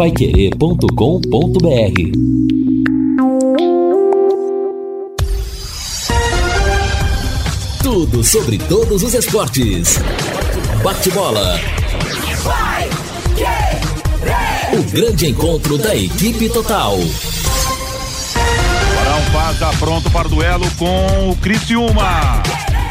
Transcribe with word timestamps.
paiquerê.com.br 0.00 0.88
Tudo 7.82 8.24
sobre 8.24 8.56
todos 8.56 9.02
os 9.02 9.12
esportes. 9.12 9.98
Bate-bola. 10.82 11.60
O 14.72 14.82
grande 14.90 15.26
encontro 15.26 15.76
da 15.76 15.94
equipe 15.94 16.48
total. 16.48 16.96
Barão 18.94 19.20
Paz 19.34 19.78
pronto 19.78 20.10
para 20.10 20.28
o 20.28 20.30
duelo 20.30 20.64
com 20.78 21.28
o 21.28 21.36
Criciúma. 21.36 22.42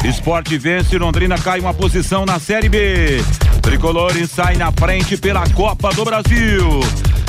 Esporte 0.04 0.56
vence, 0.56 0.96
Londrina 0.96 1.36
cai 1.36 1.58
uma 1.58 1.74
posição 1.74 2.24
na 2.24 2.38
Série 2.38 2.68
B. 2.68 3.20
Tricolor 3.60 4.12
sai 4.26 4.56
na 4.56 4.72
frente 4.72 5.16
pela 5.16 5.48
Copa 5.50 5.90
do 5.90 6.04
Brasil. 6.04 6.80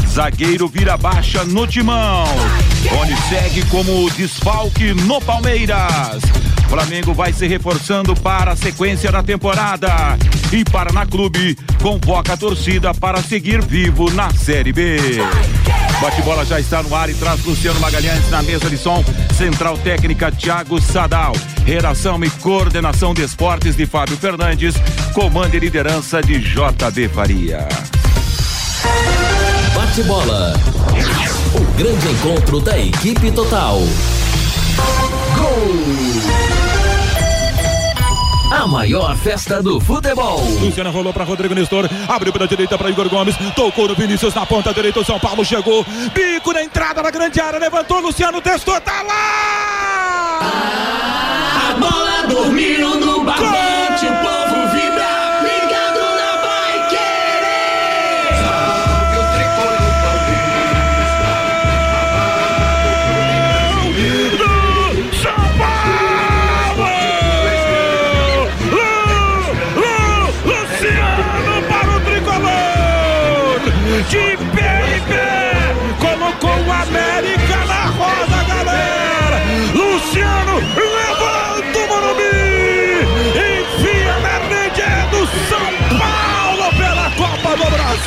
Zagueiro 0.07 0.67
vira 0.67 0.97
baixa 0.97 1.43
no 1.45 1.65
timão. 1.67 2.25
Rony 2.89 3.15
segue 3.29 3.65
como 3.65 4.09
desfalque 4.11 4.93
no 4.93 5.21
Palmeiras. 5.21 6.21
Flamengo 6.71 7.13
vai 7.13 7.33
se 7.33 7.45
reforçando 7.47 8.15
para 8.15 8.53
a 8.53 8.55
sequência 8.55 9.11
da 9.11 9.21
temporada. 9.21 10.17
E 10.53 10.63
Paraná 10.63 11.05
Clube 11.05 11.57
convoca 11.81 12.31
a 12.31 12.37
torcida 12.37 12.93
para 12.93 13.21
seguir 13.21 13.61
vivo 13.61 14.09
na 14.09 14.31
Série 14.33 14.71
B. 14.71 14.97
Bate-bola 16.01 16.45
já 16.45 16.61
está 16.61 16.81
no 16.81 16.95
ar 16.95 17.09
e 17.09 17.13
traz 17.13 17.43
Luciano 17.43 17.77
Magalhães 17.81 18.29
na 18.29 18.41
mesa 18.41 18.69
de 18.69 18.77
som. 18.77 19.03
Central 19.37 19.77
Técnica 19.79 20.31
Thiago 20.31 20.79
Sadal. 20.79 21.33
Redação 21.65 22.23
e 22.23 22.29
coordenação 22.29 23.13
de 23.13 23.21
esportes 23.21 23.75
de 23.75 23.85
Fábio 23.85 24.15
Fernandes. 24.15 24.73
Comando 25.13 25.53
e 25.53 25.59
liderança 25.59 26.21
de 26.21 26.39
JB 26.39 27.09
Faria. 27.09 27.67
Bate-bola. 29.75 30.53
O 31.53 31.77
grande 31.77 32.07
encontro 32.07 32.61
da 32.61 32.79
equipe 32.79 33.29
total. 33.29 33.81
Gol! 35.35 36.10
A 38.51 38.67
maior 38.67 39.15
festa 39.15 39.63
do 39.63 39.79
futebol. 39.79 40.41
Luciano 40.59 40.91
rolou 40.91 41.13
para 41.13 41.23
Rodrigo 41.23 41.55
Nestor, 41.55 41.89
abriu 42.05 42.33
pela 42.33 42.45
direita 42.45 42.77
para 42.77 42.89
Igor 42.89 43.07
Gomes, 43.07 43.33
tocou 43.55 43.87
no 43.87 43.95
Vinícius 43.95 44.35
na 44.35 44.45
ponta 44.45 44.73
direita, 44.73 44.99
o 44.99 45.05
São 45.05 45.17
Paulo 45.17 45.45
chegou, 45.45 45.85
bico 46.13 46.51
na 46.51 46.61
entrada 46.61 47.01
na 47.01 47.09
grande 47.09 47.39
área, 47.39 47.57
levantou, 47.57 48.01
Luciano 48.01 48.41
testou, 48.41 48.79
tá 48.81 49.01
lá! 49.03 50.39
A 51.69 51.73
bola 51.79 52.27
dormiu 52.27 52.99
no 52.99 53.23
barbante, 53.23 54.05
o 54.05 54.15
povo 54.17 54.60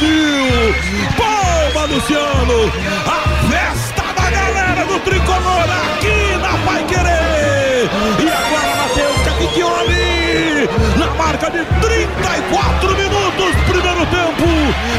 Brasil! 0.05 0.75
Palma, 1.17 1.87
Luciano! 1.87 2.71
A 3.07 3.19
festa 3.49 4.03
da 4.15 4.31
galera 4.31 4.85
do 4.85 5.01
tricolor 5.01 5.65
aqui 5.65 6.37
na 6.41 6.59
Pai 6.65 6.85
Querer! 6.85 7.89
E 8.19 8.29
agora, 8.29 8.77
Matheus 8.77 9.23
Capicchioli, 9.25 10.69
na 10.99 11.07
marca 11.15 11.51
de 11.51 11.65
34 11.81 12.97
minutos, 12.97 13.55
primeiro 13.67 14.07
tempo, 14.07 14.47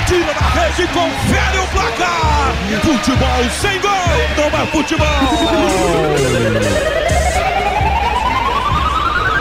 tira 0.08 0.34
da 0.34 0.48
rede 0.60 0.84
e 0.84 0.88
confere 0.88 1.58
o 1.60 1.68
placar! 1.68 2.54
Futebol 2.82 3.50
sem 3.62 3.80
gol, 3.82 3.92
não 4.38 4.60
é 4.60 4.66
futebol! 4.68 5.06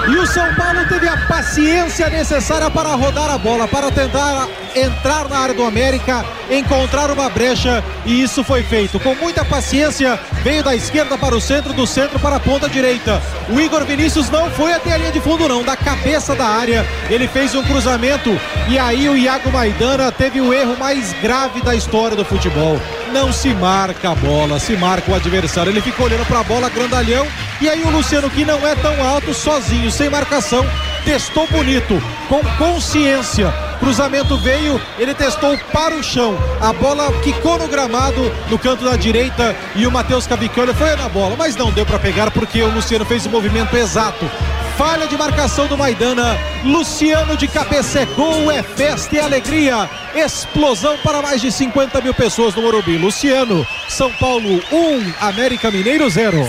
E 0.07 0.17
o 0.17 0.27
São 0.27 0.55
Paulo 0.55 0.87
teve 0.89 1.09
a 1.09 1.17
paciência 1.27 2.11
necessária 2.11 2.71
para 2.71 2.91
rodar 2.91 3.31
a 3.31 3.39
bola, 3.39 3.67
para 3.67 3.91
tentar 3.91 4.47
entrar 4.75 5.29
na 5.29 5.39
área 5.39 5.55
do 5.55 5.65
América, 5.65 6.25
encontrar 6.51 7.11
uma 7.11 7.29
brecha 7.29 7.83
e 8.05 8.23
isso 8.23 8.43
foi 8.43 8.63
feito. 8.63 8.99
Com 9.01 9.15
muita 9.15 9.45
paciência, 9.45 10.19
veio 10.43 10.63
da 10.63 10.75
esquerda 10.75 11.17
para 11.17 11.35
o 11.35 11.41
centro, 11.41 11.73
do 11.73 11.87
centro 11.87 12.19
para 12.19 12.37
a 12.37 12.41
ponta 12.41 12.69
direita. 12.69 13.23
O 13.49 13.61
Igor 13.61 13.85
Vinícius 13.85 14.31
não 14.31 14.51
foi 14.51 14.73
até 14.73 14.93
a 14.93 14.97
linha 14.99 15.13
de 15.13 15.21
fundo, 15.21 15.49
não, 15.49 15.63
da 15.63 15.77
cabeça 15.77 16.35
da 16.35 16.47
área. 16.47 16.87
Ele 17.09 17.29
fez 17.29 17.55
um 17.55 17.63
cruzamento 17.63 18.39
e 18.69 18.79
aí 18.79 19.09
o 19.09 19.17
Iago 19.17 19.51
Maidana 19.51 20.11
teve 20.11 20.41
o 20.41 20.53
erro 20.53 20.77
mais 20.79 21.13
grave 21.21 21.61
da 21.61 21.75
história 21.75 22.17
do 22.17 22.25
futebol. 22.25 22.81
Não 23.13 23.33
se 23.33 23.55
marca 23.55 24.11
a 24.11 24.15
bola, 24.15 24.59
se 24.59 24.77
marca 24.77 25.11
o 25.11 25.15
adversário. 25.15 25.71
Ele 25.71 25.81
fica 25.81 26.03
olhando 26.03 26.27
para 26.27 26.41
a 26.41 26.45
bola 26.45 26.69
grandalhão 26.69 27.27
e 27.61 27.69
aí 27.69 27.83
o 27.83 27.91
Luciano, 27.91 28.29
que 28.29 28.45
não 28.45 28.67
é 28.67 28.75
tão 28.75 29.03
alto, 29.07 29.33
sozinho, 29.33 29.91
sem 29.91 30.11
marcação, 30.11 30.67
testou 31.05 31.47
bonito, 31.47 32.03
com 32.29 32.43
consciência. 32.59 33.53
Cruzamento 33.81 34.37
veio, 34.39 34.81
ele 34.99 35.15
testou 35.15 35.57
para 35.73 35.95
o 35.95 36.03
chão. 36.03 36.37
A 36.61 36.73
bola 36.73 37.13
quicou 37.23 37.59
no 37.59 37.69
gramado, 37.69 38.33
no 38.49 38.59
canto 38.59 38.85
da 38.85 38.97
direita, 38.97 39.55
e 39.75 39.87
o 39.87 39.91
Matheus 39.91 40.27
Cavicchioli 40.27 40.75
foi 40.75 40.95
na 40.97 41.09
bola, 41.09 41.37
mas 41.37 41.57
não 41.57 41.71
deu 41.71 41.85
para 41.85 41.99
pegar 41.99 42.31
porque 42.31 42.63
o 42.63 42.73
Luciano 42.73 43.05
fez 43.05 43.27
o 43.27 43.31
movimento 43.31 43.77
exato. 43.77 44.29
Falha 44.77 45.07
de 45.07 45.17
marcação 45.17 45.69
do 45.69 45.79
Maidana. 45.79 46.37
Luciano 46.65 47.37
de 47.37 47.47
cabeça 47.47 48.01
é 48.01 48.07
gol, 48.07 48.51
é 48.51 48.63
festa 48.63 49.15
e 49.15 49.21
alegria. 49.21 49.89
Explosão 50.15 50.99
para 50.99 51.23
mais 51.23 51.41
de 51.41 51.53
50 51.53 52.01
mil 52.01 52.13
pessoas 52.13 52.55
no 52.55 52.63
Morumbi. 52.63 52.97
Luciano, 52.97 53.65
São 53.89 54.11
Paulo 54.13 54.61
1, 54.73 54.77
um, 54.77 55.13
América 55.21 55.71
Mineiro 55.71 56.09
0. 56.11 56.49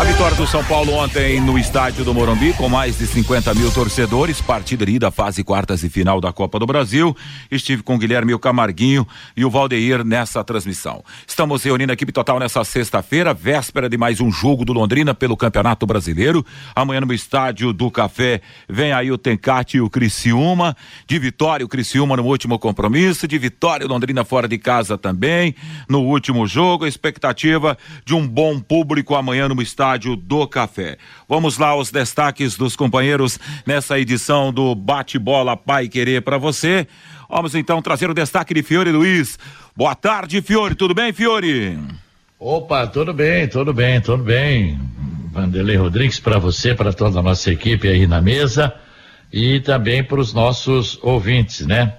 A 0.00 0.04
vitória 0.04 0.34
do 0.34 0.46
São 0.46 0.64
Paulo 0.64 0.94
ontem 0.94 1.42
no 1.42 1.58
estádio 1.58 2.06
do 2.06 2.14
Morumbi, 2.14 2.54
com 2.54 2.70
mais 2.70 2.96
de 2.96 3.06
50 3.06 3.52
mil 3.52 3.70
torcedores, 3.70 4.40
partida 4.40 4.86
da 4.98 5.10
fase 5.10 5.44
quartas 5.44 5.84
e 5.84 5.90
final 5.90 6.22
da 6.22 6.32
Copa 6.32 6.58
do 6.58 6.64
Brasil. 6.64 7.14
Estive 7.50 7.82
com 7.82 7.96
o 7.96 7.98
Guilherme 7.98 8.32
o 8.32 8.38
Camarguinho 8.38 9.06
e 9.36 9.44
o 9.44 9.50
Valdeir 9.50 10.02
nessa 10.02 10.42
transmissão. 10.42 11.04
Estamos 11.28 11.62
reunindo 11.64 11.92
a 11.92 11.94
equipe 11.94 12.12
total 12.12 12.38
nessa 12.38 12.64
sexta-feira, 12.64 13.34
véspera 13.34 13.90
de 13.90 13.98
mais 13.98 14.22
um 14.22 14.32
jogo 14.32 14.64
do 14.64 14.72
Londrina 14.72 15.12
pelo 15.12 15.36
Campeonato 15.36 15.84
Brasileiro. 15.86 16.46
Amanhã 16.74 17.02
no 17.02 17.12
estádio 17.12 17.70
do 17.70 17.90
Café 17.90 18.40
vem 18.66 18.92
aí 18.92 19.12
o 19.12 19.18
Tencate 19.18 19.76
e 19.76 19.80
o 19.82 19.90
Criciúma. 19.90 20.74
De 21.06 21.18
vitória, 21.18 21.66
o 21.66 21.68
Criciúma 21.68 22.16
no 22.16 22.24
último 22.24 22.58
compromisso. 22.58 23.28
De 23.28 23.36
vitória, 23.36 23.84
o 23.84 23.90
Londrina 23.90 24.24
fora 24.24 24.48
de 24.48 24.56
casa 24.56 24.96
também. 24.96 25.54
No 25.86 26.00
último 26.00 26.46
jogo, 26.46 26.86
a 26.86 26.88
expectativa 26.88 27.76
de 28.02 28.14
um 28.14 28.26
bom 28.26 28.58
público 28.58 29.14
amanhã 29.14 29.46
no 29.46 29.60
estádio 29.60 29.89
Do 29.98 30.46
Café. 30.46 30.98
Vamos 31.28 31.58
lá 31.58 31.68
aos 31.68 31.90
destaques 31.90 32.56
dos 32.56 32.76
companheiros 32.76 33.38
nessa 33.66 33.98
edição 33.98 34.52
do 34.52 34.74
Bate-Bola 34.74 35.56
Pai 35.56 35.88
Querer 35.88 36.22
para 36.22 36.38
você. 36.38 36.86
Vamos 37.28 37.54
então 37.54 37.80
trazer 37.82 38.10
o 38.10 38.14
destaque 38.14 38.54
de 38.54 38.62
Fiore 38.62 38.90
Luiz. 38.90 39.38
Boa 39.76 39.94
tarde, 39.94 40.42
Fiore. 40.42 40.74
Tudo 40.74 40.94
bem, 40.94 41.12
Fiore? 41.12 41.78
Opa, 42.38 42.86
tudo 42.86 43.12
bem, 43.12 43.46
tudo 43.48 43.72
bem, 43.72 44.00
tudo 44.00 44.22
bem. 44.22 44.78
Vanderlei 45.32 45.76
Rodrigues 45.76 46.18
para 46.18 46.38
você, 46.38 46.74
para 46.74 46.92
toda 46.92 47.20
a 47.20 47.22
nossa 47.22 47.52
equipe 47.52 47.86
aí 47.86 48.06
na 48.06 48.20
mesa 48.20 48.74
e 49.32 49.60
também 49.60 50.02
para 50.02 50.18
os 50.18 50.32
nossos 50.32 50.98
ouvintes, 51.02 51.66
né? 51.66 51.94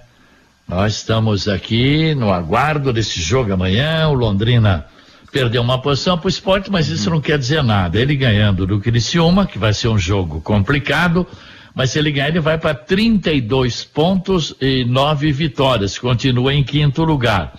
Nós 0.68 0.96
estamos 0.96 1.48
aqui 1.48 2.14
no 2.14 2.32
aguardo 2.32 2.92
desse 2.92 3.20
jogo 3.20 3.52
amanhã, 3.52 4.08
o 4.08 4.14
Londrina 4.14 4.86
perdeu 5.32 5.62
uma 5.62 5.80
posição 5.80 6.18
para 6.18 6.26
o 6.26 6.28
esporte, 6.28 6.70
mas 6.70 6.88
isso 6.88 7.08
não 7.08 7.20
quer 7.20 7.38
dizer 7.38 7.64
nada. 7.64 7.98
Ele 7.98 8.14
ganhando 8.14 8.66
do 8.66 8.78
Criciúma, 8.78 9.46
que 9.46 9.58
vai 9.58 9.72
ser 9.72 9.88
um 9.88 9.98
jogo 9.98 10.42
complicado, 10.42 11.26
mas 11.74 11.90
se 11.90 11.98
ele 11.98 12.12
ganhar, 12.12 12.28
ele 12.28 12.40
vai 12.40 12.58
para 12.58 12.74
32 12.74 13.82
pontos 13.82 14.54
e 14.60 14.84
9 14.84 15.32
vitórias, 15.32 15.98
continua 15.98 16.52
em 16.52 16.62
quinto 16.62 17.02
lugar. 17.02 17.54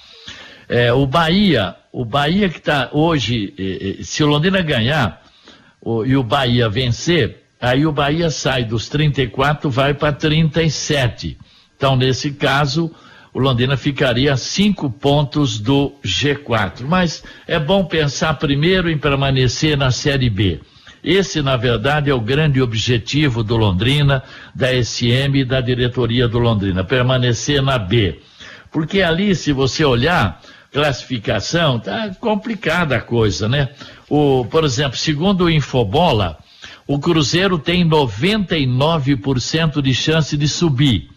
É, 0.69 0.93
o 0.93 1.07
Bahia, 1.07 1.75
o 1.91 2.05
Bahia 2.05 2.47
que 2.47 2.59
está 2.59 2.89
hoje, 2.93 3.53
se 4.03 4.23
o 4.23 4.27
Londrina 4.27 4.61
ganhar 4.61 5.23
o, 5.81 6.05
e 6.05 6.15
o 6.15 6.23
Bahia 6.23 6.69
vencer, 6.69 7.43
aí 7.59 7.87
o 7.87 7.91
Bahia 7.91 8.29
sai 8.29 8.63
dos 8.63 8.87
34, 8.87 9.67
vai 9.71 9.95
para 9.95 10.13
37. 10.13 11.39
Então, 11.75 11.95
nesse 11.95 12.31
caso, 12.33 12.91
o 13.33 13.39
Londrina 13.39 13.75
ficaria 13.75 14.33
a 14.33 14.38
cinco 14.38 14.89
pontos 14.91 15.59
do 15.59 15.91
G4. 16.06 16.81
Mas 16.88 17.24
é 17.47 17.57
bom 17.57 17.83
pensar 17.83 18.35
primeiro 18.35 18.89
em 18.89 18.97
permanecer 18.97 19.75
na 19.75 19.89
Série 19.89 20.30
B. 20.30 20.59
Esse, 21.03 21.41
na 21.41 21.57
verdade, 21.57 22.09
é 22.09 22.13
o 22.13 22.21
grande 22.21 22.62
objetivo 22.62 23.44
do 23.44 23.57
Londrina, 23.57 24.24
da 24.56 24.68
SM 24.71 25.35
e 25.35 25.44
da 25.44 25.59
diretoria 25.59 26.27
do 26.30 26.39
Londrina, 26.39 26.83
permanecer 26.83 27.62
na 27.62 27.77
B. 27.77 28.21
Porque 28.71 29.01
ali, 29.01 29.35
se 29.35 29.51
você 29.51 29.83
olhar, 29.83 30.41
classificação, 30.71 31.80
tá 31.80 32.15
complicada 32.19 32.95
a 32.97 33.01
coisa, 33.01 33.50
né? 33.50 33.69
O, 34.09 34.45
por 34.45 34.63
exemplo, 34.63 34.97
segundo 34.97 35.45
o 35.45 35.50
Infobola, 35.50 36.38
o 36.88 36.97
Cruzeiro 37.00 37.57
tem 37.59 37.83
99% 37.88 39.81
de 39.81 39.94
chance 39.94 40.38
de 40.38 40.47
subir. 40.47 41.12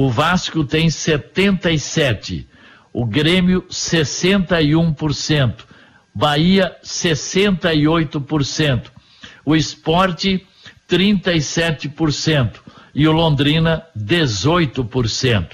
O 0.00 0.08
Vasco 0.08 0.64
tem 0.64 0.86
77%. 0.86 2.46
O 2.90 3.04
Grêmio, 3.04 3.66
61%. 3.70 5.56
Bahia, 6.14 6.74
68%. 6.82 8.84
O 9.44 9.54
Esporte, 9.54 10.46
37%. 10.88 12.60
E 12.94 13.06
o 13.06 13.12
Londrina, 13.12 13.84
18%. 13.94 15.50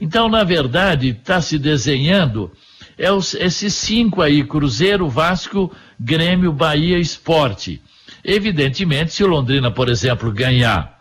Então, 0.00 0.28
na 0.28 0.44
verdade, 0.44 1.08
está 1.08 1.40
se 1.40 1.58
desenhando 1.58 2.52
é 2.96 3.10
os, 3.10 3.34
esses 3.34 3.74
cinco 3.74 4.22
aí: 4.22 4.44
Cruzeiro, 4.44 5.08
Vasco, 5.08 5.74
Grêmio, 5.98 6.52
Bahia, 6.52 7.00
Esporte. 7.00 7.82
Evidentemente, 8.22 9.12
se 9.12 9.24
o 9.24 9.26
Londrina, 9.26 9.72
por 9.72 9.88
exemplo, 9.88 10.30
ganhar 10.30 10.97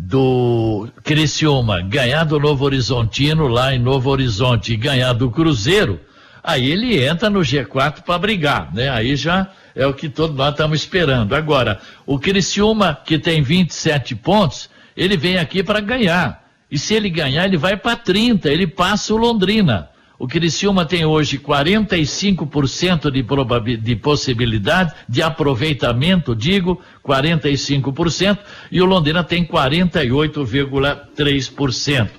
do 0.00 0.88
Criciúma, 1.02 1.82
ganhar 1.82 2.22
do 2.22 2.38
Novo 2.38 2.64
Horizontino 2.64 3.48
lá 3.48 3.74
em 3.74 3.80
Novo 3.80 4.08
Horizonte 4.08 4.72
e 4.72 4.76
ganhar 4.76 5.12
do 5.12 5.28
Cruzeiro, 5.28 6.00
aí 6.42 6.70
ele 6.70 7.04
entra 7.04 7.28
no 7.28 7.40
G4 7.40 8.02
para 8.02 8.16
brigar, 8.16 8.72
né? 8.72 8.88
Aí 8.90 9.16
já 9.16 9.50
é 9.74 9.84
o 9.84 9.92
que 9.92 10.08
todos 10.08 10.36
nós 10.36 10.52
estamos 10.52 10.80
esperando. 10.80 11.34
Agora, 11.34 11.80
o 12.06 12.16
Criciúma, 12.16 12.96
que 13.04 13.18
tem 13.18 13.42
27 13.42 14.14
pontos, 14.14 14.70
ele 14.96 15.16
vem 15.16 15.36
aqui 15.36 15.64
para 15.64 15.80
ganhar. 15.80 16.44
E 16.70 16.78
se 16.78 16.94
ele 16.94 17.10
ganhar, 17.10 17.44
ele 17.46 17.56
vai 17.56 17.76
para 17.76 17.96
30, 17.96 18.48
ele 18.48 18.68
passa 18.68 19.12
o 19.12 19.16
Londrina. 19.16 19.88
O 20.18 20.26
Criciúma 20.26 20.84
tem 20.84 21.04
hoje 21.04 21.38
45% 21.38 23.08
de, 23.08 23.24
de 23.76 23.94
possibilidade 23.94 24.92
de 25.08 25.22
aproveitamento, 25.22 26.34
digo, 26.34 26.82
45%, 27.06 28.36
e 28.72 28.82
o 28.82 28.84
Londrina 28.84 29.22
tem 29.22 29.46
48,3%. 29.46 32.10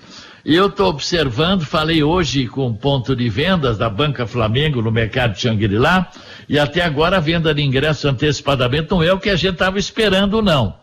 Eu 0.45 0.67
estou 0.67 0.87
observando, 0.87 1.65
falei 1.65 2.01
hoje 2.01 2.47
com 2.47 2.67
o 2.67 2.73
ponto 2.73 3.13
de 3.13 3.27
vendas 3.27 3.77
da 3.77 3.89
Banca 3.89 4.25
Flamengo 4.25 4.81
no 4.81 4.91
mercado 4.91 5.33
de 5.33 5.41
Xangri-Lá, 5.41 6.09
e 6.47 6.57
até 6.57 6.81
agora 6.81 7.17
a 7.17 7.19
venda 7.19 7.53
de 7.53 7.61
ingressos 7.61 8.05
antecipadamente 8.05 8.91
não 8.91 9.03
é 9.03 9.11
o 9.11 9.19
que 9.19 9.29
a 9.29 9.35
gente 9.35 9.55
estava 9.55 9.77
esperando, 9.77 10.41
não. 10.41 10.73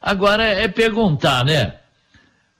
Agora 0.00 0.42
é 0.42 0.66
perguntar, 0.66 1.44
né? 1.44 1.74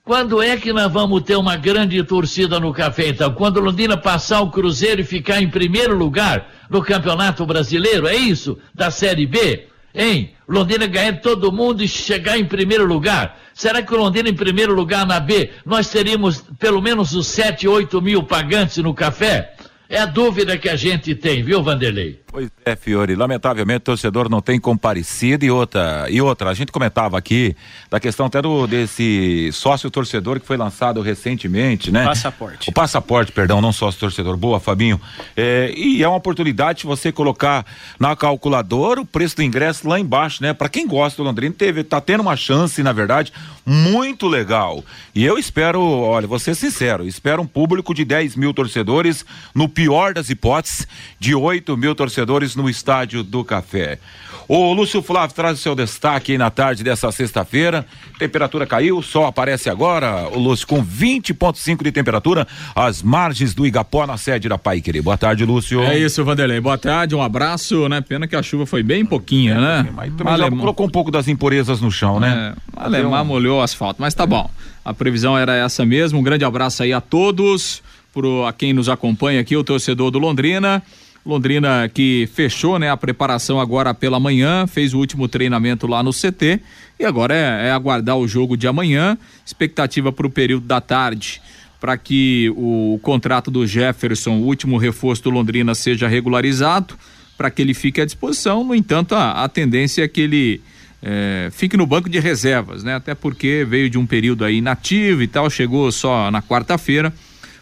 Quando 0.05 0.39
é 0.39 0.55
que 0.55 0.71
nós 0.71 0.93
vamos 0.93 1.23
ter 1.23 1.35
uma 1.35 1.57
grande 1.57 2.03
torcida 2.03 2.59
no 2.59 2.71
café, 2.71 3.07
então? 3.07 3.33
Quando 3.33 3.59
Londrina 3.59 3.97
passar 3.97 4.39
o 4.41 4.51
Cruzeiro 4.51 5.01
e 5.01 5.03
ficar 5.03 5.41
em 5.41 5.49
primeiro 5.49 5.97
lugar 5.97 6.47
no 6.69 6.79
Campeonato 6.83 7.43
Brasileiro? 7.43 8.07
É 8.07 8.15
isso? 8.15 8.55
Da 8.71 8.91
Série 8.91 9.25
B? 9.25 9.65
Hein? 9.95 10.35
Londrina 10.47 10.85
ganhar 10.85 11.21
todo 11.21 11.51
mundo 11.51 11.83
e 11.83 11.87
chegar 11.87 12.37
em 12.37 12.45
primeiro 12.45 12.85
lugar? 12.85 13.39
Será 13.51 13.81
que 13.81 13.91
o 13.95 13.97
Londrina 13.97 14.29
em 14.29 14.35
primeiro 14.35 14.75
lugar 14.75 15.07
na 15.07 15.19
B, 15.19 15.49
nós 15.65 15.89
teríamos 15.89 16.45
pelo 16.59 16.83
menos 16.83 17.15
os 17.15 17.25
7, 17.25 17.67
8 17.67 17.99
mil 17.99 18.21
pagantes 18.21 18.77
no 18.77 18.93
café? 18.93 19.54
É 19.95 19.99
a 20.01 20.05
dúvida 20.05 20.57
que 20.57 20.67
a 20.67 20.75
gente 20.75 21.15
tem, 21.15 21.41
viu, 21.41 21.63
Vanderlei? 21.63 22.19
Pois 22.35 22.49
é, 22.65 22.75
Fiore. 22.75 23.15
Lamentavelmente, 23.15 23.77
o 23.77 23.85
torcedor 23.85 24.27
não 24.27 24.41
tem 24.41 24.59
comparecido 24.59 25.45
e 25.45 25.49
outra. 25.49 26.05
E 26.09 26.21
outra, 26.21 26.49
a 26.49 26.53
gente 26.53 26.69
comentava 26.69 27.17
aqui 27.17 27.55
da 27.89 27.97
questão 27.97 28.25
até 28.25 28.41
do, 28.41 28.67
desse 28.67 29.49
sócio 29.53 29.89
torcedor 29.89 30.37
que 30.37 30.45
foi 30.45 30.57
lançado 30.57 30.99
recentemente, 30.99 31.91
né? 31.91 32.03
Passaporte. 32.03 32.69
O 32.69 32.73
passaporte, 32.73 33.31
perdão, 33.31 33.61
não 33.61 33.71
sócio 33.71 33.97
torcedor. 33.97 34.35
Boa, 34.35 34.59
Fabinho. 34.59 34.99
É, 35.37 35.73
e 35.77 36.03
é 36.03 36.07
uma 36.09 36.17
oportunidade 36.17 36.79
de 36.79 36.87
você 36.87 37.09
colocar 37.09 37.65
na 37.97 38.17
calculadora 38.17 38.99
o 38.99 39.05
preço 39.05 39.37
do 39.37 39.43
ingresso 39.43 39.87
lá 39.87 39.97
embaixo, 39.97 40.43
né? 40.43 40.53
Para 40.53 40.67
quem 40.67 40.85
gosta 40.85 41.23
do 41.23 41.25
Londrina, 41.25 41.55
teve, 41.57 41.85
tá 41.85 42.01
tendo 42.01 42.19
uma 42.19 42.35
chance, 42.35 42.83
na 42.83 42.91
verdade, 42.91 43.31
muito 43.65 44.27
legal. 44.27 44.83
E 45.15 45.23
eu 45.23 45.37
espero, 45.37 45.81
olha, 45.81 46.27
vou 46.27 46.37
ser 46.37 46.53
sincero, 46.53 47.07
espero 47.07 47.41
um 47.41 47.47
público 47.47 47.93
de 47.93 48.03
10 48.03 48.35
mil 48.35 48.53
torcedores, 48.53 49.25
no 49.53 49.69
pior 49.69 49.84
das 50.13 50.29
hipóteses, 50.29 50.87
de 51.19 51.35
8 51.35 51.75
mil 51.77 51.95
torcedores 51.95 52.55
no 52.55 52.69
Estádio 52.69 53.23
do 53.23 53.43
Café. 53.43 53.99
O 54.47 54.73
Lúcio 54.73 55.01
Flávio 55.01 55.35
traz 55.35 55.57
o 55.57 55.61
seu 55.61 55.73
destaque 55.73 56.33
aí 56.33 56.37
na 56.37 56.51
tarde 56.51 56.83
dessa 56.83 57.11
sexta-feira. 57.11 57.85
Temperatura 58.19 58.67
caiu, 58.67 59.01
sol 59.01 59.25
aparece 59.25 59.69
agora, 59.69 60.27
o 60.29 60.37
Lúcio, 60.37 60.67
com 60.67 60.85
20,5 60.85 61.83
de 61.83 61.91
temperatura, 61.91 62.47
às 62.75 63.01
margens 63.01 63.55
do 63.55 63.65
Igapó, 63.65 64.05
na 64.05 64.17
sede 64.17 64.47
da 64.47 64.57
Pai 64.57 64.81
Querer. 64.81 65.01
Boa 65.01 65.17
tarde, 65.17 65.43
Lúcio. 65.43 65.81
É 65.81 65.97
isso, 65.97 66.23
Vanderlei. 66.23 66.59
Boa 66.59 66.77
tarde, 66.77 67.15
um 67.15 67.23
abraço, 67.23 67.89
né? 67.89 68.01
Pena 68.01 68.27
que 68.27 68.35
a 68.35 68.43
chuva 68.43 68.67
foi 68.67 68.83
bem 68.83 69.03
pouquinha, 69.03 69.59
né? 69.59 69.89
Mas 69.93 70.13
também 70.13 70.59
colocou 70.59 70.85
um 70.85 70.89
pouco 70.89 71.09
das 71.09 71.27
impurezas 71.27 71.81
no 71.81 71.91
chão, 71.91 72.19
né? 72.19 72.53
É, 72.77 72.83
Alemar 72.83 73.25
molhou 73.25 73.59
o 73.59 73.61
asfalto, 73.63 73.99
mas 73.99 74.13
tá 74.13 74.27
bom. 74.27 74.49
A 74.83 74.93
previsão 74.93 75.35
era 75.35 75.55
essa 75.55 75.83
mesmo. 75.83 76.19
Um 76.19 76.23
grande 76.23 76.45
abraço 76.45 76.83
aí 76.83 76.93
a 76.93 77.01
todos, 77.01 77.81
pro, 78.15 78.45
a 78.45 78.53
quem 78.53 78.71
nos 78.71 78.87
acompanha 78.87 79.41
aqui, 79.41 79.57
o 79.57 79.63
torcedor 79.63 80.09
do 80.09 80.17
Londrina. 80.17 80.81
Londrina 81.25 81.89
que 81.91 82.29
fechou 82.33 82.79
né, 82.79 82.89
a 82.89 82.95
preparação 82.95 83.59
agora 83.59 83.93
pela 83.93 84.19
manhã, 84.19 84.65
fez 84.67 84.93
o 84.93 84.99
último 84.99 85.27
treinamento 85.27 85.85
lá 85.87 86.01
no 86.01 86.11
CT 86.11 86.61
e 86.99 87.03
agora 87.03 87.35
é, 87.35 87.67
é 87.67 87.71
aguardar 87.71 88.15
o 88.15 88.27
jogo 88.27 88.55
de 88.55 88.67
amanhã. 88.67 89.17
Expectativa 89.45 90.11
para 90.11 90.25
o 90.25 90.29
período 90.29 90.65
da 90.65 90.79
tarde 90.79 91.41
para 91.79 91.97
que 91.97 92.51
o, 92.55 92.99
contrato 93.03 93.51
do 93.51 93.67
Jefferson, 93.67 94.37
o 94.37 94.45
último 94.45 94.77
reforço 94.77 95.23
do 95.23 95.29
Londrina, 95.29 95.75
seja 95.75 96.07
regularizado, 96.07 96.95
para 97.37 97.51
que 97.51 97.61
ele 97.61 97.73
fique 97.73 97.99
à 97.99 98.05
disposição. 98.05 98.63
No 98.63 98.73
entanto, 98.73 99.13
a, 99.13 99.43
a 99.43 99.49
tendência 99.49 100.03
é 100.03 100.07
que 100.07 100.21
ele 100.21 100.61
é, 101.03 101.49
fique 101.51 101.75
no 101.77 101.85
banco 101.85 102.09
de 102.09 102.17
reservas, 102.17 102.83
né? 102.83 102.95
Até 102.95 103.13
porque 103.13 103.65
veio 103.67 103.87
de 103.89 103.99
um 103.99 104.05
período 104.05 104.45
aí 104.45 104.57
inativo 104.57 105.21
e 105.21 105.27
tal, 105.27 105.47
chegou 105.49 105.91
só 105.91 106.31
na 106.31 106.41
quarta-feira 106.41 107.13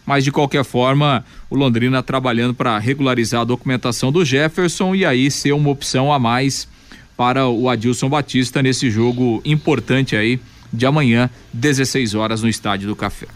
mas 0.06 0.24
de 0.24 0.30
qualquer 0.30 0.64
forma, 0.64 1.24
o 1.48 1.56
Londrina 1.56 2.02
trabalhando 2.02 2.54
para 2.54 2.78
regularizar 2.78 3.40
a 3.40 3.44
documentação 3.44 4.12
do 4.12 4.24
Jefferson 4.24 4.94
e 4.94 5.04
aí 5.04 5.30
ser 5.30 5.52
uma 5.52 5.70
opção 5.70 6.12
a 6.12 6.18
mais 6.18 6.68
para 7.16 7.46
o 7.46 7.68
Adilson 7.68 8.08
Batista 8.08 8.62
nesse 8.62 8.90
jogo 8.90 9.40
importante 9.44 10.16
aí 10.16 10.40
de 10.74 10.86
amanhã, 10.86 11.30
16 11.52 12.14
horas, 12.14 12.42
no 12.42 12.48
Estádio 12.48 12.88
do 12.88 12.96
Café. 12.96 13.26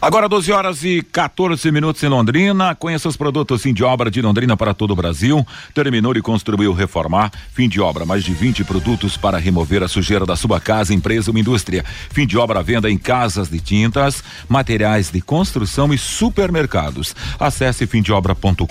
Agora, 0.00 0.28
12 0.28 0.52
horas 0.52 0.84
e 0.84 1.02
14 1.02 1.70
minutos 1.72 2.02
em 2.02 2.08
Londrina. 2.08 2.74
Conheça 2.74 3.08
os 3.08 3.16
produtos 3.16 3.62
fim 3.62 3.74
de 3.74 3.82
obra 3.82 4.10
de 4.10 4.22
Londrina 4.22 4.56
para 4.56 4.72
todo 4.72 4.92
o 4.92 4.96
Brasil. 4.96 5.46
Terminou 5.74 6.16
e 6.16 6.22
construiu 6.22 6.72
reformar. 6.72 7.32
Fim 7.52 7.68
de 7.68 7.80
obra, 7.80 8.06
mais 8.06 8.22
de 8.22 8.32
20 8.32 8.64
produtos 8.64 9.16
para 9.16 9.38
remover 9.38 9.82
a 9.82 9.88
sujeira 9.88 10.24
da 10.24 10.36
sua 10.36 10.60
casa, 10.60 10.94
empresa 10.94 11.30
ou 11.30 11.38
indústria. 11.38 11.84
Fim 12.10 12.26
de 12.26 12.38
obra 12.38 12.62
venda 12.62 12.90
em 12.90 12.96
casas 12.96 13.48
de 13.48 13.60
tintas, 13.60 14.22
materiais 14.48 15.10
de 15.10 15.20
construção 15.20 15.92
e 15.92 15.98
supermercados. 15.98 17.14
Acesse 17.38 17.86
fimdeobra.com.br. 17.86 18.64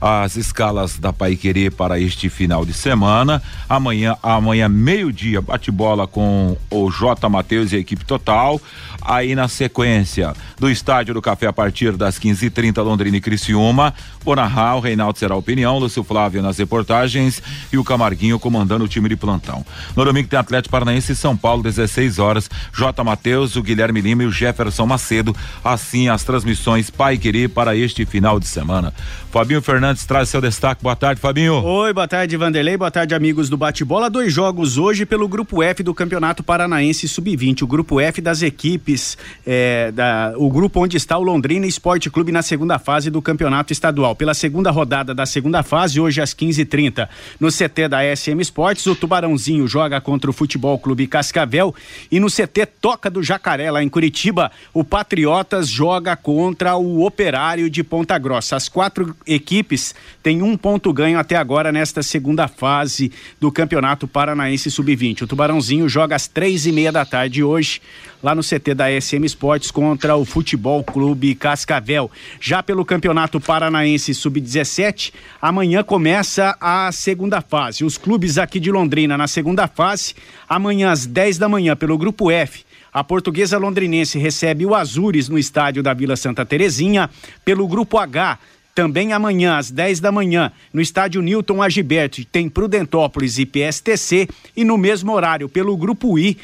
As 0.00 0.36
escalas 0.36 0.98
da 0.98 1.12
Pai 1.12 1.36
Querer 1.36 1.72
para 1.72 1.98
este 1.98 2.28
final 2.28 2.64
de 2.64 2.72
semana. 2.72 3.42
Amanhã, 3.68 4.16
amanhã 4.22 4.68
meio-dia, 4.68 5.40
bate 5.40 5.70
bola 5.70 6.06
com 6.06 6.51
o 6.70 6.90
J. 6.90 7.28
Matheus 7.28 7.72
e 7.72 7.76
a 7.76 7.78
equipe 7.78 8.04
total. 8.04 8.60
Aí 9.04 9.34
na 9.34 9.48
sequência 9.48 10.32
do 10.58 10.70
Estádio 10.70 11.12
do 11.12 11.20
Café 11.20 11.46
a 11.48 11.52
partir 11.52 11.96
das 11.96 12.18
15h30, 12.20 12.82
Londrina 12.82 13.16
e 13.16 13.20
Criciúma. 13.20 13.92
Vou 14.24 14.36
o 14.36 14.80
Reinaldo 14.80 15.18
será 15.18 15.34
a 15.34 15.38
opinião, 15.38 15.78
Lúcio 15.78 16.04
Flávio 16.04 16.40
nas 16.40 16.58
reportagens 16.58 17.42
e 17.72 17.76
o 17.76 17.82
Camarguinho 17.82 18.38
comandando 18.38 18.84
o 18.84 18.88
time 18.88 19.08
de 19.08 19.16
plantão. 19.16 19.66
No 19.96 20.04
domingo 20.04 20.28
tem 20.28 20.38
Atlético 20.38 20.70
Paranaense 20.70 21.12
e 21.12 21.16
São 21.16 21.36
Paulo, 21.36 21.62
16 21.62 22.20
horas. 22.20 22.48
J. 22.72 23.02
Matheus, 23.02 23.56
o 23.56 23.62
Guilherme 23.62 24.00
Lima 24.00 24.22
e 24.22 24.26
o 24.26 24.32
Jefferson 24.32 24.86
Macedo. 24.86 25.34
Assim 25.64 26.08
as 26.08 26.22
transmissões 26.22 26.88
Pai 26.88 27.18
Querer 27.18 27.48
para 27.48 27.76
este 27.76 28.06
final 28.06 28.38
de 28.38 28.46
semana. 28.46 28.94
Fabinho 29.32 29.60
Fernandes 29.60 30.06
traz 30.06 30.28
seu 30.28 30.40
destaque. 30.40 30.82
Boa 30.82 30.94
tarde, 30.94 31.20
Fabinho. 31.20 31.54
Oi, 31.54 31.92
boa 31.92 32.06
tarde, 32.06 32.36
Vanderlei. 32.36 32.76
Boa 32.76 32.90
tarde, 32.90 33.14
amigos 33.14 33.48
do 33.48 33.56
Bate-Bola. 33.56 34.08
Dois 34.08 34.32
jogos 34.32 34.78
hoje 34.78 35.04
pelo 35.04 35.26
Grupo 35.26 35.62
F 35.62 35.82
do 35.82 35.92
Campeonato 35.92 36.31
Paranaense 36.40 37.08
Sub-20. 37.08 37.62
O 37.62 37.66
Grupo 37.66 38.00
F 38.00 38.20
das 38.20 38.42
equipes, 38.42 39.18
é, 39.44 39.90
da, 39.90 40.34
o 40.36 40.48
grupo 40.48 40.80
onde 40.80 40.96
está 40.96 41.18
o 41.18 41.22
Londrina 41.22 41.66
Esporte 41.66 42.08
Clube 42.08 42.30
na 42.30 42.42
segunda 42.42 42.78
fase 42.78 43.10
do 43.10 43.20
Campeonato 43.20 43.72
Estadual 43.72 44.14
pela 44.14 44.34
segunda 44.34 44.70
rodada 44.70 45.12
da 45.12 45.26
segunda 45.26 45.64
fase, 45.64 45.98
hoje 45.98 46.20
às 46.20 46.32
15h30, 46.32 47.08
no 47.40 47.48
CT 47.48 47.88
da 47.88 47.98
SM 48.14 48.40
Esportes, 48.40 48.86
o 48.86 48.94
Tubarãozinho 48.94 49.66
joga 49.66 50.00
contra 50.00 50.30
o 50.30 50.32
Futebol 50.32 50.78
Clube 50.78 51.08
Cascavel 51.08 51.74
e 52.10 52.20
no 52.20 52.28
CT 52.28 52.66
Toca 52.80 53.10
do 53.10 53.22
Jacaré, 53.22 53.70
lá 53.70 53.82
em 53.82 53.88
Curitiba, 53.88 54.52
o 54.72 54.84
Patriotas 54.84 55.68
joga 55.68 56.14
contra 56.14 56.76
o 56.76 57.04
Operário 57.04 57.68
de 57.68 57.82
Ponta 57.82 58.16
Grossa. 58.18 58.54
As 58.54 58.68
quatro 58.68 59.16
equipes 59.26 59.94
têm 60.22 60.42
um 60.42 60.56
ponto 60.56 60.92
ganho 60.92 61.18
até 61.18 61.34
agora 61.34 61.72
nesta 61.72 62.02
segunda 62.02 62.46
fase 62.46 63.10
do 63.40 63.50
Campeonato 63.50 64.06
Paranaense 64.06 64.70
Sub-20. 64.70 65.22
O 65.22 65.26
Tubarãozinho 65.26 65.88
joga 65.88 66.14
às 66.22 66.28
três 66.28 66.66
e 66.66 66.72
meia 66.72 66.92
da 66.92 67.04
tarde 67.04 67.42
hoje, 67.42 67.80
lá 68.22 68.32
no 68.32 68.42
CT 68.42 68.74
da 68.74 69.00
SM 69.00 69.24
Esportes 69.24 69.72
contra 69.72 70.14
o 70.14 70.24
Futebol 70.24 70.84
Clube 70.84 71.34
Cascavel. 71.34 72.08
Já 72.40 72.62
pelo 72.62 72.84
Campeonato 72.84 73.40
Paranaense 73.40 74.14
Sub-17, 74.14 75.12
amanhã 75.40 75.82
começa 75.82 76.56
a 76.60 76.92
segunda 76.92 77.40
fase. 77.40 77.84
Os 77.84 77.98
clubes 77.98 78.38
aqui 78.38 78.60
de 78.60 78.70
Londrina 78.70 79.18
na 79.18 79.26
segunda 79.26 79.66
fase, 79.66 80.14
amanhã 80.48 80.92
às 80.92 81.06
10 81.06 81.38
da 81.38 81.48
manhã, 81.48 81.74
pelo 81.74 81.98
Grupo 81.98 82.30
F. 82.30 82.64
A 82.92 83.02
portuguesa 83.02 83.58
londrinense 83.58 84.16
recebe 84.18 84.64
o 84.64 84.76
Azures 84.76 85.28
no 85.28 85.38
estádio 85.38 85.82
da 85.82 85.92
Vila 85.92 86.14
Santa 86.14 86.44
Terezinha. 86.44 87.10
Pelo 87.44 87.66
Grupo 87.66 87.98
H, 87.98 88.38
também 88.74 89.12
amanhã, 89.12 89.56
às 89.56 89.70
10 89.70 90.00
da 90.00 90.10
manhã, 90.10 90.50
no 90.72 90.80
estádio 90.80 91.20
Newton 91.20 91.62
Agiberto, 91.62 92.24
tem 92.24 92.48
Prudentópolis 92.48 93.38
e 93.38 93.46
PSTC. 93.46 94.28
E 94.56 94.64
no 94.64 94.78
mesmo 94.78 95.12
horário, 95.12 95.48
pelo 95.48 95.76
Grupo 95.76 96.18
I, 96.18 96.38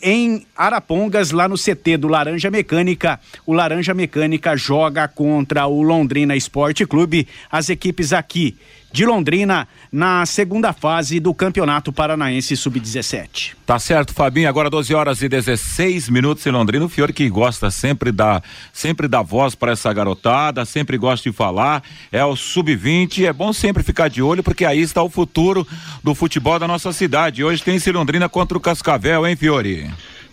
em 0.00 0.44
Arapongas, 0.56 1.30
lá 1.30 1.48
no 1.48 1.56
CT 1.56 1.96
do 1.96 2.08
Laranja 2.08 2.50
Mecânica. 2.50 3.20
O 3.46 3.52
Laranja 3.52 3.94
Mecânica 3.94 4.56
joga 4.56 5.06
contra 5.06 5.66
o 5.66 5.82
Londrina 5.82 6.34
Esporte 6.34 6.84
Clube. 6.84 7.28
As 7.50 7.68
equipes 7.68 8.12
aqui 8.12 8.56
de 8.92 9.06
Londrina 9.06 9.66
na 9.90 10.26
segunda 10.26 10.72
fase 10.72 11.18
do 11.18 11.32
Campeonato 11.32 11.92
Paranaense 11.92 12.56
Sub-17. 12.56 13.54
Tá 13.64 13.78
certo, 13.78 14.12
Fabinho. 14.12 14.48
Agora 14.48 14.68
12 14.68 14.94
horas 14.94 15.22
e 15.22 15.28
16 15.28 16.08
minutos 16.08 16.46
em 16.46 16.50
Londrina. 16.50 16.84
O 16.84 16.88
Fiore 16.88 17.12
que 17.12 17.28
gosta 17.28 17.70
sempre 17.70 18.12
da 18.12 18.42
sempre 18.72 19.08
dá 19.08 19.22
voz 19.22 19.54
para 19.54 19.72
essa 19.72 19.92
garotada, 19.92 20.64
sempre 20.64 20.98
gosta 20.98 21.30
de 21.30 21.34
falar. 21.34 21.82
É 22.10 22.24
o 22.24 22.36
Sub-20. 22.36 23.26
É 23.26 23.32
bom 23.32 23.52
sempre 23.52 23.82
ficar 23.82 24.08
de 24.08 24.20
olho 24.20 24.42
porque 24.42 24.64
aí 24.64 24.80
está 24.80 25.02
o 25.02 25.08
futuro 25.08 25.66
do 26.04 26.14
futebol 26.14 26.58
da 26.58 26.68
nossa 26.68 26.92
cidade. 26.92 27.42
Hoje 27.42 27.62
tem 27.62 27.78
Londrina 27.92 28.28
contra 28.28 28.56
o 28.56 28.60
Cascavel, 28.60 29.26
hein, 29.26 29.36
Fiore? 29.36 29.90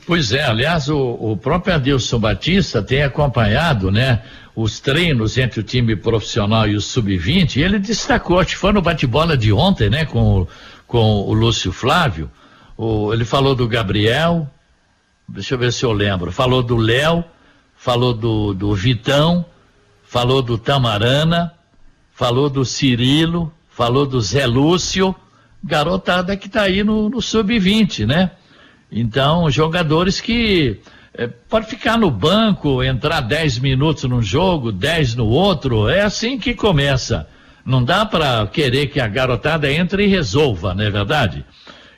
Pois 0.10 0.32
é, 0.32 0.44
aliás, 0.44 0.90
o, 0.90 0.98
o 0.98 1.38
próprio 1.38 1.76
Adilson 1.76 2.18
Batista 2.18 2.82
tem 2.82 3.04
acompanhado, 3.04 3.92
né, 3.92 4.24
os 4.62 4.80
treinos 4.80 5.38
entre 5.38 5.62
o 5.62 5.64
time 5.64 5.96
profissional 5.96 6.68
e 6.68 6.76
o 6.76 6.82
sub-20, 6.82 7.56
e 7.56 7.64
ele 7.64 7.80
destacou, 7.80 8.40
acho 8.40 8.52
que 8.52 8.58
foi 8.58 8.74
no 8.74 8.82
bate-bola 8.82 9.38
de 9.38 9.54
ontem, 9.54 9.90
né, 9.90 10.04
com, 10.06 10.46
com 10.86 11.22
o 11.22 11.34
Lúcio 11.34 11.72
Flávio, 11.72 12.30
o, 12.78 13.14
ele 13.14 13.24
falou 13.24 13.56
do 13.56 13.68
Gabriel, 13.68 14.50
deixa 15.28 15.54
eu 15.54 15.58
ver 15.58 15.72
se 15.72 15.86
eu 15.86 15.94
lembro, 15.94 16.30
falou 16.32 16.62
do 16.62 16.76
Léo, 16.76 17.24
falou 17.76 18.14
do, 18.14 18.54
do 18.54 18.76
Vitão, 18.76 19.46
falou 20.04 20.42
do 20.42 20.58
Tamarana, 20.58 21.54
falou 22.14 22.50
do 22.50 22.66
Cirilo, 22.66 23.54
falou 23.70 24.06
do 24.06 24.20
Zé 24.20 24.46
Lúcio, 24.46 25.16
garotada 25.64 26.36
que 26.36 26.48
está 26.48 26.64
aí 26.64 26.84
no, 26.84 27.10
no 27.10 27.22
sub-20, 27.22 28.06
né? 28.06 28.32
Então, 28.92 29.50
jogadores 29.50 30.20
que 30.20 30.82
é, 31.14 31.28
pode 31.28 31.68
ficar 31.68 31.98
no 31.98 32.12
banco, 32.12 32.84
entrar 32.84 33.22
10 33.22 33.60
minutos 33.60 34.04
num 34.04 34.22
jogo, 34.22 34.72
10 34.72 35.16
no 35.16 35.26
outro, 35.26 35.90
é 35.90 36.02
assim 36.02 36.38
que 36.38 36.54
começa. 36.54 37.28
Não 37.66 37.84
dá 37.84 38.06
para 38.06 38.48
querer 38.48 38.88
que 38.88 39.00
a 39.00 39.08
garotada 39.08 39.72
entre 39.72 40.06
e 40.06 40.08
resolva, 40.08 40.74
não 40.74 40.84
é 40.84 40.90
verdade? 40.90 41.46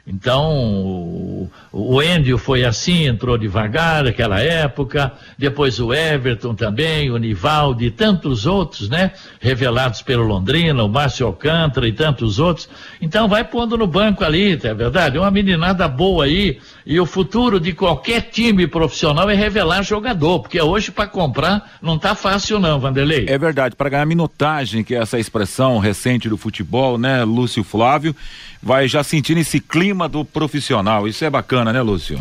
Então, 0.05 1.50
o, 1.72 2.01
Endio 2.01 2.38
foi 2.38 2.65
assim, 2.65 3.05
entrou 3.05 3.38
devagar 3.38 4.03
naquela 4.03 4.39
época, 4.39 5.13
depois 5.38 5.79
o 5.79 5.93
Everton 5.93 6.55
também, 6.55 7.12
o 7.12 7.17
Nivaldo 7.17 7.84
e 7.84 7.91
tantos 7.91 8.46
outros, 8.46 8.89
né? 8.89 9.12
Revelados 9.39 10.01
pelo 10.01 10.24
Londrina, 10.24 10.84
o 10.84 10.89
Márcio 10.89 11.27
Alcântara 11.27 11.88
e 11.88 11.93
tantos 11.93 12.39
outros. 12.39 12.67
Então, 13.00 13.27
vai 13.27 13.43
pondo 13.43 13.77
no 13.77 13.86
banco 13.86 14.24
ali, 14.24 14.60
é 14.63 14.74
verdade? 14.74 15.17
Uma 15.17 15.29
meninada 15.29 15.88
boa 15.88 16.25
aí. 16.25 16.60
E 16.86 17.00
o 17.00 17.05
futuro 17.05 17.60
de 17.60 17.74
qualquer 17.74 18.22
time 18.22 18.65
profissional 18.65 19.29
é 19.29 19.36
revelar 19.36 19.84
jogador, 19.84 20.39
porque 20.39 20.60
hoje 20.60 20.91
para 20.91 21.08
comprar 21.08 21.77
não 21.81 21.98
tá 21.98 22.15
fácil 22.15 22.60
não, 22.60 22.79
Vanderlei. 22.79 23.25
É 23.29 23.38
verdade, 23.38 23.75
para 23.75 23.89
ganhar 23.89 24.05
minutagem, 24.05 24.84
que 24.84 24.96
é 24.96 24.98
essa 24.98 25.20
expressão 25.20 25.77
recente 25.77 26.27
do 26.27 26.38
futebol, 26.38 26.98
né, 26.98 27.24
Lúcio 27.24 27.63
Flávio, 27.63 28.15
vai 28.62 28.88
já 28.88 29.03
sentindo 29.03 29.39
esse 29.39 29.60
clima 29.60 30.08
do 30.08 30.24
profissional. 30.24 31.08
Isso 31.08 31.25
é 31.25 31.30
bacana, 31.30 31.74
né, 31.74 31.82
Lúcio? 31.82 32.20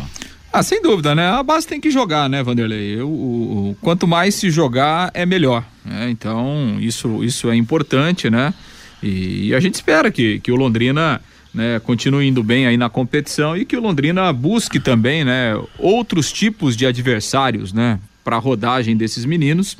Ah, 0.51 0.63
sem 0.63 0.81
dúvida, 0.81 1.15
né? 1.15 1.29
A 1.29 1.41
base 1.41 1.65
tem 1.65 1.79
que 1.79 1.89
jogar, 1.89 2.29
né, 2.29 2.43
Vanderlei? 2.43 2.99
Eu, 2.99 3.07
o, 3.07 3.69
o, 3.69 3.77
quanto 3.79 4.05
mais 4.05 4.35
se 4.35 4.49
jogar, 4.49 5.09
é 5.13 5.25
melhor. 5.25 5.63
Né? 5.85 6.09
Então, 6.09 6.77
isso, 6.79 7.23
isso 7.23 7.49
é 7.49 7.55
importante, 7.55 8.29
né? 8.29 8.53
E, 9.01 9.47
e, 9.47 9.55
a 9.55 9.59
gente 9.59 9.75
espera 9.75 10.11
que, 10.11 10.39
que 10.41 10.51
o 10.51 10.55
Londrina 10.55 11.21
né, 11.53 11.79
continue 11.79 12.27
indo 12.27 12.43
bem 12.43 12.67
aí 12.67 12.77
na 12.77 12.89
competição 12.89 13.55
e 13.55 13.65
que 13.65 13.77
o 13.77 13.81
Londrina 13.81 14.31
busque 14.31 14.79
também, 14.79 15.23
né, 15.23 15.59
outros 15.77 16.31
tipos 16.31 16.75
de 16.75 16.85
adversários, 16.85 17.73
né, 17.73 17.99
para 18.23 18.35
a 18.35 18.39
rodagem 18.39 18.95
desses 18.95 19.25
meninos. 19.25 19.77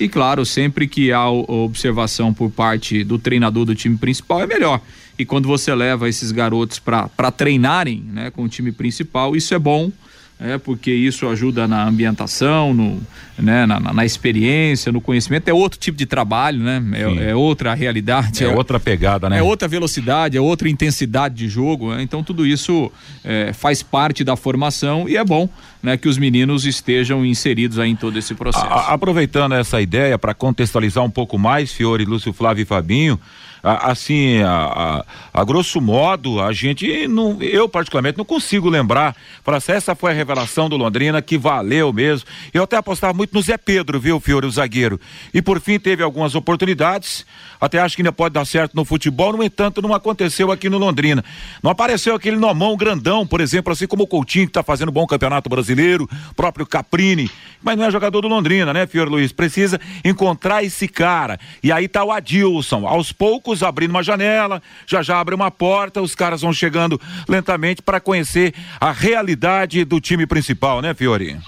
E 0.00 0.08
claro, 0.08 0.46
sempre 0.46 0.88
que 0.88 1.12
há 1.12 1.28
observação 1.28 2.32
por 2.32 2.50
parte 2.50 3.04
do 3.04 3.18
treinador 3.18 3.64
do 3.64 3.74
time 3.74 3.96
principal 3.96 4.40
é 4.40 4.46
melhor. 4.46 4.80
E 5.22 5.24
quando 5.24 5.46
você 5.46 5.74
leva 5.74 6.08
esses 6.08 6.32
garotos 6.32 6.78
para 6.78 7.30
treinarem 7.30 8.04
né, 8.12 8.30
com 8.30 8.42
o 8.42 8.48
time 8.48 8.72
principal, 8.72 9.34
isso 9.36 9.54
é 9.54 9.58
bom 9.58 9.90
é, 10.44 10.58
porque 10.58 10.90
isso 10.90 11.28
ajuda 11.28 11.68
na 11.68 11.86
ambientação, 11.86 12.74
no, 12.74 13.00
né, 13.38 13.64
na, 13.64 13.78
na, 13.78 14.04
experiência, 14.04 14.90
no 14.90 15.00
conhecimento. 15.00 15.48
É 15.48 15.54
outro 15.54 15.78
tipo 15.78 15.96
de 15.96 16.04
trabalho, 16.04 16.58
né? 16.58 16.82
É, 16.94 17.30
é 17.30 17.34
outra 17.34 17.72
realidade. 17.74 18.42
É, 18.42 18.48
é, 18.48 18.54
outra 18.54 18.80
pegada, 18.80 19.30
né? 19.30 19.38
É 19.38 19.42
outra 19.42 19.68
velocidade, 19.68 20.36
é 20.36 20.40
outra 20.40 20.68
intensidade 20.68 21.36
de 21.36 21.48
jogo. 21.48 21.94
Né? 21.94 22.02
Então 22.02 22.24
tudo 22.24 22.44
isso 22.44 22.90
é, 23.22 23.52
faz 23.52 23.84
parte 23.84 24.24
da 24.24 24.34
formação 24.34 25.08
e 25.08 25.16
é 25.16 25.24
bom 25.24 25.48
né, 25.80 25.96
que 25.96 26.08
os 26.08 26.18
meninos 26.18 26.66
estejam 26.66 27.24
inseridos 27.24 27.78
em 27.78 27.94
todo 27.94 28.18
esse 28.18 28.34
processo. 28.34 28.66
A, 28.66 28.92
aproveitando 28.92 29.52
essa 29.52 29.80
ideia 29.80 30.18
para 30.18 30.34
contextualizar 30.34 31.04
um 31.04 31.10
pouco 31.10 31.38
mais, 31.38 31.72
Fiore, 31.72 32.04
Lúcio 32.04 32.32
Flávio 32.32 32.62
e 32.62 32.66
Fabinho, 32.66 33.18
assim, 33.62 34.42
a, 34.42 35.04
a, 35.32 35.40
a, 35.40 35.44
grosso 35.44 35.80
modo, 35.80 36.40
a 36.40 36.52
gente 36.52 37.06
não, 37.06 37.40
eu 37.40 37.68
particularmente 37.68 38.18
não 38.18 38.24
consigo 38.24 38.68
lembrar, 38.68 39.16
falar 39.44 39.58
assim, 39.58 39.72
essa 39.72 39.94
foi 39.94 40.10
a 40.10 40.14
revelação 40.14 40.68
do 40.68 40.76
Londrina 40.76 41.22
que 41.22 41.38
valeu 41.38 41.92
mesmo. 41.92 42.28
Eu 42.52 42.64
até 42.64 42.76
apostava 42.76 43.12
muito 43.12 43.32
no 43.32 43.42
Zé 43.42 43.56
Pedro, 43.56 44.00
viu, 44.00 44.18
Fiore, 44.18 44.46
o 44.46 44.50
zagueiro. 44.50 45.00
E 45.32 45.40
por 45.40 45.60
fim 45.60 45.78
teve 45.78 46.02
algumas 46.02 46.34
oportunidades, 46.34 47.24
até 47.62 47.78
acho 47.78 47.94
que 47.94 48.02
ainda 48.02 48.10
pode 48.10 48.32
dar 48.32 48.44
certo 48.44 48.74
no 48.74 48.84
futebol, 48.84 49.32
no 49.32 49.42
entanto, 49.44 49.80
não 49.80 49.94
aconteceu 49.94 50.50
aqui 50.50 50.68
no 50.68 50.78
Londrina. 50.78 51.24
Não 51.62 51.70
apareceu 51.70 52.12
aquele 52.12 52.36
nomão 52.36 52.76
grandão, 52.76 53.24
por 53.24 53.40
exemplo, 53.40 53.72
assim 53.72 53.86
como 53.86 54.02
o 54.02 54.06
Coutinho, 54.08 54.46
que 54.46 54.50
está 54.50 54.64
fazendo 54.64 54.90
bom 54.90 55.06
campeonato 55.06 55.48
brasileiro, 55.48 56.10
próprio 56.34 56.66
Caprini, 56.66 57.30
mas 57.62 57.78
não 57.78 57.84
é 57.84 57.90
jogador 57.92 58.20
do 58.20 58.26
Londrina, 58.26 58.72
né, 58.72 58.84
Fiore 58.84 59.08
Luiz? 59.08 59.30
Precisa 59.30 59.80
encontrar 60.04 60.64
esse 60.64 60.88
cara. 60.88 61.38
E 61.62 61.70
aí 61.70 61.86
tá 61.86 62.02
o 62.02 62.10
Adilson, 62.10 62.84
aos 62.84 63.12
poucos 63.12 63.62
abrindo 63.62 63.90
uma 63.90 64.02
janela, 64.02 64.60
já 64.84 65.00
já 65.00 65.20
abre 65.20 65.32
uma 65.32 65.48
porta, 65.48 66.02
os 66.02 66.16
caras 66.16 66.40
vão 66.40 66.52
chegando 66.52 67.00
lentamente 67.28 67.80
para 67.80 68.00
conhecer 68.00 68.52
a 68.80 68.90
realidade 68.90 69.84
do 69.84 70.00
time 70.00 70.26
principal, 70.26 70.82
né, 70.82 70.94
Fiori? 70.94 71.38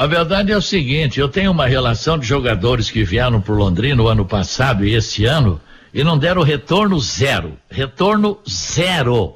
A 0.00 0.06
verdade 0.06 0.50
é 0.50 0.56
o 0.56 0.62
seguinte, 0.62 1.20
eu 1.20 1.28
tenho 1.28 1.50
uma 1.50 1.66
relação 1.66 2.18
de 2.18 2.26
jogadores 2.26 2.90
que 2.90 3.04
vieram 3.04 3.38
para 3.38 3.52
o 3.52 3.58
Londrina 3.58 3.96
no 3.96 4.08
ano 4.08 4.24
passado 4.24 4.82
e 4.82 4.94
esse 4.94 5.26
ano 5.26 5.60
e 5.92 6.02
não 6.02 6.16
deram 6.16 6.42
retorno 6.42 6.98
zero, 6.98 7.58
retorno 7.70 8.38
zero, 8.48 9.34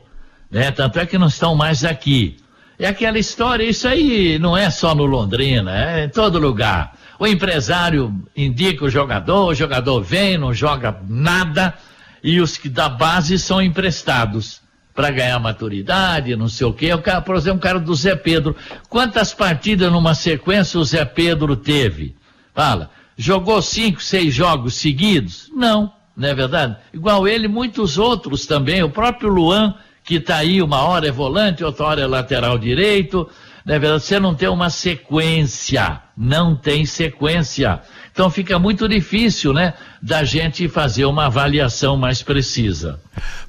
né? 0.51 0.71
Tanto 0.71 0.99
é 0.99 1.05
que 1.05 1.19
não 1.19 1.27
estão 1.27 1.55
mais 1.55 1.85
aqui. 1.85 2.39
É 2.79 2.87
aquela 2.87 3.19
história, 3.19 3.63
isso 3.63 3.87
aí 3.87 4.39
não 4.39 4.57
é 4.57 4.71
só 4.71 4.95
no 4.95 5.05
Londrina, 5.05 5.71
é 5.77 6.05
em 6.07 6.09
todo 6.09 6.39
lugar. 6.39 6.97
O 7.19 7.27
empresário 7.27 8.25
indica 8.35 8.87
o 8.87 8.91
jogador, 8.91 9.49
o 9.49 9.55
jogador 9.55 10.01
vem, 10.01 10.39
não 10.39 10.55
joga 10.55 10.99
nada, 11.07 11.75
e 12.23 12.41
os 12.41 12.57
que 12.57 12.71
da 12.71 12.89
base 12.89 13.39
são 13.39 13.61
emprestados 13.61 14.64
para 14.95 15.11
ganhar 15.11 15.39
maturidade, 15.41 16.37
não 16.37 16.49
sei 16.49 16.67
o 16.67 16.73
quê. 16.73 16.95
O 16.95 17.03
cara, 17.03 17.21
por 17.21 17.35
exemplo, 17.35 17.59
o 17.59 17.63
cara 17.63 17.81
do 17.81 17.95
Zé 17.95 18.15
Pedro. 18.15 18.57
Quantas 18.89 19.35
partidas 19.35 19.91
numa 19.91 20.15
sequência 20.15 20.79
o 20.79 20.85
Zé 20.85 21.05
Pedro 21.05 21.57
teve? 21.57 22.15
Fala, 22.55 22.91
jogou 23.17 23.61
cinco, 23.61 24.01
seis 24.01 24.33
jogos 24.33 24.75
seguidos? 24.75 25.51
Não, 25.53 25.93
não 26.17 26.29
é 26.29 26.35
verdade? 26.35 26.77
Igual 26.93 27.27
ele, 27.27 27.49
muitos 27.49 27.99
outros 27.99 28.47
também. 28.47 28.85
O 28.85 28.91
próprio 28.91 29.29
Luan, 29.29 29.75
que 30.05 30.17
está 30.17 30.37
aí, 30.37 30.63
uma 30.63 30.83
hora 30.83 31.09
é 31.09 31.13
volante, 31.13 31.65
outra 31.65 31.87
hora 31.87 32.01
é 32.01 32.07
lateral 32.07 32.57
direito. 32.57 33.29
Na 33.65 33.79
verdade, 33.79 34.05
você 34.05 34.21
não 34.21 34.35
tem 34.35 34.49
uma 34.49 34.71
sequência, 34.71 36.01
não 36.17 36.55
tem 36.55 36.87
sequência. 36.87 37.81
Então 38.13 38.31
fica 38.31 38.61
muito 38.61 38.89
difícil, 38.89 39.53
né, 39.53 39.75
da 40.05 40.23
gente 40.23 40.69
fazer 40.69 41.07
uma 41.07 41.25
avaliação 41.25 41.97
mais 41.97 42.23
precisa. 42.23 43.01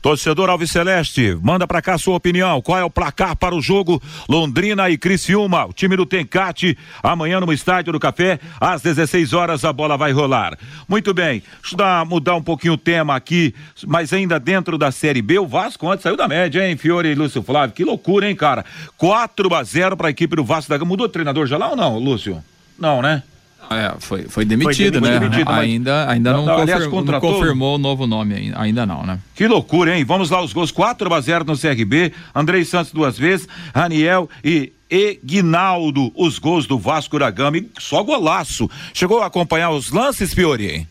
Torcedor 0.02 0.50
Alves 0.50 0.72
Celeste, 0.72 1.38
manda 1.42 1.68
para 1.68 1.82
cá 1.82 1.98
sua 1.98 2.16
opinião. 2.16 2.62
Qual 2.62 2.80
é 2.80 2.84
o 2.84 2.90
placar 2.90 3.36
para 3.36 3.54
o 3.54 3.62
jogo 3.62 4.02
Londrina 4.30 4.90
e 4.90 4.98
Criciúma? 4.98 5.66
O 5.66 5.74
time 5.74 5.98
do 5.98 6.06
Tencate, 6.06 6.78
amanhã 7.04 7.42
no 7.42 7.52
Estádio 7.52 7.92
do 7.92 8.00
Café, 8.00 8.40
às 8.58 8.82
16 8.82 9.34
horas 9.34 9.66
a 9.66 9.74
bola 9.74 9.98
vai 9.98 10.14
rolar. 10.14 10.58
Muito 10.88 11.14
bem, 11.14 11.44
deixa 11.60 11.74
eu 11.74 11.78
dar, 11.78 12.06
mudar 12.06 12.36
um 12.36 12.42
pouquinho 12.42 12.76
o 12.76 12.78
tema 12.78 13.18
aqui, 13.18 13.54
mas 13.86 14.14
ainda 14.14 14.40
dentro 14.40 14.78
da 14.78 14.94
Série 14.94 15.22
B, 15.22 15.38
o 15.38 15.46
Vasco 15.46 15.86
ontem 15.86 16.04
saiu 16.04 16.16
da 16.16 16.26
média, 16.26 16.66
hein, 16.66 16.78
Fiore 16.78 17.10
e 17.10 17.16
Lúcio 17.16 17.44
Flávio? 17.44 17.76
Que 17.76 17.84
loucura, 17.84 18.30
hein, 18.30 18.36
cara? 18.36 18.64
4 18.96 19.54
a 19.54 19.62
0 19.62 19.98
para 19.98 20.08
a 20.08 20.12
equipe 20.12 20.38
do 20.38 20.46
Vasco 20.46 20.70
da 20.70 20.78
Gama. 20.78 20.88
Mudou 20.88 21.08
o 21.08 21.10
treinador 21.10 21.48
já 21.48 21.58
lá 21.58 21.72
ou 21.72 21.76
não, 21.76 22.00
Lúcio? 22.00 22.42
Não, 22.80 23.02
né? 23.02 23.24
É, 23.70 23.96
foi, 24.00 24.24
foi 24.24 24.46
demitido, 24.46 25.00
Foi 25.00 25.10
né? 25.10 25.20
demitido, 25.20 25.50
ainda 25.50 26.10
ainda 26.10 26.34
não, 26.34 26.46
Não, 26.46 26.58
aliás, 26.58 26.84
confirmou, 26.86 27.04
não 27.14 27.20
confirmou 27.20 27.76
o 27.76 27.78
novo 27.78 28.06
nome 28.06 28.36
ainda, 28.36 28.60
ainda 28.62 28.86
não, 28.86 29.04
né? 29.04 29.20
Que 29.36 29.48
loucura, 29.48 29.98
hein? 29.98 30.04
Vamos 30.06 30.30
lá, 30.30 30.42
os 30.42 30.54
gols 30.54 30.72
4 30.72 31.14
a 31.14 31.22
0 31.22 31.46
no 31.46 31.58
CRB. 31.58 32.14
Andrei 32.34 32.64
Santos 32.64 32.92
duas 32.92 33.18
vezes, 33.18 33.48
Raniel 33.74 34.30
e 34.44 34.72
Eguinaldo, 34.90 36.12
os 36.16 36.38
gols 36.38 36.68
do 36.68 36.78
Vasco 36.78 37.18
da 37.18 37.30
Gama. 37.32 37.58
E 37.58 37.70
só 37.80 38.04
golaço. 38.04 38.70
Chegou 38.94 39.22
a 39.22 39.26
acompanhar 39.26 39.72
os 39.72 39.92
lances, 39.92 40.34
Fiori? 40.34 40.88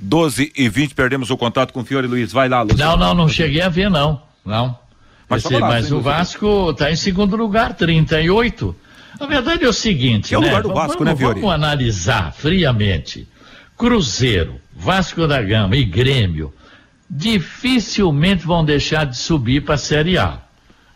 12 0.00 0.52
e 0.56 0.68
20, 0.68 0.94
perdemos 0.94 1.30
o 1.30 1.36
contato 1.36 1.72
com 1.72 1.80
o 1.80 1.84
Fiore 1.84 2.06
Luiz. 2.06 2.32
Vai 2.32 2.48
lá, 2.48 2.62
Luciano. 2.62 2.96
Não, 2.96 2.98
não, 3.08 3.14
não 3.14 3.28
cheguei 3.28 3.62
a 3.62 3.68
ver, 3.68 3.90
não. 3.90 4.20
Não. 4.44 4.78
Mas 5.28 5.44
Esse- 5.44 5.58
mas 5.58 5.90
o. 5.90 6.00
Vasco 6.00 6.70
está 6.70 6.90
em 6.92 6.96
segundo 6.96 7.34
lugar, 7.36 7.74
38. 7.74 8.76
Na 9.18 9.26
verdade 9.26 9.64
é 9.64 9.68
o 9.68 9.72
seguinte. 9.72 10.34
É 10.34 10.38
o 10.38 10.40
né? 10.40 10.48
lugar 10.48 10.62
do 10.62 10.68
Vamos- 10.68 10.86
Vasco, 10.86 11.04
né, 11.04 11.10
vamos- 11.10 11.20
Fiori? 11.20 11.40
Vamos 11.40 11.54
analisar 11.54 12.32
friamente. 12.32 13.26
Cruzeiro, 13.76 14.60
Vasco 14.74 15.26
da 15.26 15.42
Gama 15.42 15.76
e 15.76 15.84
Grêmio 15.84 16.52
dificilmente 17.08 18.46
vão 18.46 18.64
deixar 18.64 19.04
de 19.04 19.16
subir 19.16 19.62
para 19.64 19.74
a 19.76 19.78
Série 19.78 20.18
A. 20.18 20.40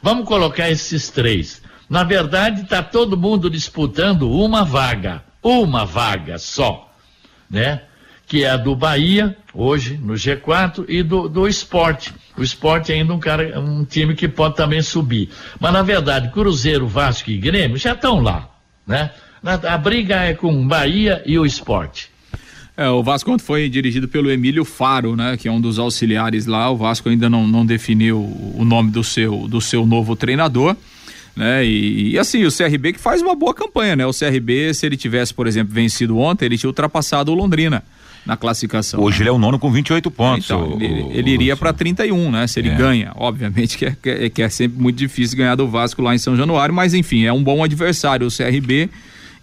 Vamos 0.03 0.27
colocar 0.27 0.71
esses 0.71 1.09
três. 1.09 1.63
Na 1.89 2.05
verdade, 2.05 2.63
está 2.63 2.83
todo 2.83 3.17
mundo 3.17 3.51
disputando 3.51 4.31
uma 4.31 4.65
vaga. 4.65 5.23
Uma 5.43 5.85
vaga 5.85 6.39
só. 6.39 6.93
Né? 7.51 7.83
Que 8.27 8.45
é 8.45 8.51
a 8.51 8.57
do 8.57 8.77
Bahia, 8.77 9.37
hoje, 9.53 9.97
no 9.99 10.15
G4, 10.15 10.85
e 10.89 11.03
do, 11.03 11.29
do 11.29 11.49
esporte. 11.49 12.15
O 12.41 12.43
esporte 12.43 12.91
é 12.91 12.95
ainda 12.95 13.13
um, 13.13 13.19
cara, 13.19 13.61
um 13.61 13.85
time 13.85 14.15
que 14.15 14.27
pode 14.27 14.57
também 14.57 14.81
subir. 14.81 15.29
Mas, 15.61 15.75
na 15.75 15.83
verdade, 15.83 16.31
Cruzeiro, 16.31 16.89
Vasco 16.89 17.31
e 17.31 17.37
Grêmio 17.37 17.77
já 17.77 17.93
estão 17.93 18.19
lá. 18.19 18.49
Né? 18.87 19.11
A 19.45 19.77
briga 19.77 20.17
é 20.17 20.33
com 20.33 20.67
Bahia 20.67 21.23
e 21.27 21.39
o 21.39 21.45
esporte. 21.45 22.09
É, 22.75 22.89
o 22.89 23.03
Vasco 23.03 23.39
foi 23.39 23.69
dirigido 23.69 24.09
pelo 24.09 24.31
Emílio 24.31 24.65
Faro, 24.65 25.15
né? 25.15 25.37
Que 25.37 25.49
é 25.49 25.53
um 25.53 25.61
dos 25.61 25.79
auxiliares 25.79 26.47
lá. 26.47 26.71
O 26.71 26.79
Vasco 26.79 27.11
ainda 27.11 27.29
não, 27.29 27.47
não 27.47 27.67
definiu 27.67 28.19
o 28.57 28.65
nome 28.65 28.91
do 28.91 29.05
seu, 29.05 29.47
do 29.47 29.61
seu 29.61 29.85
novo 29.85 30.17
treinador. 30.17 30.75
Né? 31.37 31.67
E, 31.67 32.13
e, 32.13 32.19
assim, 32.19 32.47
o 32.47 32.51
CRB 32.51 32.95
que 32.95 33.01
faz 33.01 33.21
uma 33.21 33.35
boa 33.35 33.53
campanha, 33.53 33.97
né? 33.97 34.07
O 34.07 34.15
CRB, 34.15 34.73
se 34.73 34.87
ele 34.87 34.97
tivesse, 34.97 35.35
por 35.35 35.47
exemplo, 35.47 35.75
vencido 35.75 36.17
ontem, 36.17 36.47
ele 36.47 36.57
tinha 36.57 36.71
ultrapassado 36.71 37.31
o 37.31 37.35
Londrina 37.35 37.85
na 38.31 38.37
classificação. 38.37 39.01
Hoje 39.03 39.23
ele 39.23 39.29
é 39.29 39.33
o 39.33 39.39
nono 39.39 39.59
com 39.59 39.71
28 39.73 40.09
pontos. 40.09 40.45
Então, 40.45 40.75
o- 40.77 40.81
ele, 40.83 41.07
ele 41.11 41.31
iria 41.33 41.57
para 41.57 41.73
31, 41.73 42.31
né? 42.31 42.47
Se 42.47 42.61
ele 42.61 42.69
É. 42.69 42.75
ganha. 42.77 43.13
Obviamente 43.17 43.77
que 43.77 43.87
é, 43.87 43.97
que, 44.01 44.09
é, 44.09 44.31
que 44.31 44.41
é 44.43 44.49
sempre 44.49 44.81
muito 44.81 44.97
difícil 44.97 45.37
ganhar 45.37 45.57
do 45.57 45.67
Vasco 45.67 46.01
lá 46.01 46.15
em 46.15 46.19
São 46.19 46.37
Januário, 46.37 46.73
mas 46.73 46.95
enfim, 46.95 47.25
é 47.25 47.33
um 47.33 47.43
bom 47.43 47.65
adversário 47.65 48.25
o 48.27 48.31
CRB. 48.31 48.89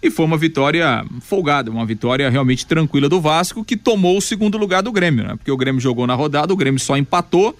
E 0.02 0.10
foi 0.10 0.24
uma 0.24 0.38
vitória 0.38 1.04
folgada, 1.20 1.70
uma 1.70 1.84
vitória 1.84 2.30
realmente 2.30 2.64
tranquila 2.64 3.08
do 3.10 3.20
Vasco, 3.20 3.62
que 3.64 3.76
tomou 3.76 4.16
o 4.16 4.20
segundo 4.22 4.56
lugar 4.56 4.82
do 4.82 4.90
Grêmio, 4.90 5.24
né? 5.24 5.34
Porque 5.36 5.50
o 5.50 5.56
Grêmio 5.56 5.80
jogou 5.82 6.06
na 6.06 6.14
rodada, 6.14 6.50
o 6.52 6.56
Grêmio 6.56 6.80
só 6.80 6.96
empatou. 6.96 7.54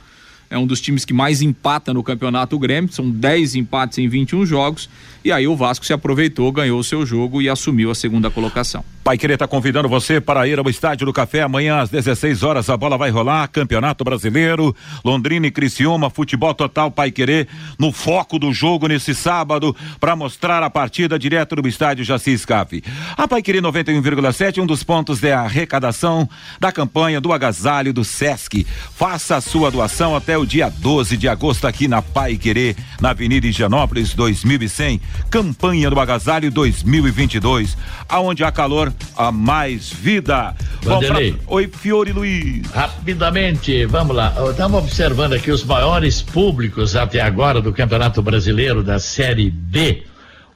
É 0.48 0.56
um 0.56 0.66
dos 0.66 0.80
times 0.80 1.04
que 1.04 1.12
mais 1.12 1.42
empata 1.42 1.92
no 1.92 2.02
campeonato 2.02 2.56
o 2.56 2.58
Grêmio, 2.58 2.90
são 2.90 3.10
10 3.10 3.54
empates 3.54 3.98
em 3.98 4.08
21 4.08 4.46
jogos. 4.46 4.88
E 5.28 5.32
aí 5.32 5.46
o 5.46 5.54
Vasco 5.54 5.84
se 5.84 5.92
aproveitou, 5.92 6.50
ganhou 6.50 6.80
o 6.80 6.82
seu 6.82 7.04
jogo 7.04 7.42
e 7.42 7.50
assumiu 7.50 7.90
a 7.90 7.94
segunda 7.94 8.30
colocação. 8.30 8.82
Pai 9.08 9.16
Querer 9.16 9.34
está 9.34 9.48
convidando 9.48 9.88
você 9.88 10.20
para 10.20 10.46
ir 10.46 10.58
ao 10.58 10.68
Estádio 10.68 11.06
do 11.06 11.14
Café 11.14 11.40
amanhã 11.40 11.80
às 11.80 11.88
16 11.88 12.42
horas. 12.42 12.68
A 12.68 12.76
bola 12.76 12.98
vai 12.98 13.08
rolar. 13.08 13.48
Campeonato 13.48 14.04
Brasileiro, 14.04 14.76
Londrina 15.02 15.46
e 15.46 15.50
Criciúma, 15.50 16.10
futebol 16.10 16.52
total 16.52 16.90
Pai 16.90 17.10
Querer 17.10 17.48
no 17.78 17.90
foco 17.90 18.38
do 18.38 18.52
jogo 18.52 18.86
nesse 18.86 19.14
sábado 19.14 19.74
para 19.98 20.14
mostrar 20.14 20.62
a 20.62 20.68
partida 20.68 21.18
direto 21.18 21.56
do 21.56 21.66
Estádio 21.66 22.04
Jaci 22.04 22.36
Scaff. 22.36 22.84
A 23.16 23.26
Pai 23.26 23.40
Querer 23.40 23.62
91,7, 23.62 24.62
um 24.62 24.66
dos 24.66 24.82
pontos 24.82 25.24
é 25.24 25.32
a 25.32 25.40
arrecadação 25.40 26.28
da 26.60 26.70
campanha 26.70 27.18
do 27.18 27.32
agasalho 27.32 27.94
do 27.94 28.04
Sesc. 28.04 28.66
Faça 28.94 29.36
a 29.36 29.40
sua 29.40 29.70
doação 29.70 30.14
até 30.14 30.36
o 30.36 30.44
dia 30.44 30.68
12 30.68 31.16
de 31.16 31.28
agosto 31.28 31.66
aqui 31.66 31.88
na 31.88 32.02
Pai 32.02 32.36
Querer, 32.36 32.76
na 33.00 33.10
Avenida 33.10 33.46
Higienópolis 33.46 34.12
2100. 34.12 35.00
Campanha 35.30 35.90
do 35.90 36.00
agasalho 36.00 36.50
2022, 36.50 37.76
aonde 38.08 38.42
há 38.44 38.50
calor, 38.50 38.92
há 39.16 39.30
mais 39.30 39.90
vida. 39.92 40.54
Bom, 40.82 40.84
pra- 40.84 40.94
Vanderlei. 40.94 41.36
Oi, 41.46 41.68
Fiore 41.68 42.12
Luiz. 42.12 42.66
Rapidamente, 42.70 43.84
vamos 43.86 44.16
lá. 44.16 44.32
Eu 44.36 44.50
estava 44.50 44.76
observando 44.78 45.34
aqui 45.34 45.50
os 45.50 45.64
maiores 45.64 46.22
públicos 46.22 46.96
até 46.96 47.20
agora 47.20 47.60
do 47.60 47.72
Campeonato 47.72 48.22
Brasileiro 48.22 48.82
da 48.82 48.98
Série 48.98 49.50
B. 49.50 50.04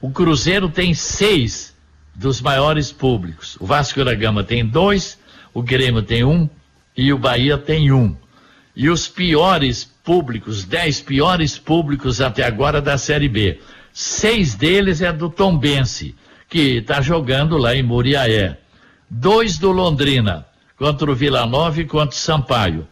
O 0.01 0.09
Cruzeiro 0.11 0.69
tem 0.69 0.93
seis 0.93 1.73
dos 2.15 2.41
maiores 2.41 2.91
públicos. 2.91 3.57
O 3.59 3.65
Vasco 3.65 4.03
da 4.03 4.13
Gama 4.13 4.43
tem 4.43 4.65
dois, 4.65 5.17
o 5.53 5.61
Grêmio 5.63 6.01
tem 6.01 6.23
um 6.23 6.49
e 6.95 7.11
o 7.13 7.17
Bahia 7.17 7.57
tem 7.57 7.91
um. 7.91 8.15
E 8.75 8.89
os 8.89 9.07
piores 9.07 9.83
públicos, 10.03 10.63
dez 10.63 10.99
piores 10.99 11.57
públicos 11.57 12.19
até 12.21 12.43
agora 12.45 12.81
da 12.81 12.97
Série 12.97 13.29
B. 13.29 13.59
Seis 13.93 14.55
deles 14.55 15.01
é 15.01 15.13
do 15.13 15.29
Tombense, 15.29 16.15
que 16.49 16.77
está 16.77 16.99
jogando 16.99 17.57
lá 17.57 17.75
em 17.75 17.83
Muriaé. 17.83 18.57
Dois 19.07 19.59
do 19.59 19.71
Londrina, 19.71 20.47
contra 20.75 21.09
o 21.11 21.13
Vila 21.13 21.45
Nova 21.45 21.79
e 21.79 21.85
contra 21.85 22.15
o 22.15 22.19
Sampaio. 22.19 22.87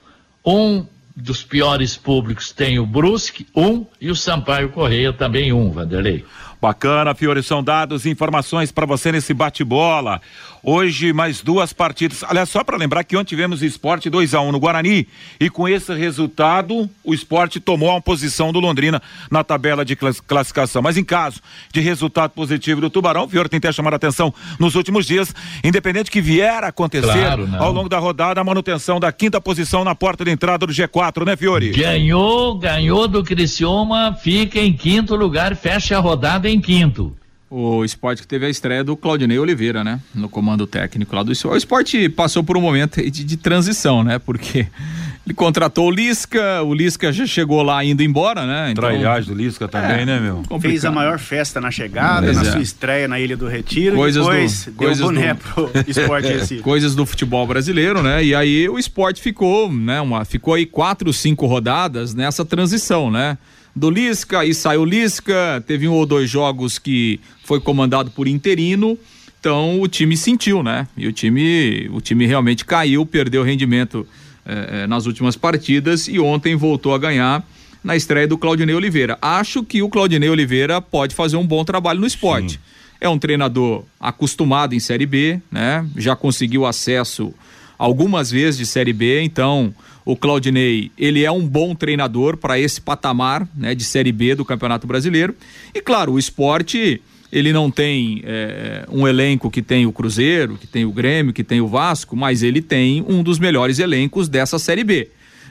Um 0.45 0.85
dos 1.15 1.43
piores 1.43 1.97
públicos 1.97 2.51
tem 2.51 2.77
o 2.77 2.85
Brusque, 2.85 3.47
um, 3.55 3.85
e 3.99 4.11
o 4.11 4.15
Sampaio 4.15 4.69
Correia 4.69 5.11
também 5.11 5.51
um, 5.51 5.71
Vanderlei. 5.71 6.23
Bacana, 6.61 7.15
Fiore, 7.15 7.41
são 7.41 7.63
dados 7.63 8.05
e 8.05 8.09
informações 8.09 8.71
para 8.71 8.85
você 8.85 9.11
nesse 9.11 9.33
bate-bola. 9.33 10.21
Hoje, 10.63 11.11
mais 11.11 11.41
duas 11.41 11.73
partidas. 11.73 12.23
Aliás, 12.23 12.47
só 12.47 12.63
para 12.63 12.77
lembrar 12.77 13.03
que 13.03 13.17
ontem 13.17 13.29
tivemos 13.29 13.63
esporte 13.63 14.11
2 14.11 14.35
a 14.35 14.41
1 14.41 14.51
no 14.51 14.59
Guarani. 14.59 15.07
E 15.39 15.49
com 15.49 15.67
esse 15.67 15.91
resultado, 15.95 16.87
o 17.03 17.15
esporte 17.15 17.59
tomou 17.59 17.95
a 17.95 17.99
posição 17.99 18.51
do 18.53 18.59
Londrina 18.59 19.01
na 19.31 19.43
tabela 19.43 19.83
de 19.83 19.95
class- 19.95 20.19
classificação. 20.21 20.83
Mas 20.83 20.97
em 20.97 21.03
caso 21.03 21.41
de 21.73 21.81
resultado 21.81 22.29
positivo 22.31 22.79
do 22.79 22.91
Tubarão, 22.91 23.23
o 23.23 23.27
Fiore 23.27 23.49
tem 23.49 23.57
até 23.57 23.71
chamado 23.71 23.93
a 23.93 23.95
atenção 23.95 24.31
nos 24.59 24.75
últimos 24.75 25.07
dias, 25.07 25.33
independente 25.63 26.11
que 26.11 26.21
vier 26.21 26.63
a 26.63 26.67
acontecer 26.67 27.07
Claro, 27.11 27.47
não. 27.47 27.59
ao 27.63 27.71
longo 27.71 27.89
da 27.89 27.97
rodada, 27.97 28.39
a 28.39 28.43
manutenção 28.43 28.99
da 28.99 29.11
quinta 29.11 29.41
posição 29.41 29.83
na 29.83 29.95
porta 29.95 30.23
de 30.23 30.29
entrada 30.29 30.67
do 30.67 30.71
G4, 30.73 31.25
né, 31.25 31.35
Fiore? 31.35 31.71
Ganhou, 31.71 32.53
ganhou 32.59 33.07
do 33.07 33.23
Criciúma, 33.23 34.15
fica 34.21 34.59
em 34.59 34.73
quinto 34.73 35.15
lugar, 35.15 35.55
fecha 35.55 35.97
a 35.97 35.99
rodada 35.99 36.47
em 36.47 36.50
quinto. 36.59 37.15
O 37.53 37.83
esporte 37.83 38.21
que 38.21 38.27
teve 38.29 38.45
a 38.45 38.49
estreia 38.49 38.81
do 38.81 38.95
Claudinei 38.95 39.37
Oliveira, 39.37 39.83
né? 39.83 39.99
No 40.15 40.29
comando 40.29 40.65
técnico 40.65 41.13
lá 41.13 41.21
do 41.21 41.33
esporte. 41.33 41.53
O 41.53 41.57
esporte 41.57 42.07
passou 42.09 42.43
por 42.45 42.55
um 42.55 42.61
momento 42.61 43.01
de, 43.01 43.25
de 43.25 43.35
transição, 43.35 44.05
né? 44.05 44.17
Porque 44.19 44.67
ele 45.27 45.33
contratou 45.35 45.87
o 45.87 45.91
Lisca, 45.91 46.63
o 46.63 46.73
Lisca 46.73 47.11
já 47.11 47.25
chegou 47.25 47.61
lá 47.61 47.83
indo 47.83 48.01
embora, 48.03 48.47
né? 48.47 48.71
Então, 48.71 48.85
Trailhagem 48.85 49.33
do 49.33 49.37
Lisca 49.37 49.67
também, 49.67 50.03
É. 50.03 50.05
né, 50.05 50.19
meu? 50.21 50.35
complicado. 50.47 50.61
Fez 50.61 50.85
a 50.85 50.91
maior 50.91 51.19
festa 51.19 51.59
na 51.59 51.69
chegada, 51.69 52.21
Pois 52.27 52.37
na 52.37 52.43
é. 52.43 52.51
sua 52.53 52.61
estreia 52.61 53.05
na 53.05 53.19
Ilha 53.19 53.35
do 53.35 53.47
Retiro, 53.49 53.97
Coisas 53.97 54.25
e 54.25 54.29
depois 54.29 54.63
do- 54.63 54.71
deu 54.71 54.73
coisas 54.87 55.05
boné 55.05 55.33
do- 55.33 55.39
pro 55.41 55.71
esporte 55.87 56.27
Recife. 56.31 56.61
coisas 56.61 56.95
do 56.95 57.05
futebol 57.05 57.45
brasileiro, 57.45 58.01
né? 58.01 58.23
E 58.23 58.33
aí 58.33 58.69
o 58.69 58.79
esporte 58.79 59.21
ficou, 59.21 59.69
né? 59.69 59.99
Uma, 59.99 60.23
ficou 60.23 60.53
aí 60.53 60.65
quatro, 60.65 61.11
cinco 61.11 61.45
rodadas 61.47 62.13
nessa 62.13 62.45
transição, 62.45 63.11
né? 63.11 63.37
Do 63.75 63.89
Lisca 63.89 64.43
e 64.43 64.53
saiu 64.53 64.83
Lisca, 64.83 65.63
teve 65.65 65.87
um 65.87 65.93
ou 65.93 66.05
dois 66.05 66.29
jogos 66.29 66.77
que 66.77 67.19
foi 67.43 67.59
comandado 67.59 68.11
por 68.11 68.27
interino, 68.27 68.97
então 69.39 69.81
o 69.81 69.87
time 69.87 70.17
sentiu, 70.17 70.61
né? 70.61 70.87
E 70.97 71.07
o 71.07 71.13
time, 71.13 71.89
o 71.93 72.01
time 72.01 72.25
realmente 72.25 72.65
caiu, 72.65 73.05
perdeu 73.05 73.43
rendimento 73.43 74.05
eh, 74.45 74.69
eh, 74.83 74.87
nas 74.87 75.05
últimas 75.05 75.35
partidas 75.35 76.07
e 76.07 76.19
ontem 76.19 76.55
voltou 76.55 76.93
a 76.93 76.97
ganhar 76.97 77.47
na 77.83 77.95
estreia 77.95 78.27
do 78.27 78.37
Claudinei 78.37 78.75
Oliveira. 78.75 79.17
Acho 79.21 79.63
que 79.63 79.81
o 79.81 79.89
Claudinei 79.89 80.29
Oliveira 80.29 80.81
pode 80.81 81.15
fazer 81.15 81.37
um 81.37 81.47
bom 81.47 81.63
trabalho 81.63 81.99
no 81.99 82.07
esporte. 82.07 82.59
É 82.99 83.09
um 83.09 83.17
treinador 83.17 83.83
acostumado 83.99 84.75
em 84.75 84.79
Série 84.79 85.07
B, 85.07 85.41
né? 85.51 85.85
Já 85.97 86.15
conseguiu 86.15 86.65
acesso 86.65 87.33
algumas 87.81 88.29
vezes 88.29 88.59
de 88.59 88.65
Série 88.67 88.93
B, 88.93 89.23
então 89.23 89.73
o 90.05 90.15
Claudinei, 90.15 90.91
ele 90.95 91.25
é 91.25 91.31
um 91.31 91.47
bom 91.47 91.73
treinador 91.73 92.37
para 92.37 92.59
esse 92.59 92.79
patamar, 92.79 93.47
né, 93.57 93.73
de 93.73 93.83
Série 93.83 94.11
B 94.11 94.35
do 94.35 94.45
Campeonato 94.45 94.85
Brasileiro. 94.85 95.35
E 95.73 95.81
claro, 95.81 96.11
o 96.11 96.19
esporte, 96.19 97.01
ele 97.31 97.51
não 97.51 97.71
tem 97.71 98.21
eh, 98.23 98.85
um 98.87 99.07
elenco 99.07 99.49
que 99.49 99.63
tem 99.63 99.87
o 99.87 99.91
Cruzeiro, 99.91 100.59
que 100.59 100.67
tem 100.67 100.85
o 100.85 100.91
Grêmio, 100.91 101.33
que 101.33 101.43
tem 101.43 101.59
o 101.59 101.67
Vasco, 101.67 102.15
mas 102.15 102.43
ele 102.43 102.61
tem 102.61 103.03
um 103.07 103.23
dos 103.23 103.39
melhores 103.39 103.79
elencos 103.79 104.29
dessa 104.29 104.59
Série 104.59 104.83
B. 104.83 105.09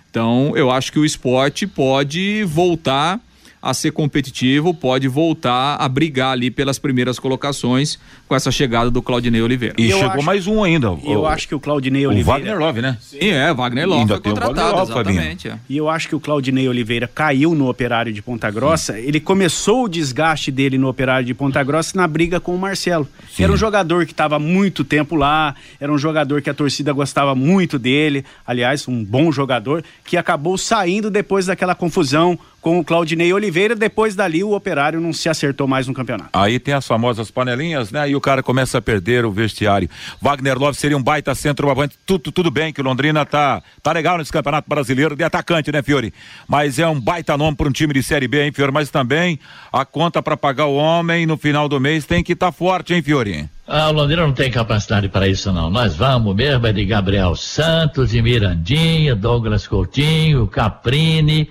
Então, 0.09 0.53
eu 0.55 0.71
acho 0.71 0.93
que 0.93 1.01
o 1.01 1.05
esporte 1.05 1.66
pode 1.66 2.45
voltar 2.45 3.21
a 3.62 3.75
ser 3.75 3.90
competitivo, 3.92 4.73
pode 4.73 5.07
voltar 5.09 5.77
a 5.77 5.88
brigar 5.88 6.33
ali 6.33 6.51
pelas 6.51 6.79
primeiras 6.79 7.18
colocações 7.18 7.99
com 8.27 8.35
essa 8.35 8.51
chegada 8.51 8.90
do 8.90 9.03
Claudinei 9.03 9.42
Oliveira. 9.42 9.75
E 9.79 9.90
Eu 9.90 9.99
chegou 9.99 10.12
acho- 10.14 10.23
mais 10.25 10.46
um 10.46 10.62
ainda. 10.64 10.87
Eu 11.05 11.27
acho 11.27 11.46
que 11.46 11.55
o 11.55 11.61
Claudinei 11.61 12.07
o 12.07 12.11
Oliveira. 12.11 12.38
Wagner 12.38 12.59
Love, 12.59 12.81
né? 12.81 12.96
Sim, 13.01 13.18
é, 13.29 13.53
Wagner 13.53 13.87
Love 13.87 14.01
Ainda 14.01 14.14
foi 14.14 14.33
o 14.33 14.35
contratado, 14.35 14.77
Love, 14.79 14.92
exatamente. 14.92 15.49
é. 15.49 15.59
E 15.68 15.77
eu 15.77 15.88
acho 15.90 16.09
que 16.09 16.14
o 16.14 16.20
Claudinei 16.20 16.68
Oliveira 16.68 17.07
caiu 17.07 17.55
no 17.55 17.68
Operário 17.68 18.12
de 18.12 18.23
Ponta 18.23 18.51
Grossa. 18.51 18.99
Ele 18.99 19.20
começou 19.20 19.85
o 19.85 19.88
desgaste 19.88 20.51
dele 20.51 20.79
no 20.79 20.88
Operário 20.88 21.27
de 21.27 21.35
Ponta 21.35 21.62
Grossa 21.62 21.96
na 21.96 22.07
briga 22.09 22.40
com 22.40 22.55
o 22.55 22.59
Marcelo. 22.59 23.07
Sim. 23.35 23.42
Era 23.44 23.53
um 23.53 23.57
jogador 23.57 24.07
que 24.07 24.12
estava 24.12 24.38
muito 24.38 24.85
tempo 24.85 25.14
lá, 25.16 25.55
era 25.79 25.92
um 25.92 25.99
jogador 25.99 26.40
que 26.40 26.49
a 26.49 26.55
torcida 26.55 26.92
gostava 26.92 27.35
muito 27.35 27.79
dele. 27.79 28.25
Aliás, 28.46 28.88
um 28.88 29.05
bom 29.05 29.31
jogador 29.31 29.85
que 30.05 30.16
acabou 30.16 30.57
saindo 30.57 31.11
depois 31.11 31.46
daquela 31.46 31.75
confusão 31.75 32.38
com 32.61 32.79
o 32.79 32.85
Claudinei 32.85 33.33
Oliveira. 33.33 33.75
Depois 33.75 34.14
dali, 34.14 34.44
o 34.44 34.55
Operário 34.55 35.01
não 35.01 35.12
se 35.12 35.29
acertou 35.29 35.66
mais 35.66 35.87
no 35.87 35.94
campeonato. 35.94 36.31
Aí 36.33 36.59
tem 36.59 36.75
as 36.75 36.87
famosas 36.87 37.31
panelinhas, 37.31 37.90
né? 37.90 38.11
E 38.11 38.16
o 38.16 38.20
cara 38.20 38.42
começa 38.42 38.79
a 38.79 38.83
perder 38.83 39.25
o 39.25 39.31
vestiário. 39.31 39.88
Wagner 40.20 40.59
Love 40.59 40.77
seria 40.77 40.96
um 40.96 41.03
baita 41.03 41.35
centroavante. 41.35 41.99
Tudo, 42.07 42.31
tudo 42.31 42.51
bem 42.51 42.73
que 42.73 42.81
o 42.81 42.85
Londrina 42.85 43.25
tá, 43.25 43.62
tá 43.83 43.92
legal 43.92 44.18
nesse 44.18 44.33
campeonato 44.33 44.68
brasileiro 44.68 45.16
de 45.16 45.25
atacante, 45.25 45.73
né, 45.73 45.83
Fiore? 45.83 46.12
Mas 46.46 46.79
é 46.79 46.87
um 46.87 47.01
baita 47.01 47.37
nome 47.37 47.57
para 47.57 47.68
um 47.68 47.73
time 47.73 47.94
de 47.94 48.03
Série 48.03 48.29
B, 48.29 48.44
hein, 48.44 48.53
Fiore? 48.53 48.73
Mas 48.73 48.90
também 48.90 49.38
a 49.73 49.85
conta 49.85 50.23
para 50.23 50.37
pagar 50.37 50.66
o 50.66 50.75
homem 50.75 51.27
no 51.27 51.37
final 51.37 51.68
do 51.68 51.81
mês 51.81 52.05
tem 52.05 52.23
que 52.23 52.33
estar 52.33 52.46
tá 52.46 52.53
forte, 52.53 52.94
hein, 52.94 53.03
Fiore? 53.03 53.49
Ah, 53.66 53.88
o 53.88 53.92
Londrina 53.92 54.27
não 54.27 54.33
tem 54.33 54.51
capacidade 54.51 55.09
para 55.09 55.29
isso, 55.29 55.53
não. 55.53 55.70
Nós 55.70 55.94
vamos 55.94 56.35
mesmo 56.35 56.66
é 56.66 56.73
de 56.73 56.85
Gabriel 56.85 57.37
Santos, 57.37 58.11
de 58.11 58.20
Mirandinha, 58.20 59.14
Douglas 59.14 59.66
Coutinho, 59.68 60.46
Caprini 60.49 61.49